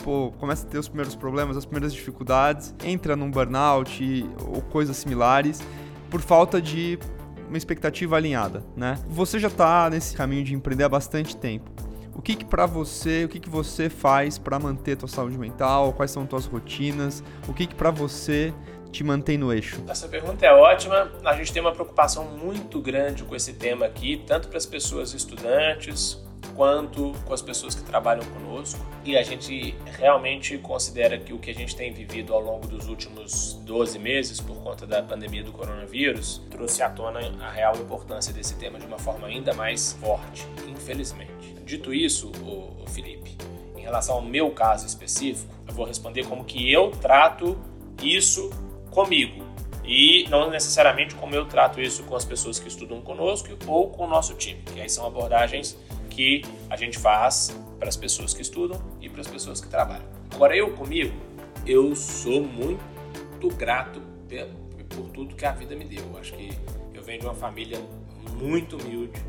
pô, 0.03 0.33
começa 0.39 0.65
a 0.65 0.69
ter 0.69 0.77
os 0.77 0.87
primeiros 0.87 1.15
problemas, 1.15 1.55
as 1.55 1.65
primeiras 1.65 1.93
dificuldades, 1.93 2.75
entra 2.83 3.15
num 3.15 3.31
burnout 3.31 4.29
ou 4.47 4.61
coisas 4.61 4.97
similares 4.97 5.61
por 6.09 6.21
falta 6.21 6.61
de 6.61 6.99
uma 7.47 7.57
expectativa 7.57 8.15
alinhada, 8.17 8.63
né? 8.75 8.99
Você 9.07 9.39
já 9.39 9.47
está 9.47 9.89
nesse 9.89 10.15
caminho 10.15 10.43
de 10.43 10.53
empreender 10.53 10.83
há 10.83 10.89
bastante 10.89 11.35
tempo. 11.35 11.71
O 12.15 12.21
que, 12.21 12.35
que 12.35 12.45
para 12.45 12.65
você, 12.65 13.25
o 13.25 13.29
que, 13.29 13.39
que 13.39 13.49
você 13.49 13.89
faz 13.89 14.37
para 14.37 14.59
manter 14.59 14.95
tua 14.95 15.07
saúde 15.07 15.37
mental? 15.37 15.93
Quais 15.93 16.11
são 16.11 16.25
tuas 16.25 16.45
rotinas? 16.45 17.23
O 17.47 17.53
que, 17.53 17.65
que 17.65 17.75
para 17.75 17.89
você 17.89 18.53
te 18.91 19.03
mantém 19.03 19.37
no 19.37 19.51
eixo? 19.51 19.83
Essa 19.87 20.07
pergunta 20.07 20.45
é 20.45 20.53
ótima. 20.53 21.11
A 21.25 21.35
gente 21.35 21.51
tem 21.51 21.61
uma 21.61 21.71
preocupação 21.71 22.25
muito 22.25 22.79
grande 22.79 23.23
com 23.23 23.35
esse 23.35 23.53
tema 23.53 23.87
aqui, 23.87 24.23
tanto 24.27 24.47
para 24.47 24.57
as 24.57 24.65
pessoas 24.65 25.13
estudantes 25.13 26.23
quanto 26.55 27.13
com 27.25 27.33
as 27.33 27.41
pessoas 27.41 27.75
que 27.75 27.83
trabalham 27.83 28.25
conosco. 28.25 28.79
E 29.03 29.17
a 29.17 29.23
gente 29.23 29.75
realmente 29.97 30.57
considera 30.57 31.17
que 31.17 31.33
o 31.33 31.39
que 31.39 31.51
a 31.51 31.53
gente 31.53 31.75
tem 31.75 31.91
vivido 31.91 32.33
ao 32.33 32.41
longo 32.41 32.67
dos 32.67 32.87
últimos 32.87 33.53
12 33.65 33.99
meses, 33.99 34.39
por 34.39 34.57
conta 34.57 34.85
da 34.87 35.01
pandemia 35.01 35.43
do 35.43 35.51
coronavírus, 35.51 36.41
trouxe 36.49 36.81
à 36.81 36.89
tona 36.89 37.19
a 37.41 37.51
real 37.51 37.75
importância 37.75 38.33
desse 38.33 38.55
tema 38.55 38.79
de 38.79 38.85
uma 38.85 38.97
forma 38.97 39.27
ainda 39.27 39.53
mais 39.53 39.93
forte, 39.93 40.47
infelizmente. 40.67 41.53
Dito 41.65 41.93
isso, 41.93 42.31
o, 42.43 42.85
Felipe, 42.87 43.35
em 43.75 43.81
relação 43.81 44.15
ao 44.15 44.21
meu 44.21 44.51
caso 44.51 44.85
específico, 44.85 45.51
eu 45.67 45.73
vou 45.73 45.85
responder 45.85 46.25
como 46.25 46.43
que 46.43 46.71
eu 46.71 46.91
trato 46.91 47.57
isso 48.01 48.49
comigo 48.91 49.43
e 49.85 50.25
não 50.29 50.49
necessariamente 50.49 51.15
como 51.15 51.35
eu 51.35 51.45
trato 51.45 51.81
isso 51.81 52.03
com 52.03 52.15
as 52.15 52.23
pessoas 52.23 52.59
que 52.59 52.67
estudam 52.67 53.01
conosco 53.01 53.49
ou 53.67 53.89
com 53.89 54.05
o 54.05 54.07
nosso 54.07 54.33
time, 54.35 54.61
que 54.73 54.79
aí 54.79 54.89
são 54.89 55.05
abordagens 55.05 55.77
que 56.13 56.43
a 56.69 56.75
gente 56.75 56.97
faz 56.99 57.55
para 57.79 57.89
as 57.89 57.97
pessoas 57.97 58.33
que 58.33 58.41
estudam 58.41 58.81
e 59.01 59.09
para 59.09 59.21
as 59.21 59.27
pessoas 59.27 59.59
que 59.59 59.67
trabalham. 59.67 60.05
Agora 60.33 60.55
eu 60.55 60.71
comigo, 60.73 61.13
eu 61.65 61.95
sou 61.95 62.43
muito 62.43 63.49
grato 63.57 64.01
por 64.89 65.09
tudo 65.09 65.35
que 65.35 65.45
a 65.45 65.51
vida 65.51 65.75
me 65.75 65.85
deu. 65.85 66.03
Eu 66.13 66.17
acho 66.17 66.33
que 66.33 66.49
eu 66.93 67.03
venho 67.03 67.19
de 67.19 67.25
uma 67.25 67.35
família 67.35 67.79
muito 68.39 68.77
humilde, 68.77 69.19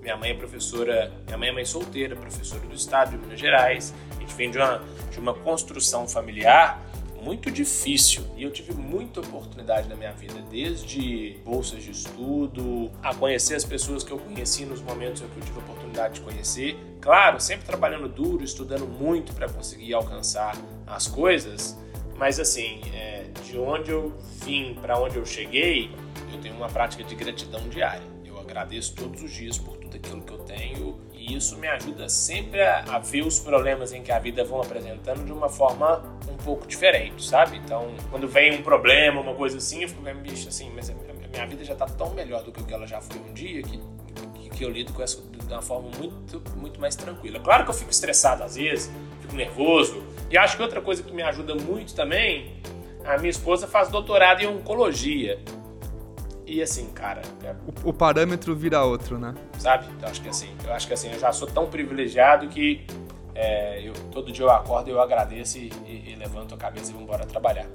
minha 0.00 0.16
mãe 0.16 0.30
é 0.30 0.34
professora, 0.34 1.12
minha 1.26 1.38
mãe 1.38 1.48
é 1.50 1.52
mãe 1.52 1.64
solteira, 1.64 2.16
professora 2.16 2.66
do 2.66 2.74
estado 2.74 3.12
de 3.12 3.18
Minas 3.18 3.38
Gerais. 3.38 3.94
A 4.16 4.20
gente 4.20 4.34
vem 4.34 4.50
de 4.50 4.58
uma, 4.58 4.82
de 5.10 5.20
uma 5.20 5.32
construção 5.32 6.08
familiar 6.08 6.82
muito 7.22 7.50
difícil 7.50 8.24
e 8.36 8.42
eu 8.42 8.50
tive 8.50 8.74
muita 8.74 9.20
oportunidade 9.20 9.88
na 9.88 9.94
minha 9.94 10.12
vida, 10.12 10.34
desde 10.50 11.38
bolsas 11.44 11.82
de 11.82 11.92
estudo, 11.92 12.90
a 13.02 13.14
conhecer 13.14 13.54
as 13.54 13.64
pessoas 13.64 14.02
que 14.02 14.10
eu 14.10 14.18
conheci 14.18 14.64
nos 14.64 14.82
momentos 14.82 15.22
em 15.22 15.28
que 15.28 15.36
eu 15.38 15.44
tive 15.44 15.58
a 15.60 15.62
oportunidade 15.62 16.14
de 16.14 16.20
conhecer. 16.20 16.76
Claro, 17.00 17.40
sempre 17.40 17.64
trabalhando 17.64 18.08
duro, 18.08 18.42
estudando 18.42 18.86
muito 18.86 19.32
para 19.34 19.48
conseguir 19.48 19.94
alcançar 19.94 20.56
as 20.86 21.06
coisas, 21.06 21.78
mas 22.16 22.40
assim, 22.40 22.80
é, 22.92 23.26
de 23.44 23.56
onde 23.56 23.90
eu 23.90 24.16
vim 24.44 24.74
para 24.74 25.00
onde 25.00 25.16
eu 25.16 25.24
cheguei, 25.24 25.90
eu 26.32 26.40
tenho 26.40 26.56
uma 26.56 26.68
prática 26.68 27.04
de 27.04 27.14
gratidão 27.14 27.68
diária. 27.68 28.06
Eu 28.24 28.38
agradeço 28.40 28.94
todos 28.94 29.22
os 29.22 29.30
dias 29.32 29.58
por 29.58 29.76
tudo 29.76 29.96
aquilo 29.96 30.22
que 30.22 30.32
eu 30.32 30.38
tenho 30.40 31.00
e 31.22 31.36
isso 31.36 31.56
me 31.56 31.68
ajuda 31.68 32.08
sempre 32.08 32.60
a, 32.60 32.98
ver 32.98 33.24
os 33.24 33.38
problemas 33.38 33.92
em 33.92 34.02
que 34.02 34.10
a 34.10 34.18
vida 34.18 34.42
vão 34.42 34.60
apresentando 34.60 35.24
de 35.24 35.32
uma 35.32 35.48
forma 35.48 36.02
um 36.28 36.36
pouco 36.36 36.66
diferente, 36.66 37.24
sabe? 37.24 37.58
Então, 37.58 37.94
quando 38.10 38.26
vem 38.26 38.58
um 38.58 38.62
problema, 38.62 39.20
uma 39.20 39.34
coisa 39.34 39.58
assim, 39.58 39.82
eu 39.82 39.88
fico 39.88 40.02
meio 40.02 40.18
bicho 40.18 40.48
assim, 40.48 40.70
mas 40.74 40.90
a 40.90 40.94
minha 40.94 41.46
vida 41.46 41.64
já 41.64 41.74
está 41.74 41.86
tão 41.86 42.10
melhor 42.10 42.42
do 42.42 42.50
que 42.50 42.60
o 42.60 42.64
que 42.64 42.74
ela 42.74 42.86
já 42.86 43.00
foi 43.00 43.20
um 43.20 43.32
dia 43.32 43.62
que, 43.62 43.80
que, 44.50 44.64
eu 44.64 44.70
lido 44.70 44.92
com 44.92 45.02
isso 45.02 45.30
de 45.30 45.52
uma 45.52 45.62
forma 45.62 45.90
muito, 45.96 46.42
muito 46.56 46.80
mais 46.80 46.96
tranquila. 46.96 47.38
Claro 47.38 47.64
que 47.64 47.70
eu 47.70 47.74
fico 47.74 47.90
estressado 47.90 48.42
às 48.42 48.56
vezes, 48.56 48.90
fico 49.20 49.36
nervoso, 49.36 50.02
e 50.28 50.36
acho 50.36 50.56
que 50.56 50.62
outra 50.62 50.80
coisa 50.80 51.04
que 51.04 51.12
me 51.12 51.22
ajuda 51.22 51.54
muito 51.54 51.94
também, 51.94 52.56
a 53.04 53.16
minha 53.16 53.30
esposa 53.30 53.68
faz 53.68 53.88
doutorado 53.88 54.42
em 54.42 54.46
oncologia. 54.46 55.38
E 56.46 56.62
assim, 56.62 56.86
cara. 56.90 57.22
É... 57.42 57.54
O, 57.84 57.90
o, 57.90 57.92
parâmetro 57.92 58.54
vira 58.54 58.82
outro, 58.84 59.18
né? 59.18 59.34
Sabe? 59.58 59.86
Então, 59.96 60.08
acho 60.08 60.20
que 60.20 60.28
assim, 60.28 60.48
eu 60.64 60.72
acho 60.72 60.86
que 60.86 60.94
assim, 60.94 61.12
eu 61.12 61.18
já 61.18 61.32
sou 61.32 61.46
tão 61.46 61.66
privilegiado 61.68 62.48
que 62.48 62.84
é, 63.34 63.86
eu, 63.86 63.92
todo 64.10 64.30
dia 64.32 64.44
eu 64.44 64.50
acordo, 64.50 64.90
eu 64.90 65.00
agradeço 65.00 65.58
e, 65.58 65.72
e, 65.86 66.12
e 66.12 66.14
levanto 66.16 66.54
a 66.54 66.58
cabeça 66.58 66.90
e 66.90 66.94
vou 66.94 67.02
embora 67.02 67.24
trabalhar. 67.24 67.66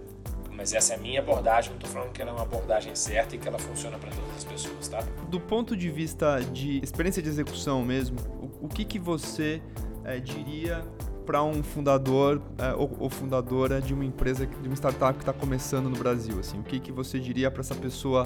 Mas 0.51 0.73
essa 0.73 0.93
é 0.93 0.95
a 0.95 0.99
minha 0.99 1.19
abordagem, 1.19 1.69
não 1.69 1.77
estou 1.77 1.91
falando 1.91 2.11
que 2.11 2.21
ela 2.21 2.31
é 2.31 2.33
uma 2.33 2.41
abordagem 2.41 2.95
certa 2.95 3.35
e 3.35 3.37
que 3.37 3.47
ela 3.47 3.59
funciona 3.59 3.97
para 3.97 4.09
todas 4.09 4.37
as 4.37 4.43
pessoas, 4.43 4.87
tá? 4.87 5.03
Do 5.29 5.39
ponto 5.39 5.77
de 5.77 5.89
vista 5.89 6.39
de 6.51 6.79
experiência 6.83 7.21
de 7.21 7.29
execução 7.29 7.83
mesmo, 7.83 8.17
o, 8.41 8.65
o 8.65 8.67
que, 8.67 8.83
que 8.83 8.97
você 8.97 9.61
é, 10.03 10.19
diria 10.19 10.83
para 11.27 11.43
um 11.43 11.61
fundador 11.61 12.41
é, 12.57 12.73
ou, 12.73 12.89
ou, 12.99 13.09
fundadora 13.09 13.81
de 13.81 13.93
uma 13.93 14.05
empresa, 14.05 14.47
de 14.47 14.67
uma 14.67 14.75
startup 14.75 15.13
que 15.13 15.21
está 15.21 15.33
começando 15.33 15.89
no 15.89 15.97
Brasil? 15.97 16.39
Assim, 16.39 16.59
o 16.59 16.63
que, 16.63 16.79
que 16.79 16.91
você 16.91 17.19
diria 17.19 17.51
para 17.51 17.61
essa 17.61 17.75
pessoa 17.75 18.25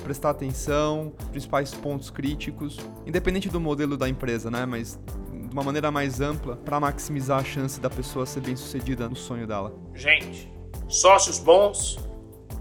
prestar 0.00 0.30
atenção, 0.30 1.12
principais 1.30 1.72
pontos 1.74 2.10
críticos, 2.10 2.78
independente 3.06 3.48
do 3.48 3.60
modelo 3.60 3.96
da 3.96 4.08
empresa, 4.08 4.50
né? 4.50 4.64
Mas 4.66 4.98
de 5.32 5.52
uma 5.52 5.62
maneira 5.62 5.90
mais 5.90 6.20
ampla 6.20 6.56
para 6.56 6.78
maximizar 6.80 7.40
a 7.40 7.44
chance 7.44 7.80
da 7.80 7.88
pessoa 7.88 8.26
ser 8.26 8.40
bem 8.40 8.56
sucedida 8.56 9.08
no 9.08 9.16
sonho 9.16 9.46
dela. 9.46 9.74
Gente, 9.94 10.52
sócios 10.88 11.38
bons, 11.38 11.98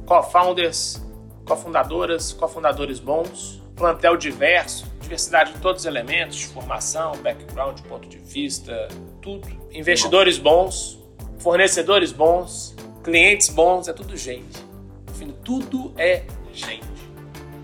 co-founders, 0.06 1.04
cofundadoras, 1.46 2.34
cofundadores 2.34 3.00
bons, 3.00 3.62
plantel 3.76 4.18
diverso, 4.18 4.86
diversidade 5.02 5.54
de 5.54 5.60
todos 5.60 5.82
os 5.82 5.86
elementos, 5.86 6.42
formação, 6.44 7.14
background, 7.18 7.80
ponto 7.82 8.08
de 8.08 8.18
vista, 8.18 8.88
tudo. 9.22 9.48
Investidores 9.72 10.38
bons, 10.38 11.00
fornecedores 11.40 12.12
bons, 12.12 12.76
clientes 13.04 13.50
bons, 13.50 13.88
é 13.88 13.94
tudo 13.94 14.16
gente. 14.18 14.66
Enfim, 15.12 15.34
tudo 15.44 15.94
é 15.98 16.24
gente 16.54 16.95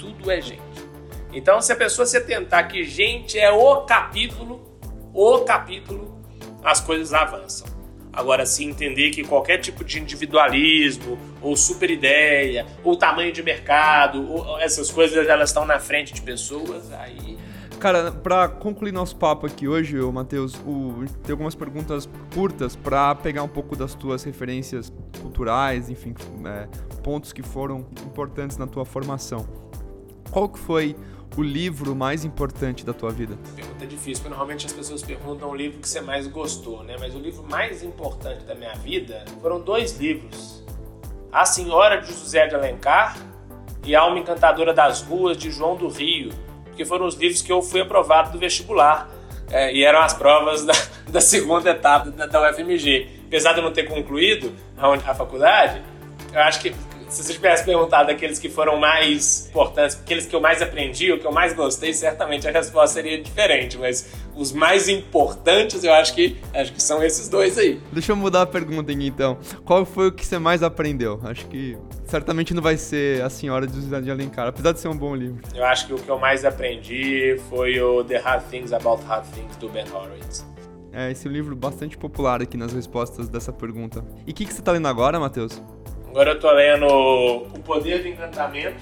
tudo 0.01 0.31
é 0.31 0.41
gente. 0.41 0.61
Então, 1.31 1.61
se 1.61 1.71
a 1.71 1.75
pessoa 1.75 2.05
se 2.05 2.17
atentar 2.17 2.67
que 2.67 2.83
gente 2.83 3.37
é 3.37 3.51
o 3.51 3.81
capítulo, 3.81 4.59
o 5.13 5.39
capítulo, 5.39 6.19
as 6.63 6.81
coisas 6.81 7.13
avançam. 7.13 7.67
Agora, 8.11 8.45
se 8.45 8.65
entender 8.65 9.11
que 9.11 9.23
qualquer 9.23 9.59
tipo 9.59 9.85
de 9.85 9.99
individualismo, 9.99 11.17
ou 11.41 11.55
super 11.55 11.89
ideia, 11.89 12.65
ou 12.83 12.97
tamanho 12.97 13.31
de 13.31 13.41
mercado, 13.41 14.27
essas 14.59 14.91
coisas 14.91 15.29
elas 15.29 15.49
estão 15.49 15.65
na 15.65 15.79
frente 15.79 16.13
de 16.13 16.21
pessoas, 16.21 16.91
aí. 16.91 17.37
Cara, 17.79 18.11
para 18.11 18.49
concluir 18.49 18.91
nosso 18.91 19.15
papo 19.15 19.47
aqui 19.47 19.67
hoje, 19.67 19.97
Matheus, 19.97 20.53
tem 21.23 21.31
algumas 21.31 21.55
perguntas 21.55 22.07
curtas 22.33 22.75
para 22.75 23.15
pegar 23.15 23.43
um 23.43 23.47
pouco 23.47 23.75
das 23.75 23.95
tuas 23.95 24.23
referências 24.23 24.91
culturais, 25.21 25.89
enfim, 25.89 26.13
é, 26.45 26.67
pontos 27.01 27.31
que 27.31 27.41
foram 27.41 27.87
importantes 28.05 28.57
na 28.57 28.67
tua 28.67 28.85
formação. 28.85 29.70
Qual 30.31 30.47
que 30.47 30.57
foi 30.57 30.95
o 31.37 31.43
livro 31.43 31.93
mais 31.93 32.23
importante 32.23 32.85
da 32.85 32.93
tua 32.93 33.11
vida? 33.11 33.37
Pergunta 33.53 33.85
difícil, 33.85 34.23
porque 34.23 34.29
normalmente 34.29 34.65
as 34.65 34.71
pessoas 34.71 35.03
perguntam 35.03 35.49
o 35.49 35.55
livro 35.55 35.79
que 35.79 35.89
você 35.89 35.99
mais 35.99 36.25
gostou, 36.25 36.83
né? 36.83 36.95
Mas 36.97 37.13
o 37.13 37.19
livro 37.19 37.43
mais 37.43 37.83
importante 37.83 38.45
da 38.45 38.55
minha 38.55 38.73
vida 38.75 39.25
foram 39.41 39.59
dois 39.59 39.97
livros. 39.97 40.63
A 41.31 41.45
Senhora 41.45 41.97
de 41.97 42.07
José 42.07 42.47
de 42.47 42.55
Alencar 42.55 43.17
e 43.85 43.93
A 43.93 44.01
Alma 44.01 44.19
Encantadora 44.19 44.73
das 44.73 45.01
Ruas, 45.01 45.35
de 45.35 45.51
João 45.51 45.75
do 45.75 45.89
Rio, 45.89 46.31
que 46.77 46.85
foram 46.85 47.05
os 47.05 47.15
livros 47.15 47.41
que 47.41 47.51
eu 47.51 47.61
fui 47.61 47.81
aprovado 47.81 48.31
do 48.31 48.39
vestibular. 48.39 49.09
É, 49.49 49.73
e 49.73 49.83
eram 49.83 49.99
as 49.99 50.13
provas 50.13 50.63
da, 50.65 50.73
da 51.09 51.19
segunda 51.19 51.71
etapa 51.71 52.09
da, 52.09 52.25
da 52.25 52.49
UFMG. 52.49 53.23
Apesar 53.27 53.51
de 53.51 53.59
eu 53.59 53.63
não 53.65 53.73
ter 53.73 53.83
concluído 53.83 54.53
a, 54.77 54.93
a 54.93 55.13
faculdade, 55.13 55.81
eu 56.31 56.39
acho 56.39 56.61
que 56.61 56.73
se 57.11 57.21
você 57.23 57.33
tivesse 57.33 57.65
perguntado 57.65 58.09
aqueles 58.09 58.39
que 58.39 58.49
foram 58.49 58.79
mais 58.79 59.47
importantes, 59.49 59.99
aqueles 60.01 60.25
que 60.25 60.33
eu 60.33 60.39
mais 60.39 60.61
aprendi, 60.61 61.11
o 61.11 61.19
que 61.19 61.27
eu 61.27 61.31
mais 61.31 61.53
gostei, 61.53 61.93
certamente 61.93 62.47
a 62.47 62.51
resposta 62.51 63.01
seria 63.01 63.21
diferente, 63.21 63.77
mas 63.77 64.13
os 64.33 64.53
mais 64.53 64.87
importantes 64.87 65.83
eu 65.83 65.93
acho 65.93 66.15
que 66.15 66.37
acho 66.53 66.71
que 66.71 66.81
são 66.81 67.03
esses 67.03 67.27
dois 67.27 67.57
aí. 67.57 67.81
Deixa 67.91 68.13
eu 68.13 68.15
mudar 68.15 68.43
a 68.43 68.45
pergunta 68.45 68.93
então. 68.93 69.37
Qual 69.65 69.85
foi 69.85 70.07
o 70.07 70.11
que 70.11 70.25
você 70.25 70.39
mais 70.39 70.63
aprendeu? 70.63 71.19
Acho 71.23 71.45
que 71.47 71.77
certamente 72.05 72.53
não 72.53 72.61
vai 72.61 72.77
ser 72.77 73.21
A 73.23 73.29
Senhora 73.29 73.67
de 73.67 73.75
José 73.75 73.99
de 73.99 74.09
Alencar, 74.09 74.47
apesar 74.47 74.71
de 74.71 74.79
ser 74.79 74.87
um 74.87 74.97
bom 74.97 75.13
livro. 75.13 75.41
Eu 75.53 75.65
acho 75.65 75.87
que 75.87 75.93
o 75.93 75.97
que 75.97 76.09
eu 76.09 76.17
mais 76.17 76.45
aprendi 76.45 77.37
foi 77.49 77.79
o 77.81 78.05
The 78.05 78.19
Hard 78.19 78.43
Things 78.49 78.71
About 78.71 79.03
Hard 79.03 79.25
Things 79.33 79.57
do 79.57 79.67
Ben 79.67 79.85
Horowitz. 79.91 80.45
É, 80.93 81.11
esse 81.11 81.27
livro 81.27 81.55
bastante 81.55 81.97
popular 81.97 82.41
aqui 82.41 82.57
nas 82.57 82.71
respostas 82.73 83.27
dessa 83.27 83.51
pergunta. 83.51 84.03
E 84.25 84.31
o 84.31 84.33
que, 84.33 84.45
que 84.45 84.53
você 84.53 84.59
está 84.59 84.71
lendo 84.71 84.87
agora, 84.87 85.19
Matheus? 85.19 85.61
Agora 86.11 86.31
eu 86.31 86.39
tô 86.41 86.51
lendo 86.51 86.85
O 86.87 87.59
Poder 87.63 88.01
do 88.01 88.07
Encantamento, 88.09 88.75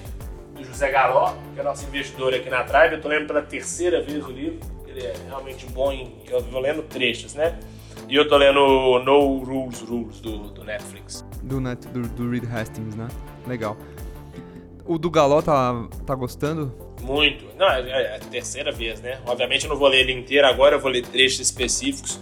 do 0.52 0.64
José 0.64 0.90
Galó, 0.90 1.32
que 1.54 1.60
é 1.60 1.62
nosso 1.62 1.86
investidor 1.86 2.34
aqui 2.34 2.50
na 2.50 2.64
Tribe. 2.64 2.96
Eu 2.96 3.00
tô 3.00 3.06
lendo 3.06 3.28
pela 3.28 3.40
terceira 3.40 4.02
vez 4.02 4.26
o 4.26 4.32
livro. 4.32 4.58
Ele 4.84 5.06
é 5.06 5.14
realmente 5.28 5.64
bom 5.66 5.92
em. 5.92 6.12
Eu 6.28 6.40
vou 6.40 6.60
lendo 6.60 6.82
trechos, 6.82 7.34
né? 7.34 7.56
E 8.08 8.16
eu 8.16 8.28
tô 8.28 8.36
lendo 8.36 8.58
No 9.04 9.44
Rules 9.44 9.80
Rules 9.80 10.20
do, 10.20 10.50
do 10.50 10.64
Netflix. 10.64 11.24
Do, 11.44 11.60
net, 11.60 11.86
do, 11.86 12.02
do 12.02 12.28
Reed 12.28 12.42
Hastings, 12.52 12.96
né? 12.96 13.06
Legal. 13.46 13.76
O 14.84 14.98
do 14.98 15.08
Galó 15.08 15.40
tá, 15.40 15.88
tá 16.04 16.16
gostando? 16.16 16.74
Muito. 17.00 17.46
Não, 17.56 17.70
é, 17.70 17.90
é 17.90 18.16
a 18.16 18.18
terceira 18.18 18.72
vez, 18.72 19.00
né? 19.00 19.20
Obviamente 19.24 19.66
eu 19.66 19.70
não 19.70 19.76
vou 19.76 19.86
ler 19.86 20.00
ele 20.00 20.12
inteiro 20.14 20.48
agora, 20.48 20.74
eu 20.74 20.80
vou 20.80 20.90
ler 20.90 21.06
trechos 21.06 21.38
específicos. 21.38 22.18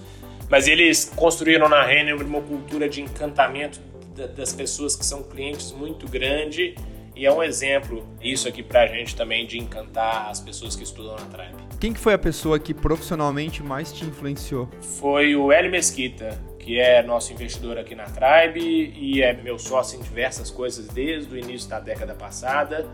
Mas 0.50 0.68
eles 0.68 1.10
construíram 1.16 1.66
na 1.66 1.82
Renner 1.82 2.14
uma 2.22 2.42
cultura 2.42 2.90
de 2.90 3.00
encantamento 3.00 3.87
das 4.26 4.52
pessoas 4.52 4.96
que 4.96 5.04
são 5.04 5.22
clientes 5.22 5.72
muito 5.72 6.08
grande 6.08 6.74
e 7.18 7.26
é 7.26 7.32
um 7.32 7.42
exemplo 7.42 8.06
isso 8.22 8.46
aqui 8.46 8.62
pra 8.62 8.86
gente 8.86 9.16
também 9.16 9.44
de 9.44 9.58
encantar 9.58 10.30
as 10.30 10.38
pessoas 10.38 10.76
que 10.76 10.84
estudam 10.84 11.16
na 11.16 11.24
Tribe. 11.26 11.56
Quem 11.80 11.92
que 11.92 11.98
foi 11.98 12.14
a 12.14 12.18
pessoa 12.18 12.60
que 12.60 12.72
profissionalmente 12.72 13.60
mais 13.60 13.92
te 13.92 14.04
influenciou? 14.04 14.68
Foi 15.00 15.34
o 15.34 15.50
Hélio 15.50 15.68
Mesquita, 15.68 16.40
que 16.60 16.78
é 16.78 17.02
nosso 17.02 17.32
investidor 17.32 17.76
aqui 17.76 17.96
na 17.96 18.04
Tribe 18.04 18.60
e 18.96 19.20
é 19.20 19.32
meu 19.32 19.58
sócio 19.58 19.98
em 19.98 20.02
diversas 20.02 20.48
coisas 20.48 20.86
desde 20.86 21.34
o 21.34 21.36
início 21.36 21.68
da 21.68 21.80
década 21.80 22.14
passada. 22.14 22.86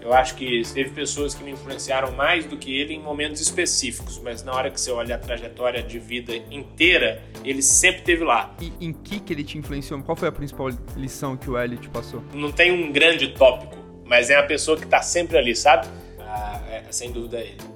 Eu 0.00 0.14
acho 0.14 0.34
que 0.34 0.62
teve 0.72 0.90
pessoas 0.90 1.34
que 1.34 1.44
me 1.44 1.50
influenciaram 1.50 2.12
mais 2.12 2.46
do 2.46 2.56
que 2.56 2.74
ele 2.74 2.94
em 2.94 3.00
momentos 3.00 3.40
específicos, 3.40 4.18
mas 4.18 4.42
na 4.42 4.52
hora 4.52 4.70
que 4.70 4.80
você 4.80 4.90
olha 4.90 5.14
a 5.14 5.18
trajetória 5.18 5.82
de 5.82 5.98
vida 5.98 6.34
inteira, 6.50 7.22
ele 7.44 7.62
sempre 7.62 8.02
teve 8.02 8.24
lá. 8.24 8.54
E 8.60 8.72
em 8.80 8.92
que 8.92 9.20
que 9.20 9.32
ele 9.32 9.44
te 9.44 9.58
influenciou? 9.58 10.02
Qual 10.02 10.16
foi 10.16 10.28
a 10.28 10.32
principal 10.32 10.68
lição 10.96 11.36
que 11.36 11.50
o 11.50 11.58
Eli 11.58 11.76
te 11.76 11.88
passou? 11.88 12.22
Não 12.32 12.50
tem 12.50 12.72
um 12.72 12.90
grande 12.90 13.28
tópico, 13.28 13.76
mas 14.04 14.30
é 14.30 14.36
a 14.36 14.42
pessoa 14.42 14.76
que 14.76 14.84
está 14.84 15.02
sempre 15.02 15.36
ali, 15.36 15.54
sabe? 15.54 15.86
Ah, 16.20 16.60
é, 16.70 16.84
sem 16.90 17.12
dúvida 17.12 17.38
é 17.38 17.42
ele. 17.42 17.70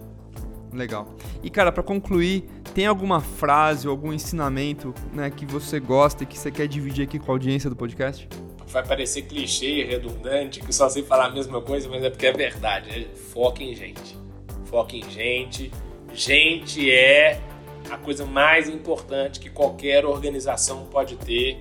Legal. 0.72 1.14
E 1.42 1.50
cara, 1.50 1.70
para 1.70 1.82
concluir, 1.82 2.44
tem 2.74 2.86
alguma 2.86 3.20
frase 3.20 3.86
ou 3.86 3.92
algum 3.92 4.12
ensinamento 4.12 4.92
né, 5.12 5.30
que 5.30 5.46
você 5.46 5.78
gosta 5.78 6.24
e 6.24 6.26
que 6.26 6.38
você 6.38 6.50
quer 6.50 6.66
dividir 6.66 7.04
aqui 7.04 7.18
com 7.18 7.30
a 7.30 7.34
audiência 7.34 7.70
do 7.70 7.76
podcast? 7.76 8.28
Vai 8.74 8.84
parecer 8.84 9.22
clichê, 9.22 9.84
redundante, 9.84 10.58
que 10.58 10.72
só 10.72 10.88
sei 10.88 11.04
falar 11.04 11.26
a 11.26 11.30
mesma 11.30 11.62
coisa, 11.62 11.88
mas 11.88 12.02
é 12.02 12.10
porque 12.10 12.26
é 12.26 12.32
verdade. 12.32 12.90
É 12.90 13.16
foca 13.16 13.62
em 13.62 13.72
gente. 13.72 14.18
Foca 14.64 14.96
em 14.96 15.08
gente. 15.08 15.70
Gente 16.12 16.90
é 16.90 17.40
a 17.88 17.96
coisa 17.96 18.26
mais 18.26 18.68
importante 18.68 19.38
que 19.38 19.48
qualquer 19.48 20.04
organização 20.04 20.86
pode 20.86 21.14
ter. 21.16 21.56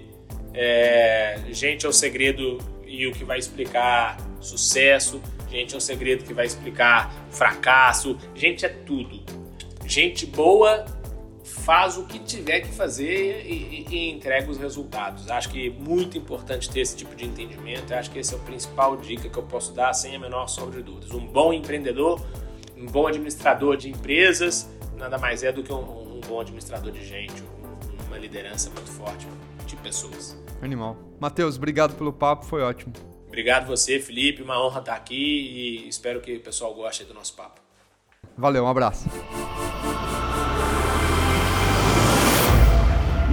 É, 0.56 1.40
gente 1.52 1.86
é 1.86 1.90
o 1.90 1.94
segredo 1.94 2.58
e 2.86 3.06
o 3.06 3.12
que 3.12 3.24
vai 3.24 3.38
explicar 3.38 4.18
sucesso. 4.42 5.22
Gente 5.52 5.76
é 5.76 5.78
o 5.78 5.82
segredo 5.82 6.24
que 6.24 6.34
vai 6.34 6.48
explicar 6.48 7.14
fracasso. 7.30 8.18
Gente 8.34 8.66
é 8.66 8.70
tudo. 8.70 9.22
Gente 9.86 10.26
boa 10.26 10.84
faz 11.44 11.98
o 11.98 12.06
que 12.06 12.20
tiver 12.20 12.62
que 12.62 12.70
fazer 12.70 13.46
e, 13.46 13.86
e, 13.90 14.10
entrega 14.12 14.50
os 14.50 14.58
resultados. 14.58 15.30
Acho 15.30 15.50
que 15.50 15.68
é 15.68 15.70
muito 15.70 16.18
importante 16.18 16.70
ter 16.70 16.80
esse 16.80 16.96
tipo 16.96 17.16
de 17.16 17.26
entendimento. 17.26 17.94
Acho 17.94 18.10
que 18.10 18.20
esse 18.20 18.34
é 18.34 18.38
o 18.38 18.40
principal 18.40 18.96
dica 18.98 19.30
que 19.30 19.38
eu 19.38 19.44
posso 19.44 19.74
dar 19.74 19.94
sem 19.94 20.16
a 20.16 20.20
menor 20.20 20.48
sombra 20.48 20.78
de 20.78 20.84
dúvidas. 20.84 21.12
Um 21.12 21.26
bom 21.26 21.52
empreendedor, 21.52 22.22
um 22.78 22.86
bom 22.86 23.08
administrador 23.08 23.76
de 23.76 23.90
empresas, 23.90 24.70
nada 24.98 25.18
mais 25.18 25.44
é 25.44 25.52
do 25.52 25.62
que 25.62 25.72
um, 25.72 26.18
um 26.18 26.22
bom 26.22 26.40
administrador 26.40 26.92
de 26.92 27.06
gente, 27.06 27.44
uma 28.08 28.18
liderança 28.18 28.70
muito 28.70 28.90
forte 28.90 29.28
de 29.66 29.76
pessoas. 29.78 30.38
Animal. 30.62 30.98
Matheus, 31.20 31.58
obrigado 31.58 31.96
pelo 31.96 32.14
papo, 32.14 32.46
foi 32.46 32.62
ótimo. 32.62 32.94
Obrigado 33.28 33.66
você, 33.66 34.00
Felipe. 34.00 34.44
Uma 34.44 34.64
honra 34.64 34.80
estar 34.80 34.94
aqui 34.94 35.16
e 35.16 35.90
espero 35.90 36.22
que 36.22 36.36
o 36.36 36.40
pessoal 36.40 36.74
goste 36.74 37.04
do 37.04 37.14
nosso 37.14 37.36
papo. 37.36 37.60
Valeu, 38.38 38.64
um 38.64 38.68
abraço. 38.68 39.10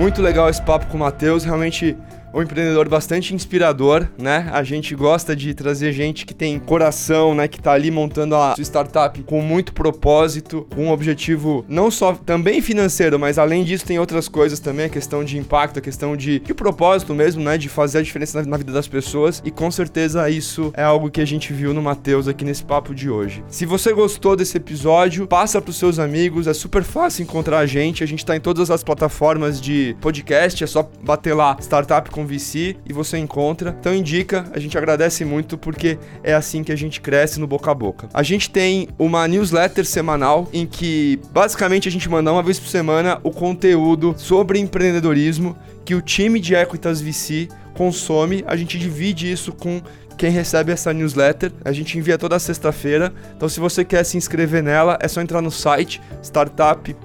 Muito 0.00 0.22
legal 0.22 0.48
esse 0.48 0.62
papo 0.62 0.86
com 0.86 0.96
o 0.96 1.00
Matheus, 1.00 1.44
realmente 1.44 1.94
um 2.32 2.42
empreendedor 2.42 2.88
bastante 2.88 3.34
inspirador, 3.34 4.06
né? 4.18 4.48
A 4.52 4.62
gente 4.62 4.94
gosta 4.94 5.34
de 5.34 5.52
trazer 5.54 5.92
gente 5.92 6.24
que 6.24 6.34
tem 6.34 6.58
coração, 6.58 7.34
né? 7.34 7.48
Que 7.48 7.60
tá 7.60 7.72
ali 7.72 7.90
montando 7.90 8.34
a 8.36 8.54
sua 8.54 8.62
startup 8.62 9.22
com 9.24 9.40
muito 9.40 9.72
propósito, 9.72 10.66
com 10.74 10.86
um 10.86 10.90
objetivo 10.90 11.64
não 11.68 11.90
só 11.90 12.12
também 12.14 12.60
financeiro, 12.60 13.18
mas 13.18 13.38
além 13.38 13.64
disso 13.64 13.84
tem 13.84 13.98
outras 13.98 14.28
coisas 14.28 14.60
também, 14.60 14.86
a 14.86 14.88
questão 14.88 15.24
de 15.24 15.38
impacto, 15.38 15.78
a 15.78 15.82
questão 15.82 16.16
de, 16.16 16.38
de 16.40 16.54
propósito 16.54 17.14
mesmo, 17.14 17.42
né? 17.42 17.58
De 17.58 17.68
fazer 17.68 17.98
a 17.98 18.02
diferença 18.02 18.40
na, 18.40 18.48
na, 18.48 18.56
vida 18.56 18.72
das 18.72 18.86
pessoas 18.86 19.42
e 19.44 19.50
com 19.50 19.70
certeza 19.70 20.28
isso 20.30 20.72
é 20.76 20.82
algo 20.82 21.10
que 21.10 21.20
a 21.20 21.24
gente 21.24 21.52
viu 21.52 21.74
no 21.74 21.82
Matheus 21.82 22.28
aqui 22.28 22.44
nesse 22.44 22.64
papo 22.64 22.94
de 22.94 23.10
hoje. 23.10 23.42
Se 23.48 23.66
você 23.66 23.92
gostou 23.92 24.36
desse 24.36 24.56
episódio, 24.56 25.26
passa 25.26 25.60
pros 25.60 25.76
seus 25.76 25.98
amigos, 25.98 26.46
é 26.46 26.54
super 26.54 26.82
fácil 26.82 27.22
encontrar 27.22 27.58
a 27.58 27.66
gente, 27.66 28.04
a 28.04 28.06
gente 28.06 28.24
tá 28.24 28.36
em 28.36 28.40
todas 28.40 28.70
as 28.70 28.84
plataformas 28.84 29.60
de 29.60 29.96
podcast, 30.00 30.62
é 30.62 30.66
só 30.66 30.88
bater 31.02 31.34
lá 31.34 31.56
Startup 31.60 32.08
com 32.10 32.19
com 32.20 32.26
VC 32.26 32.76
e 32.86 32.92
você 32.92 33.18
encontra. 33.18 33.74
Então 33.78 33.94
indica, 33.94 34.44
a 34.52 34.58
gente 34.58 34.76
agradece 34.76 35.24
muito 35.24 35.56
porque 35.56 35.98
é 36.22 36.34
assim 36.34 36.62
que 36.62 36.72
a 36.72 36.76
gente 36.76 37.00
cresce 37.00 37.40
no 37.40 37.46
boca 37.46 37.70
a 37.70 37.74
boca. 37.74 38.08
A 38.12 38.22
gente 38.22 38.50
tem 38.50 38.88
uma 38.98 39.26
newsletter 39.26 39.86
semanal 39.86 40.48
em 40.52 40.66
que 40.66 41.18
basicamente 41.32 41.88
a 41.88 41.90
gente 41.90 42.08
manda 42.08 42.30
uma 42.30 42.42
vez 42.42 42.58
por 42.58 42.68
semana 42.68 43.18
o 43.22 43.30
conteúdo 43.30 44.14
sobre 44.16 44.58
empreendedorismo 44.58 45.56
que 45.84 45.94
o 45.94 46.02
time 46.02 46.38
de 46.38 46.54
Equitas 46.54 47.00
VC 47.00 47.48
consome. 47.74 48.44
A 48.46 48.56
gente 48.56 48.78
divide 48.78 49.30
isso 49.30 49.52
com 49.52 49.80
quem 50.20 50.30
recebe 50.30 50.70
essa 50.70 50.92
newsletter. 50.92 51.50
A 51.64 51.72
gente 51.72 51.96
envia 51.96 52.18
toda 52.18 52.38
sexta-feira. 52.38 53.10
Então, 53.34 53.48
se 53.48 53.58
você 53.58 53.82
quer 53.82 54.04
se 54.04 54.18
inscrever 54.18 54.62
nela, 54.62 54.98
é 55.00 55.08
só 55.08 55.22
entrar 55.22 55.40
no 55.40 55.50
site 55.50 55.98
startup.com.vc 56.22 57.00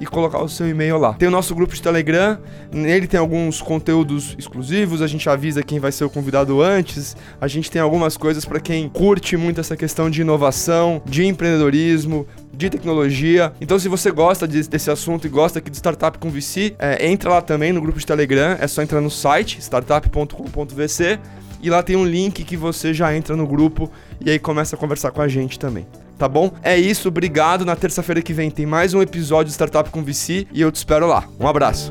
e 0.00 0.06
colocar 0.06 0.38
o 0.38 0.48
seu 0.48 0.66
e-mail 0.66 0.96
lá. 0.96 1.12
Tem 1.12 1.28
o 1.28 1.30
nosso 1.30 1.54
grupo 1.54 1.74
de 1.74 1.82
Telegram, 1.82 2.38
nele 2.72 3.06
tem 3.06 3.20
alguns 3.20 3.60
conteúdos 3.60 4.34
exclusivos, 4.38 5.02
a 5.02 5.06
gente 5.06 5.28
avisa 5.28 5.62
quem 5.62 5.78
vai 5.78 5.92
ser 5.92 6.04
o 6.04 6.08
convidado 6.08 6.62
antes. 6.62 7.14
A 7.38 7.46
gente 7.46 7.70
tem 7.70 7.82
algumas 7.82 8.16
coisas 8.16 8.46
para 8.46 8.58
quem 8.58 8.88
curte 8.88 9.36
muito 9.36 9.60
essa 9.60 9.76
questão 9.76 10.08
de 10.08 10.22
inovação, 10.22 11.02
de 11.04 11.26
empreendedorismo, 11.26 12.26
de 12.54 12.70
tecnologia. 12.70 13.52
Então, 13.60 13.78
se 13.78 13.86
você 13.86 14.10
gosta 14.10 14.48
de, 14.48 14.66
desse 14.66 14.90
assunto 14.90 15.26
e 15.26 15.28
gosta 15.30 15.58
aqui 15.58 15.68
de 15.68 15.76
startup 15.76 16.16
com 16.16 16.30
VC, 16.30 16.74
é, 16.78 17.06
entra 17.06 17.28
lá 17.28 17.42
também 17.42 17.70
no 17.70 17.82
grupo 17.82 17.98
de 17.98 18.06
Telegram. 18.06 18.56
É 18.58 18.66
só 18.66 18.80
entrar 18.80 19.02
no 19.02 19.10
site 19.10 19.60
startup.com.vc 19.60 21.20
e 21.62 21.70
lá 21.70 21.82
tem 21.82 21.96
um 21.96 22.04
link 22.04 22.44
que 22.44 22.56
você 22.56 22.92
já 22.94 23.14
entra 23.14 23.36
no 23.36 23.46
grupo 23.46 23.90
e 24.20 24.30
aí 24.30 24.38
começa 24.38 24.76
a 24.76 24.78
conversar 24.78 25.10
com 25.10 25.20
a 25.20 25.28
gente 25.28 25.58
também. 25.58 25.86
Tá 26.18 26.28
bom? 26.28 26.52
É 26.62 26.76
isso, 26.76 27.08
obrigado. 27.08 27.64
Na 27.64 27.74
terça-feira 27.74 28.20
que 28.20 28.34
vem 28.34 28.50
tem 28.50 28.66
mais 28.66 28.92
um 28.92 29.00
episódio 29.00 29.46
de 29.46 29.52
Startup 29.52 29.88
com 29.88 30.02
VC 30.02 30.46
e 30.52 30.60
eu 30.60 30.70
te 30.70 30.76
espero 30.76 31.06
lá. 31.06 31.24
Um 31.38 31.46
abraço. 31.46 31.90